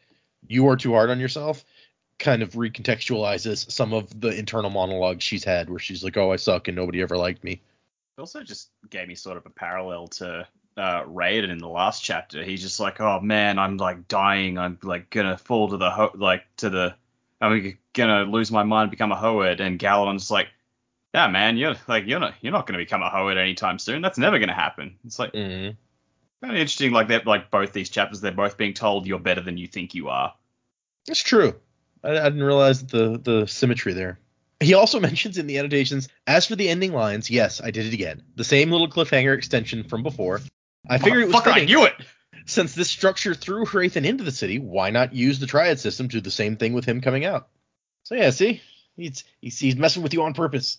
[0.46, 1.64] you are too hard on yourself,
[2.18, 6.36] kind of recontextualizes some of the internal monologue she's had, where she's like, oh, I
[6.36, 7.52] suck and nobody ever liked me.
[7.52, 12.02] It also just gave me sort of a parallel to uh, Raoden in the last
[12.02, 12.42] chapter.
[12.44, 14.58] He's just like, oh man, I'm like dying.
[14.58, 16.94] I'm like gonna fall to the ho- like to the.
[17.40, 19.60] I'm gonna lose my mind, become a Hoed.
[19.60, 20.48] And Galadon's like,
[21.14, 24.02] yeah, man, you're like you're not you're not gonna become a Hoed anytime soon.
[24.02, 24.96] That's never gonna happen.
[25.04, 25.70] It's like Mm-hmm.
[26.44, 26.92] kind of interesting.
[26.92, 29.94] Like they're like both these chapters, they're both being told you're better than you think
[29.94, 30.34] you are.
[31.08, 31.54] It's true.
[32.04, 34.18] I, I didn't realize the the symmetry there.
[34.60, 37.94] He also mentions in the annotations, as for the ending lines, yes, I did it
[37.94, 38.22] again.
[38.36, 40.40] The same little cliffhanger extension from before.
[40.88, 41.94] I figured it was Motherfucker, I knew it.
[42.46, 46.16] Since this structure threw Hrathen into the city, why not use the triad system to
[46.16, 47.48] do the same thing with him coming out?
[48.04, 48.62] So yeah, see,
[48.96, 50.78] he's he's, he's messing with you on purpose.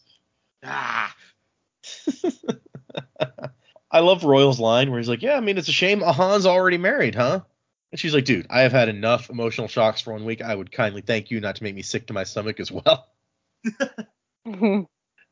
[0.64, 1.16] Ah.
[3.92, 6.78] I love Roial's line where he's like, "Yeah, I mean, it's a shame Ahan's already
[6.78, 7.42] married, huh?"
[7.92, 10.42] And she's like, "Dude, I have had enough emotional shocks for one week.
[10.42, 13.08] I would kindly thank you not to make me sick to my stomach as well."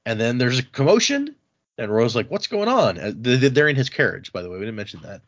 [0.06, 1.36] And then there's a commotion,
[1.80, 4.58] and Roial's like, "What's going on?" They- They're in his carriage, by the way.
[4.58, 5.22] We didn't mention that.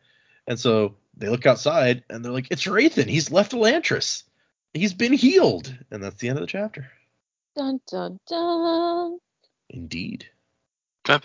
[0.46, 3.08] And so they look outside, and they're like, "It's Hrathen.
[3.08, 4.24] He's left Elantris.
[4.74, 6.90] He's been healed." And that's the end of the chapter.
[7.54, 9.18] dun dun dun.
[9.68, 10.26] Indeed.
[11.08, 11.22] Not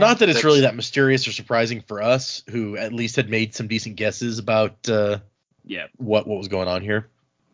[0.00, 3.54] Not that it's really that mysterious or surprising for us, who at least had made
[3.54, 5.18] some decent guesses about uh,
[5.64, 7.08] Yeah, what what was going on here.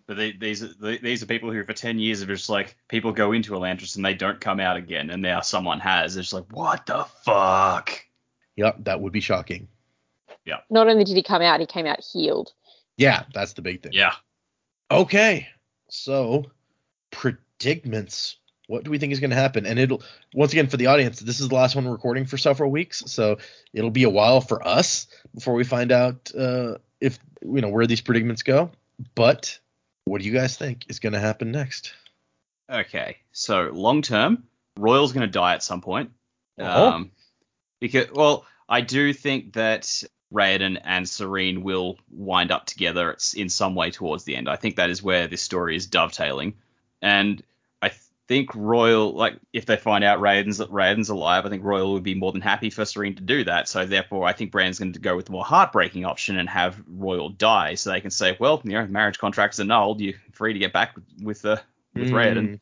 [0.07, 2.77] But they, these are- they, these are people who for ten years have just like
[2.89, 6.17] people go into Elantris and they don't come out again, and now someone has.
[6.17, 7.91] It's like what the fuck.
[8.57, 9.69] Yep, that would be shocking.
[10.45, 10.59] Yeah.
[10.71, 12.53] Not only did he come out, he came out healed.
[12.97, 13.93] Yeah, that's the big thing.
[13.93, 14.13] Yeah.
[14.91, 15.49] Okay,
[15.89, 16.45] so
[17.11, 18.37] predicaments.
[18.67, 19.67] What do we think is going to happen?
[19.67, 20.03] And it'll
[20.35, 21.21] once again for the audience.
[21.21, 23.39] This is the last one we're recording for several weeks, so
[23.75, 27.87] it'll be a while for us before we find out uh, if you know where
[27.87, 28.71] these predicaments go.
[29.15, 29.59] But
[30.05, 31.93] what do you guys think is going to happen next?
[32.71, 34.45] Okay, so long term,
[34.79, 36.11] Roial's going to die at some point.
[36.59, 36.89] Oh.
[36.89, 37.11] Um,
[37.81, 40.03] because well, I do think that
[40.33, 44.49] Raoden and Sarene will wind up together it's in some way towards the end.
[44.49, 46.55] I think that is where this story is dovetailing,
[47.03, 47.43] and
[48.27, 52.15] think Roial, like, if they find out Raoden's Raoden's alive, I think Roial would be
[52.15, 53.69] more than happy for Sarene to do that.
[53.69, 56.83] So therefore, I think Brand's going to go with the more heartbreaking option and have
[56.87, 60.01] Roial die, so they can say, well, you know, marriage contracts annulled.
[60.01, 61.59] You're free to get back with with, uh,
[61.95, 62.13] with Mm.
[62.13, 62.61] Raoden.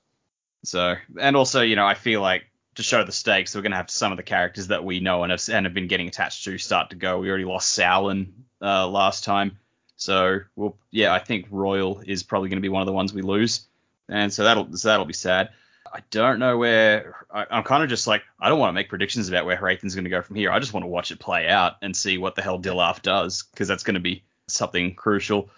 [0.65, 2.45] So, and also, you know, I feel like
[2.77, 5.25] to show the stakes, we're going to have some of the characters that we know
[5.25, 7.19] and have, and have been getting attached to start to go.
[7.19, 8.29] We already lost Sauron
[8.61, 9.59] uh, last time.
[9.97, 13.13] So, well, yeah, I think Roial is probably going to be one of the ones
[13.13, 13.67] we lose.
[14.13, 15.49] And so that'll so that'll be sad.
[15.91, 18.91] I don't know where I, I'm kind of just like I don't want to make
[18.91, 20.53] predictions about where Hrathen's going to go from here.
[20.53, 23.43] I just want to watch it play out and see what the hell Dilaf does
[23.43, 25.49] because that's going to be something crucial.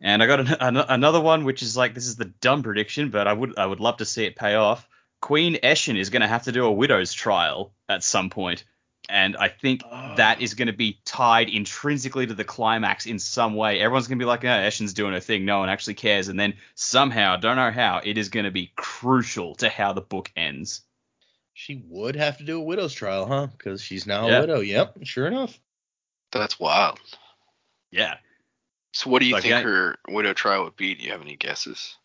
[0.00, 3.10] And I got an, an, another one which is like this is the dumb prediction,
[3.10, 4.88] but I would I would love to see it pay off.
[5.20, 8.64] Queen Eshen is going to have to do a widow's trial at some point,
[9.08, 9.82] and I think
[10.16, 13.80] that is going to be tied intrinsically to the climax in some way.
[13.80, 15.44] Everyone's going to be like, "Oh, Eshen's doing her thing.
[15.44, 18.72] No one actually cares." And then somehow, don't know how, it is going to be
[18.76, 20.82] crucial to how the book ends.
[21.54, 23.48] She would have to do a widow's trial, huh?
[23.48, 24.38] Because she's now Yeah.
[24.38, 24.60] a widow.
[24.60, 25.58] Yep, sure enough.
[26.32, 27.00] That's wild.
[27.90, 28.16] Yeah,
[28.92, 30.94] So what do you Like, think I- her widow trial would be?
[30.94, 31.96] Do you have any guesses?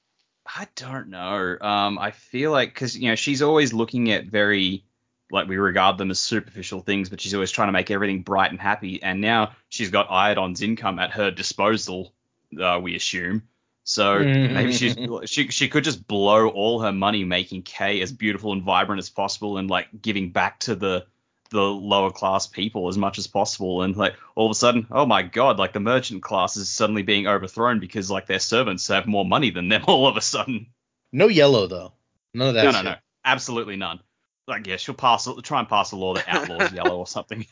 [0.47, 1.57] I don't know.
[1.61, 4.84] Um, I feel like because you know she's always looking at very
[5.31, 8.52] like we regard them as superficial things, but she's always trying to make everything bright
[8.52, 9.02] and happy.
[9.02, 12.14] And now she's got Iadon's income at her disposal,
[12.61, 13.43] uh, we assume.
[13.88, 14.95] So maybe she's
[15.26, 19.11] she she could just blow all her money making Kae as beautiful and vibrant as
[19.11, 21.06] possible and like giving back to the
[21.52, 25.06] the lower class people as much as possible and like all of a sudden oh
[25.06, 29.06] my god like the merchant class is suddenly being overthrown because like their servants have
[29.06, 30.65] more money than them all of a sudden
[31.11, 31.93] No yellow though.
[32.34, 32.65] None of that.
[32.65, 33.99] no no no absolutely none
[34.47, 37.45] like yeah she'll pass try and pass a law that outlaws yellow or something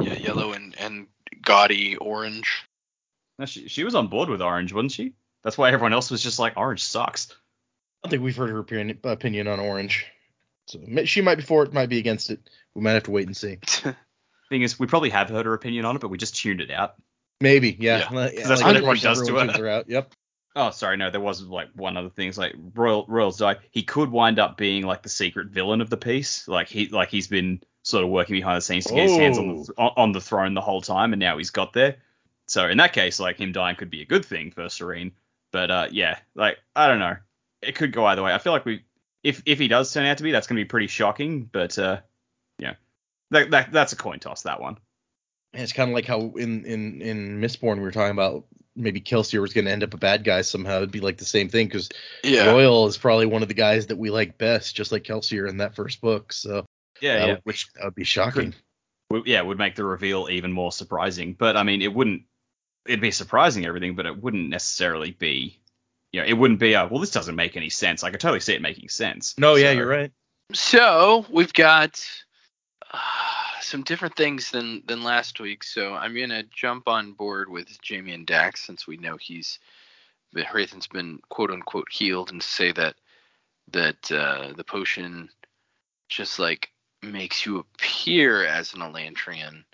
[0.00, 1.06] Yeah, yellow and and
[1.42, 2.64] gaudy orange.
[3.38, 6.22] no, she, she was on board with orange wasn't she that's why everyone else was
[6.22, 7.28] just like orange sucks
[8.04, 10.06] I don't think we've heard her opinion, opinion on orange.
[10.68, 12.38] So she might be for it, might be against it.
[12.74, 13.58] We might have to wait and see.
[14.50, 16.70] thing is we probably have heard her opinion on it but we just tuned it
[16.70, 16.94] out
[17.40, 17.98] Maybe, yeah.
[18.10, 18.16] Yeah.
[18.16, 19.58] Like- that's like what everyone course does to everyone her.
[19.60, 19.90] her out.
[19.90, 20.12] Yep.
[20.58, 22.28] Oh, sorry, no, there was like one other thing.
[22.28, 23.58] It's like Roial Roial's died.
[23.70, 26.48] He could wind up being like the secret villain of the piece.
[26.48, 29.38] Like he like he's been sort of working behind the scenes to get his hands
[29.38, 31.96] on the, on on the throne the whole time, and now he's got there.
[32.46, 35.12] So in that case, like him dying could be a good thing for Sarene.
[35.52, 37.16] But uh, yeah, like I don't know,
[37.60, 38.32] it could go either way.
[38.32, 38.82] I feel like we,
[39.22, 41.50] if if he does turn out to be, that's gonna be pretty shocking.
[41.52, 42.00] But uh,
[42.58, 42.74] yeah,
[43.30, 44.42] that, that that's a coin toss.
[44.42, 44.78] That one.
[45.52, 48.46] It's kind of like how in in in Mistborn we were talking about
[48.76, 50.76] maybe Kelsier was going to end up a bad guy somehow.
[50.76, 51.88] It'd be like the same thing because
[52.22, 52.46] Yeah.
[52.46, 55.56] Roial is probably one of the guys that we like best, just like Kelsier in
[55.58, 56.32] that first book.
[56.32, 56.66] So
[57.00, 57.32] Yeah, that yeah.
[57.34, 58.54] would, which that would be shocking.
[59.10, 61.32] would- yeah, would make the reveal even more surprising.
[61.34, 62.22] But I mean, it wouldn't.
[62.86, 65.58] It'd be surprising everything, but it wouldn't necessarily be.
[66.12, 66.74] You know, it wouldn't be.
[66.74, 68.04] A, well, this doesn't make any sense.
[68.04, 69.34] I could totally see it making sense.
[69.38, 70.12] No, yeah, you're right.
[70.52, 72.00] So we've got
[72.92, 72.98] uh,
[73.66, 75.64] some different things than than last week.
[75.64, 79.58] So I'm gonna jump on board with Jamie and Dax since we know he's
[80.32, 82.96] that Hrathen's been quote unquote healed, and say that
[83.72, 85.28] that uh, the potion
[86.08, 86.70] just like
[87.02, 89.64] makes you appear as an Elantrian.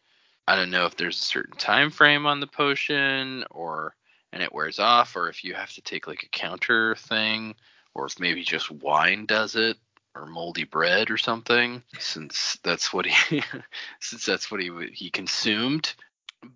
[0.48, 3.94] I don't know if there's a certain time frame on the potion or
[4.32, 7.54] and it wears off or if you have to take like a counter thing
[7.94, 9.76] or if maybe just wine does it
[10.14, 13.42] or moldy bread or something since that's what he
[14.00, 15.94] since that's what he he consumed.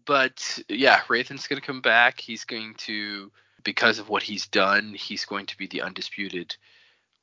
[0.05, 2.21] But yeah Hrathen's going to come back.
[2.21, 3.31] He's going to
[3.65, 6.57] because of what he's done he's going to be the undisputed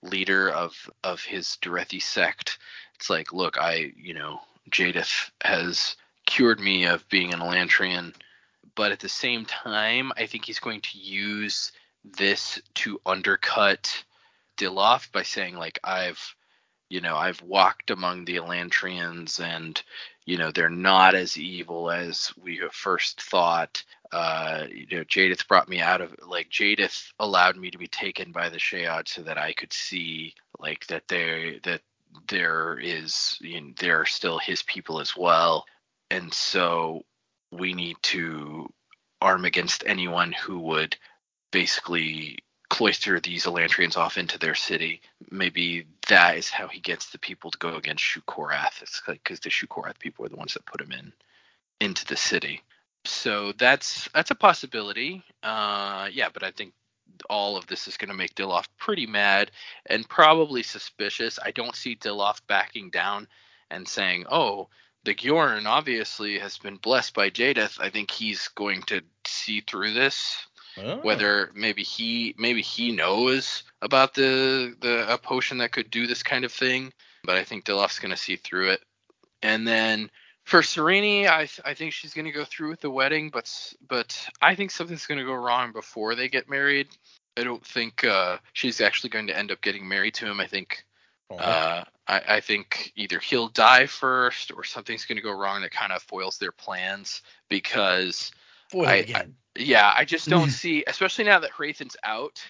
[0.02, 2.58] leader of of his Derethi sect.
[2.96, 4.40] It's like look I you know
[4.70, 5.96] Jaddeth has
[6.26, 8.14] cured me of being an Elantrian
[8.76, 11.72] but at the same time I think he's going to use
[12.04, 14.04] this to undercut
[14.58, 16.36] Dilaf by saying like I've
[16.90, 19.82] you know I've walked among the Elantrians and
[20.26, 23.84] you know they're not as evil as we at first thought.
[24.12, 28.32] Uh, you know Jaddeth brought me out of like Jaddeth allowed me to be taken
[28.32, 31.82] by the Shaod so that I could see like that they that
[32.28, 35.66] there is you know, there are still his people as well,
[36.12, 37.04] and so
[37.52, 38.72] we need to
[39.22, 40.96] arm against anyone who would
[41.52, 42.40] basically
[42.74, 45.00] cloister these Elantrians off into their city.
[45.30, 48.82] Maybe that is how he gets the people to go against Shu-Korath.
[48.82, 51.14] It's because the Shu-Korath people are the ones that put him in
[51.80, 52.64] into the city.
[53.06, 55.24] So that's that's a possibility.
[55.44, 56.74] Uh, yeah, but I think
[57.30, 59.52] all of this is going to make Dilaf pretty mad
[59.86, 61.38] and probably suspicious.
[61.46, 63.28] I don't see Dilaf backing down
[63.70, 64.70] and saying, "Oh,
[65.04, 69.94] the Gyorn obviously has been blessed by Jaddeth." I think he's going to see through
[69.94, 70.48] this
[70.78, 70.98] Oh.
[70.98, 76.24] whether maybe he maybe he knows about the the a potion that could do this
[76.24, 76.92] kind of thing
[77.24, 78.82] but i think Dilaf's going to see through it
[79.42, 80.10] and then
[80.46, 83.74] for Sereni, I th- I think she's going to go through with the wedding but
[83.88, 86.90] but I think something's going to go wrong before they get married
[87.38, 90.48] I don't think uh, she's actually going to end up getting married to him I
[90.48, 90.84] think
[91.30, 91.38] Oh.
[91.38, 95.72] uh, I, I think either he'll die first or something's going to go wrong that
[95.72, 98.32] kind of foils their plans because
[99.16, 99.26] I-.
[99.58, 102.42] yeah, I just don't see, especially now that Hrathen's out,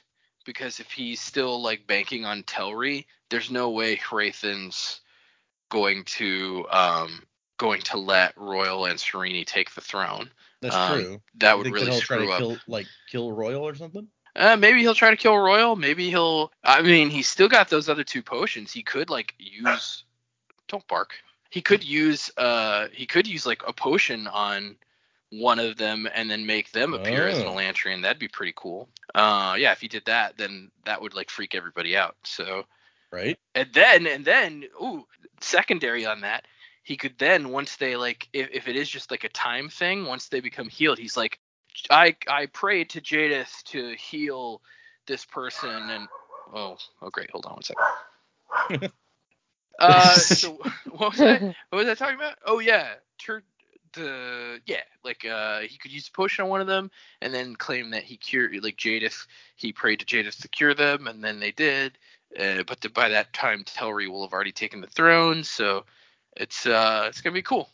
[0.45, 5.01] because if he's still like banking on Telrii, there's no way Hrathen's
[5.69, 7.23] going to um
[7.57, 10.30] going to let Roial and Serini take the throne.
[10.61, 11.21] That's um, true.
[11.38, 12.39] That would really screw up.
[12.39, 14.07] kill like kill Roial or something?
[14.35, 15.77] Uh, maybe he'll try to kill Roial.
[15.77, 16.51] Maybe he'll.
[16.63, 18.71] I mean, he's still got those other two potions.
[18.71, 20.05] He could like use.
[20.67, 21.13] Don't bark.
[21.49, 22.31] He could use.
[22.35, 24.75] Uh, he could use like a potion on
[25.39, 27.55] one of them and then make them appear as an Oh.
[27.55, 28.01] Elantrian.
[28.03, 28.89] That'd be pretty cool.
[29.15, 32.15] Uh, yeah, if he did that, then that would like freak everybody out.
[32.23, 32.65] So,
[33.11, 33.39] Right?
[33.55, 35.05] and then and then, ooh,
[35.41, 36.45] secondary on that,
[36.84, 40.05] he could then once they like, if, if it is just like a time thing,
[40.05, 41.39] once they become healed, he's like,
[41.89, 44.61] I I prayed to Jaddeth to heal
[45.07, 46.07] this person and
[46.53, 48.91] oh oh great hold on one second.
[49.80, 50.60] uh, so
[50.91, 51.39] what was I
[51.69, 52.38] what was I talking about?
[52.45, 53.43] Oh yeah, Tur-
[53.94, 56.91] the yeah like uh he could use a potion on one of them
[57.22, 61.07] and then claim that he cured like Jaddeth he prayed to Jaddeth to cure them
[61.07, 61.98] and then they did.
[62.38, 65.86] Uh, but the, by that time Telrii will have already taken the throne, so
[66.36, 67.70] it's uh it's gonna be cool.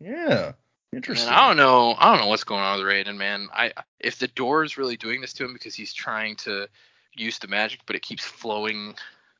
[0.00, 0.52] Yeah.
[0.92, 1.28] And Interesting.
[1.28, 1.96] I don't know.
[1.98, 3.48] I don't know what's going on with Raoden, man.
[3.52, 6.68] I if the door is really doing this to him because he's trying to
[7.16, 8.94] use the magic, but it keeps flowing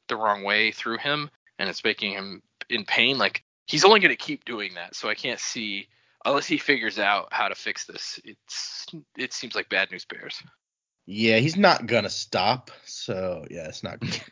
[0.09, 3.19] the wrong way through him, and it's making him in pain.
[3.19, 4.95] Like he's only going to keep doing that.
[4.95, 5.89] So I can't see
[6.25, 8.21] unless he figures out how to fix this.
[8.25, 8.87] It's
[9.17, 10.43] it seems like bad news bears.
[11.07, 12.71] Yeah, he's not gonna stop.
[12.85, 14.21] So yeah, it's not good.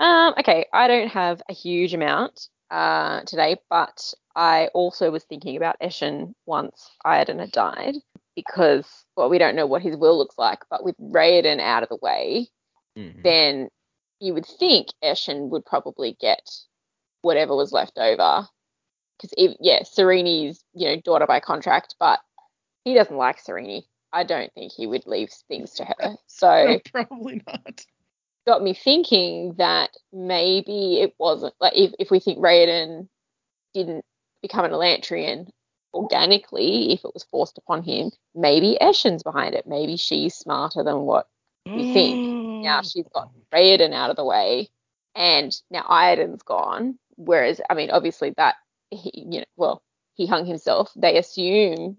[0.00, 5.56] Um, okay, I don't have a huge amount uh, today, but I also was thinking
[5.56, 7.96] about Eshen once Iadon had died
[8.36, 8.86] because,
[9.16, 11.98] well, we don't know what his will looks like, but with Raoden out of the
[12.00, 12.46] way,
[12.96, 13.24] Mhm.
[13.24, 13.68] then
[14.20, 16.48] you would think Eshen would probably get
[17.22, 18.46] whatever was left over.
[19.20, 22.20] Because, yeah, Sarene's, you know, daughter by contract, but
[22.84, 23.84] he doesn't like Sarene.
[24.12, 26.16] I don't think he would leave things to her.
[26.26, 27.84] So Probably not.
[28.46, 33.08] got me thinking that maybe it wasn't like if, if we think Raoden
[33.74, 34.04] didn't
[34.40, 35.48] become an Elantrian
[35.92, 39.66] organically, if it was forced upon him, maybe Eshen's behind it.
[39.66, 41.28] Maybe she's smarter than what
[41.66, 42.64] we think.
[42.64, 42.90] Now mm.
[42.90, 44.70] she's got Raoden out of the way,
[45.14, 46.98] and now Iadon's gone.
[47.16, 48.54] Whereas, I mean, obviously that
[48.90, 49.82] he, you know, well,
[50.14, 50.90] he hung himself.
[50.96, 51.96] They assume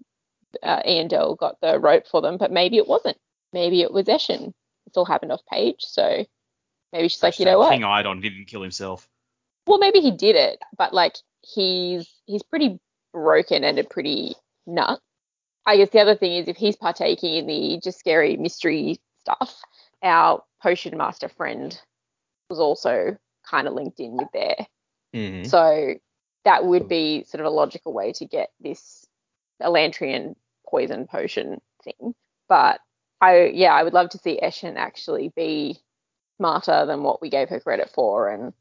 [0.62, 3.16] uh, Eondel got the rope for them, but maybe it wasn't.
[3.52, 4.52] Maybe it was Eshen.
[4.86, 6.24] It's all happened off page, so
[6.92, 7.72] maybe she's like, you know what?
[7.72, 9.08] King Iadon didn't kill himself.
[9.66, 12.78] Well, maybe he did it, but like he's he's pretty
[13.12, 14.34] broken and a pretty
[14.66, 15.00] nut.
[15.66, 19.62] I guess the other thing is if he's partaking in the Jesker mystery stuff,
[20.02, 21.78] our potion master friend
[22.48, 23.16] was also
[23.48, 24.56] kind of linked in with there.
[25.14, 25.46] Mhm.
[25.46, 25.94] So
[26.44, 26.88] that would mm.
[26.88, 29.06] be sort of a logical way to get this
[29.62, 30.34] Elantrian
[30.68, 32.14] poison potion thing.
[32.48, 32.80] But
[33.20, 35.78] I yeah, I would love to see Eshen actually be
[36.38, 38.52] smarter than what we gave her credit for and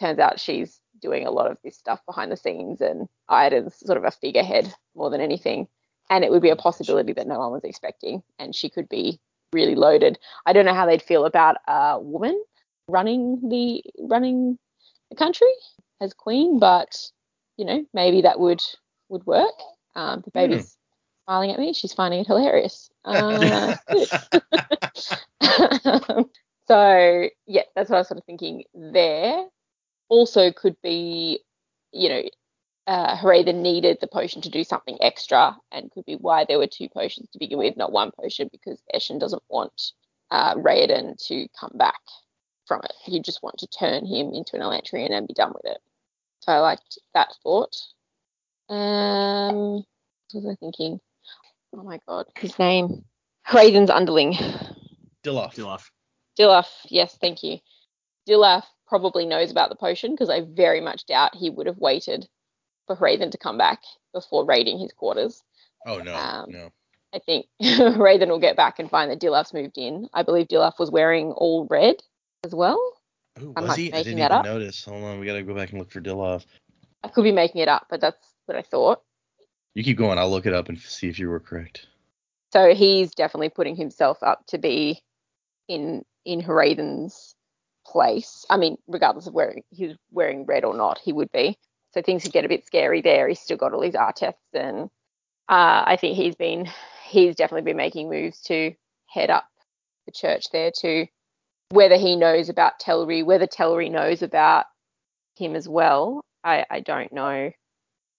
[0.00, 3.98] turns out she's doing a lot of this stuff behind the scenes and Ida's sort
[3.98, 5.68] of a figurehead more than anything.
[6.08, 8.88] And it would be a mm, possibility that no one was expecting and she could
[8.88, 9.20] be
[9.52, 10.18] really loaded.
[10.46, 12.42] I don't know how they'd feel about a woman
[12.88, 14.58] running the running
[15.10, 15.52] the country
[16.02, 17.10] as queen, but
[17.56, 18.62] you know, maybe that would
[19.08, 19.54] would work.
[19.94, 20.76] Um, the baby's
[21.24, 21.72] smiling at me.
[21.72, 22.90] She's finding it hilarious.
[23.04, 23.74] Uh,
[26.68, 29.44] so yeah, that's what I was sort of thinking there.
[30.08, 31.40] Also, could be,
[31.90, 32.22] you know,
[32.86, 36.68] uh, Hooray needed the potion to do something extra, and could be why there were
[36.68, 39.92] two potions to begin with, not one potion, because Eshen doesn't want
[40.30, 42.00] uh, Raoden to come back
[42.66, 42.92] from it.
[43.04, 45.78] He just want to turn him into an Elantrian and be done with it.
[46.42, 47.74] So I liked that thought.
[48.68, 49.84] Um,
[50.32, 51.00] what was I thinking?
[51.74, 53.04] Oh my god, his name.
[53.48, 54.34] Raiden's underling.
[55.24, 55.54] Dilloff.
[55.54, 55.90] Dilaf.
[56.38, 57.58] Dilaf, yes, thank you.
[58.28, 62.28] Dilaf probably knows about the potion because I very much doubt he would have waited
[62.86, 63.80] for Raiden to come back
[64.12, 65.42] before raiding his quarters.
[65.86, 66.70] Oh no, Um, no.
[67.14, 70.08] I think Raiden will get back and find that Dilaf's moved in.
[70.14, 71.96] I believe Dilaf was wearing all red
[72.44, 72.80] as well.
[73.36, 73.92] I was he?
[73.92, 74.44] I didn't that even up.
[74.44, 74.84] notice.
[74.84, 76.44] Hold on, we gotta go back and look for Dilaf.
[77.02, 79.02] I could be making it up, but that's what I thought.
[79.74, 80.18] You keep going.
[80.18, 81.86] I'll look it up and see if you were correct.
[82.52, 85.00] So he's definitely putting himself up to be
[85.68, 87.34] in in Hrathen's
[87.86, 88.44] place.
[88.50, 91.58] I mean, regardless of wearing he's wearing red or not, he would be.
[91.92, 93.28] So things could get a bit scary there.
[93.28, 94.84] He's still got all his arteths, and
[95.48, 96.68] uh, I think he's been
[97.08, 98.72] he's definitely been making moves to
[99.08, 99.46] head up
[100.06, 101.06] the church there too.
[101.72, 104.66] Whether he knows about Telrii, whether Telrii knows about
[105.36, 107.50] him as well, I, I don't know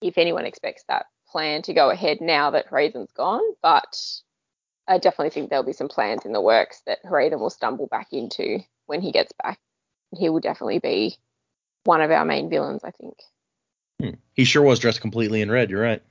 [0.02, 3.96] if anyone expects that plan to go ahead now that Hrathen's gone, but
[4.88, 8.08] I definitely think there'll be some plans in the works that Hrathen will stumble back
[8.12, 9.60] into when he gets back.
[10.16, 11.16] He will definitely be
[11.84, 13.14] one of our main villains, I think.
[14.00, 14.18] Hmm.
[14.32, 15.70] He sure was dressed completely in red.
[15.70, 16.02] You're right.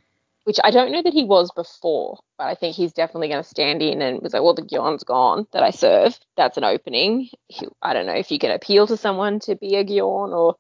[0.45, 3.49] Which I don't know that he was before, but I think he's definitely going to
[3.49, 6.19] stand in and was like, well, the Gyorn's gone that I serve.
[6.37, 7.29] That's an opening.
[7.47, 10.55] He, I don't know if you can appeal to someone to be a Gyorn or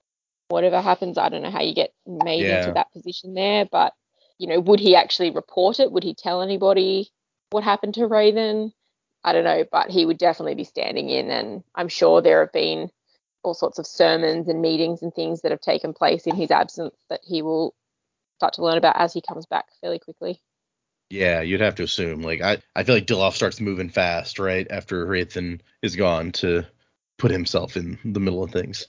[0.49, 1.17] whatever happens.
[1.17, 2.59] I don't know how you get made Yeah.
[2.61, 3.93] into that position there, but
[4.37, 5.91] you know, would he actually report it?
[5.91, 7.09] Would he tell anybody
[7.51, 8.73] what happened to Raven?
[9.23, 12.53] I don't know, but he would definitely be standing in, and I'm sure there have
[12.53, 12.89] been
[13.43, 16.95] all sorts of sermons and meetings and things that have taken place in his absence
[17.09, 17.73] that he will
[18.37, 20.41] start to learn about as he comes back fairly quickly.
[21.09, 22.21] Yeah, you'd have to assume.
[22.21, 26.65] Like I, I feel like Dilaf starts moving fast right after Hrathen is gone to
[27.17, 28.87] put himself in the middle of things.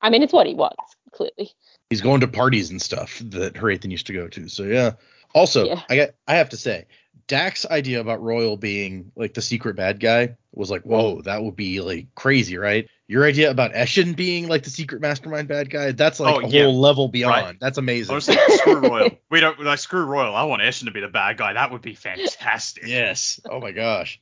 [0.00, 1.50] I mean, it's what he wants, clearly.
[1.90, 4.48] He's going to parties and stuff that Hrathen used to go to.
[4.48, 4.92] So yeah.
[5.34, 5.82] Also, Yeah.
[5.88, 6.86] I got I have to say,
[7.26, 11.56] Dak's idea about Roial being like the secret bad guy was like, whoa, that would
[11.56, 12.88] be like crazy, right?
[13.06, 16.48] Your idea about Eshen being like the secret mastermind bad guy, that's like Oh, a
[16.48, 16.62] yeah.
[16.64, 17.44] whole level beyond.
[17.46, 17.56] Right.
[17.60, 18.12] That's amazing.
[18.12, 19.18] Honestly, screw Roial.
[19.30, 20.34] We don't like screw Roial.
[20.34, 21.52] I want Eshen to be the bad guy.
[21.52, 22.84] That would be fantastic.
[22.86, 23.40] yes.
[23.50, 24.20] Oh my gosh.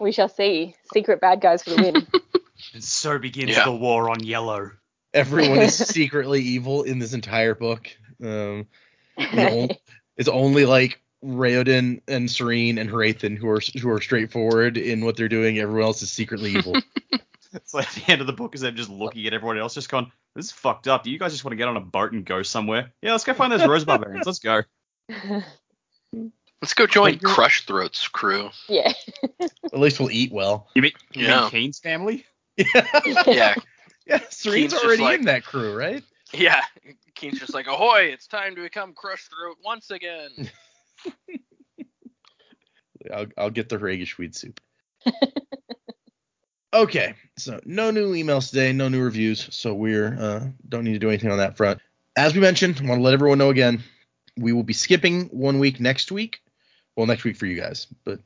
[0.00, 0.74] We shall see.
[0.94, 2.06] Secret bad guys for the win.
[2.74, 3.64] And so begins Yeah.
[3.64, 4.70] the war on yellow.
[5.12, 7.88] Everyone is secretly evil in this entire book.
[8.22, 8.68] Um,
[9.16, 9.76] the ol-
[10.16, 15.16] it's only like Raoden and Sarene and Hrathen who are who are straightforward in what
[15.16, 15.58] they're doing.
[15.58, 16.76] Everyone else is secretly evil.
[17.54, 19.90] It's like the end of the book is them just looking at everyone else, just
[19.90, 21.04] going, "This is fucked up.
[21.04, 22.92] Do you guys just want to get on a boat and go somewhere?
[23.02, 24.26] Yeah, let's go find those rose barbarians.
[24.26, 24.62] Let's go."
[26.62, 28.50] Let's go join But Crushthroat's crew.
[28.68, 28.92] yeah.
[29.40, 30.68] At least we'll eat well.
[30.76, 31.40] You mean, you Yeah.
[31.40, 32.24] mean Kiin's family?
[32.56, 32.66] Yeah,
[33.26, 33.54] Yeah,
[34.06, 34.18] yeah.
[34.30, 36.04] Sarene's Kiin's just already like- in that crew, right?
[36.32, 36.60] yeah.
[37.16, 38.10] Kiin's just like, ahoy!
[38.12, 40.50] It's time to become Crushthroat once again.
[43.12, 44.60] I'll, I'll get the Regischweed soup.
[46.72, 50.98] Okay, so no new emails today, no new reviews, so we're uh, don't need to
[50.98, 51.80] do anything on that front.
[52.16, 53.82] As we mentioned, I want to let everyone know again,
[54.36, 56.40] we will be skipping one week next week.
[56.96, 58.20] Well, next week for you guys, but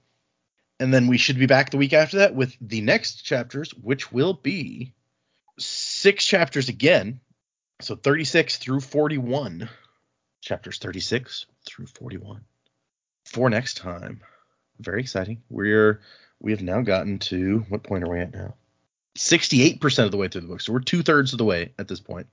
[0.80, 4.12] and then we should be back the week after that with the next chapters, which
[4.12, 4.92] will be
[5.58, 7.20] six chapters again.
[7.80, 9.68] So 36 through 41.
[10.40, 12.42] Chapters 36 through 41.
[13.24, 14.22] For next time
[14.80, 15.42] very exciting.
[15.48, 16.00] We're
[16.40, 18.54] we have now gotten to what point are we at now?
[19.16, 20.60] 68% of the way through the book.
[20.60, 22.26] So we're two thirds of the way at this point.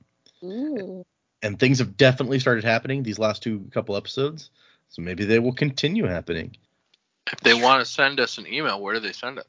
[0.43, 1.03] Ooh.
[1.41, 4.49] And things have definitely started happening these last two couple episodes.
[4.89, 6.55] So maybe they will continue happening.
[7.31, 9.47] if they want to send us an email, where do they send it?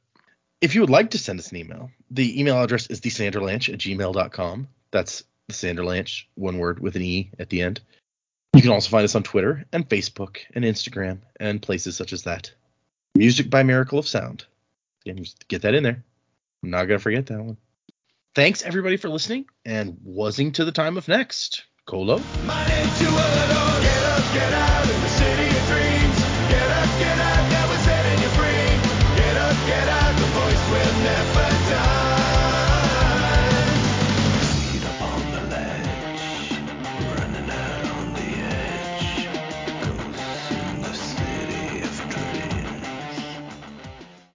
[0.60, 3.80] If you would like to send us an email, the email address is thesanderlanche at
[3.80, 4.68] gmail.com.
[4.92, 7.80] That's the Sanderlanche, one word with an E at the end.
[8.54, 12.22] You can also find us on Twitter and Facebook and Instagram and places such as
[12.22, 12.52] that.
[13.16, 14.44] Music by Miracle of Sound.
[15.04, 16.02] Get that in there.
[16.62, 17.56] I'm not going to forget that one.
[18.34, 21.64] Thanks, everybody, for listening, and wasing to the time of next.
[21.86, 22.20] Colo.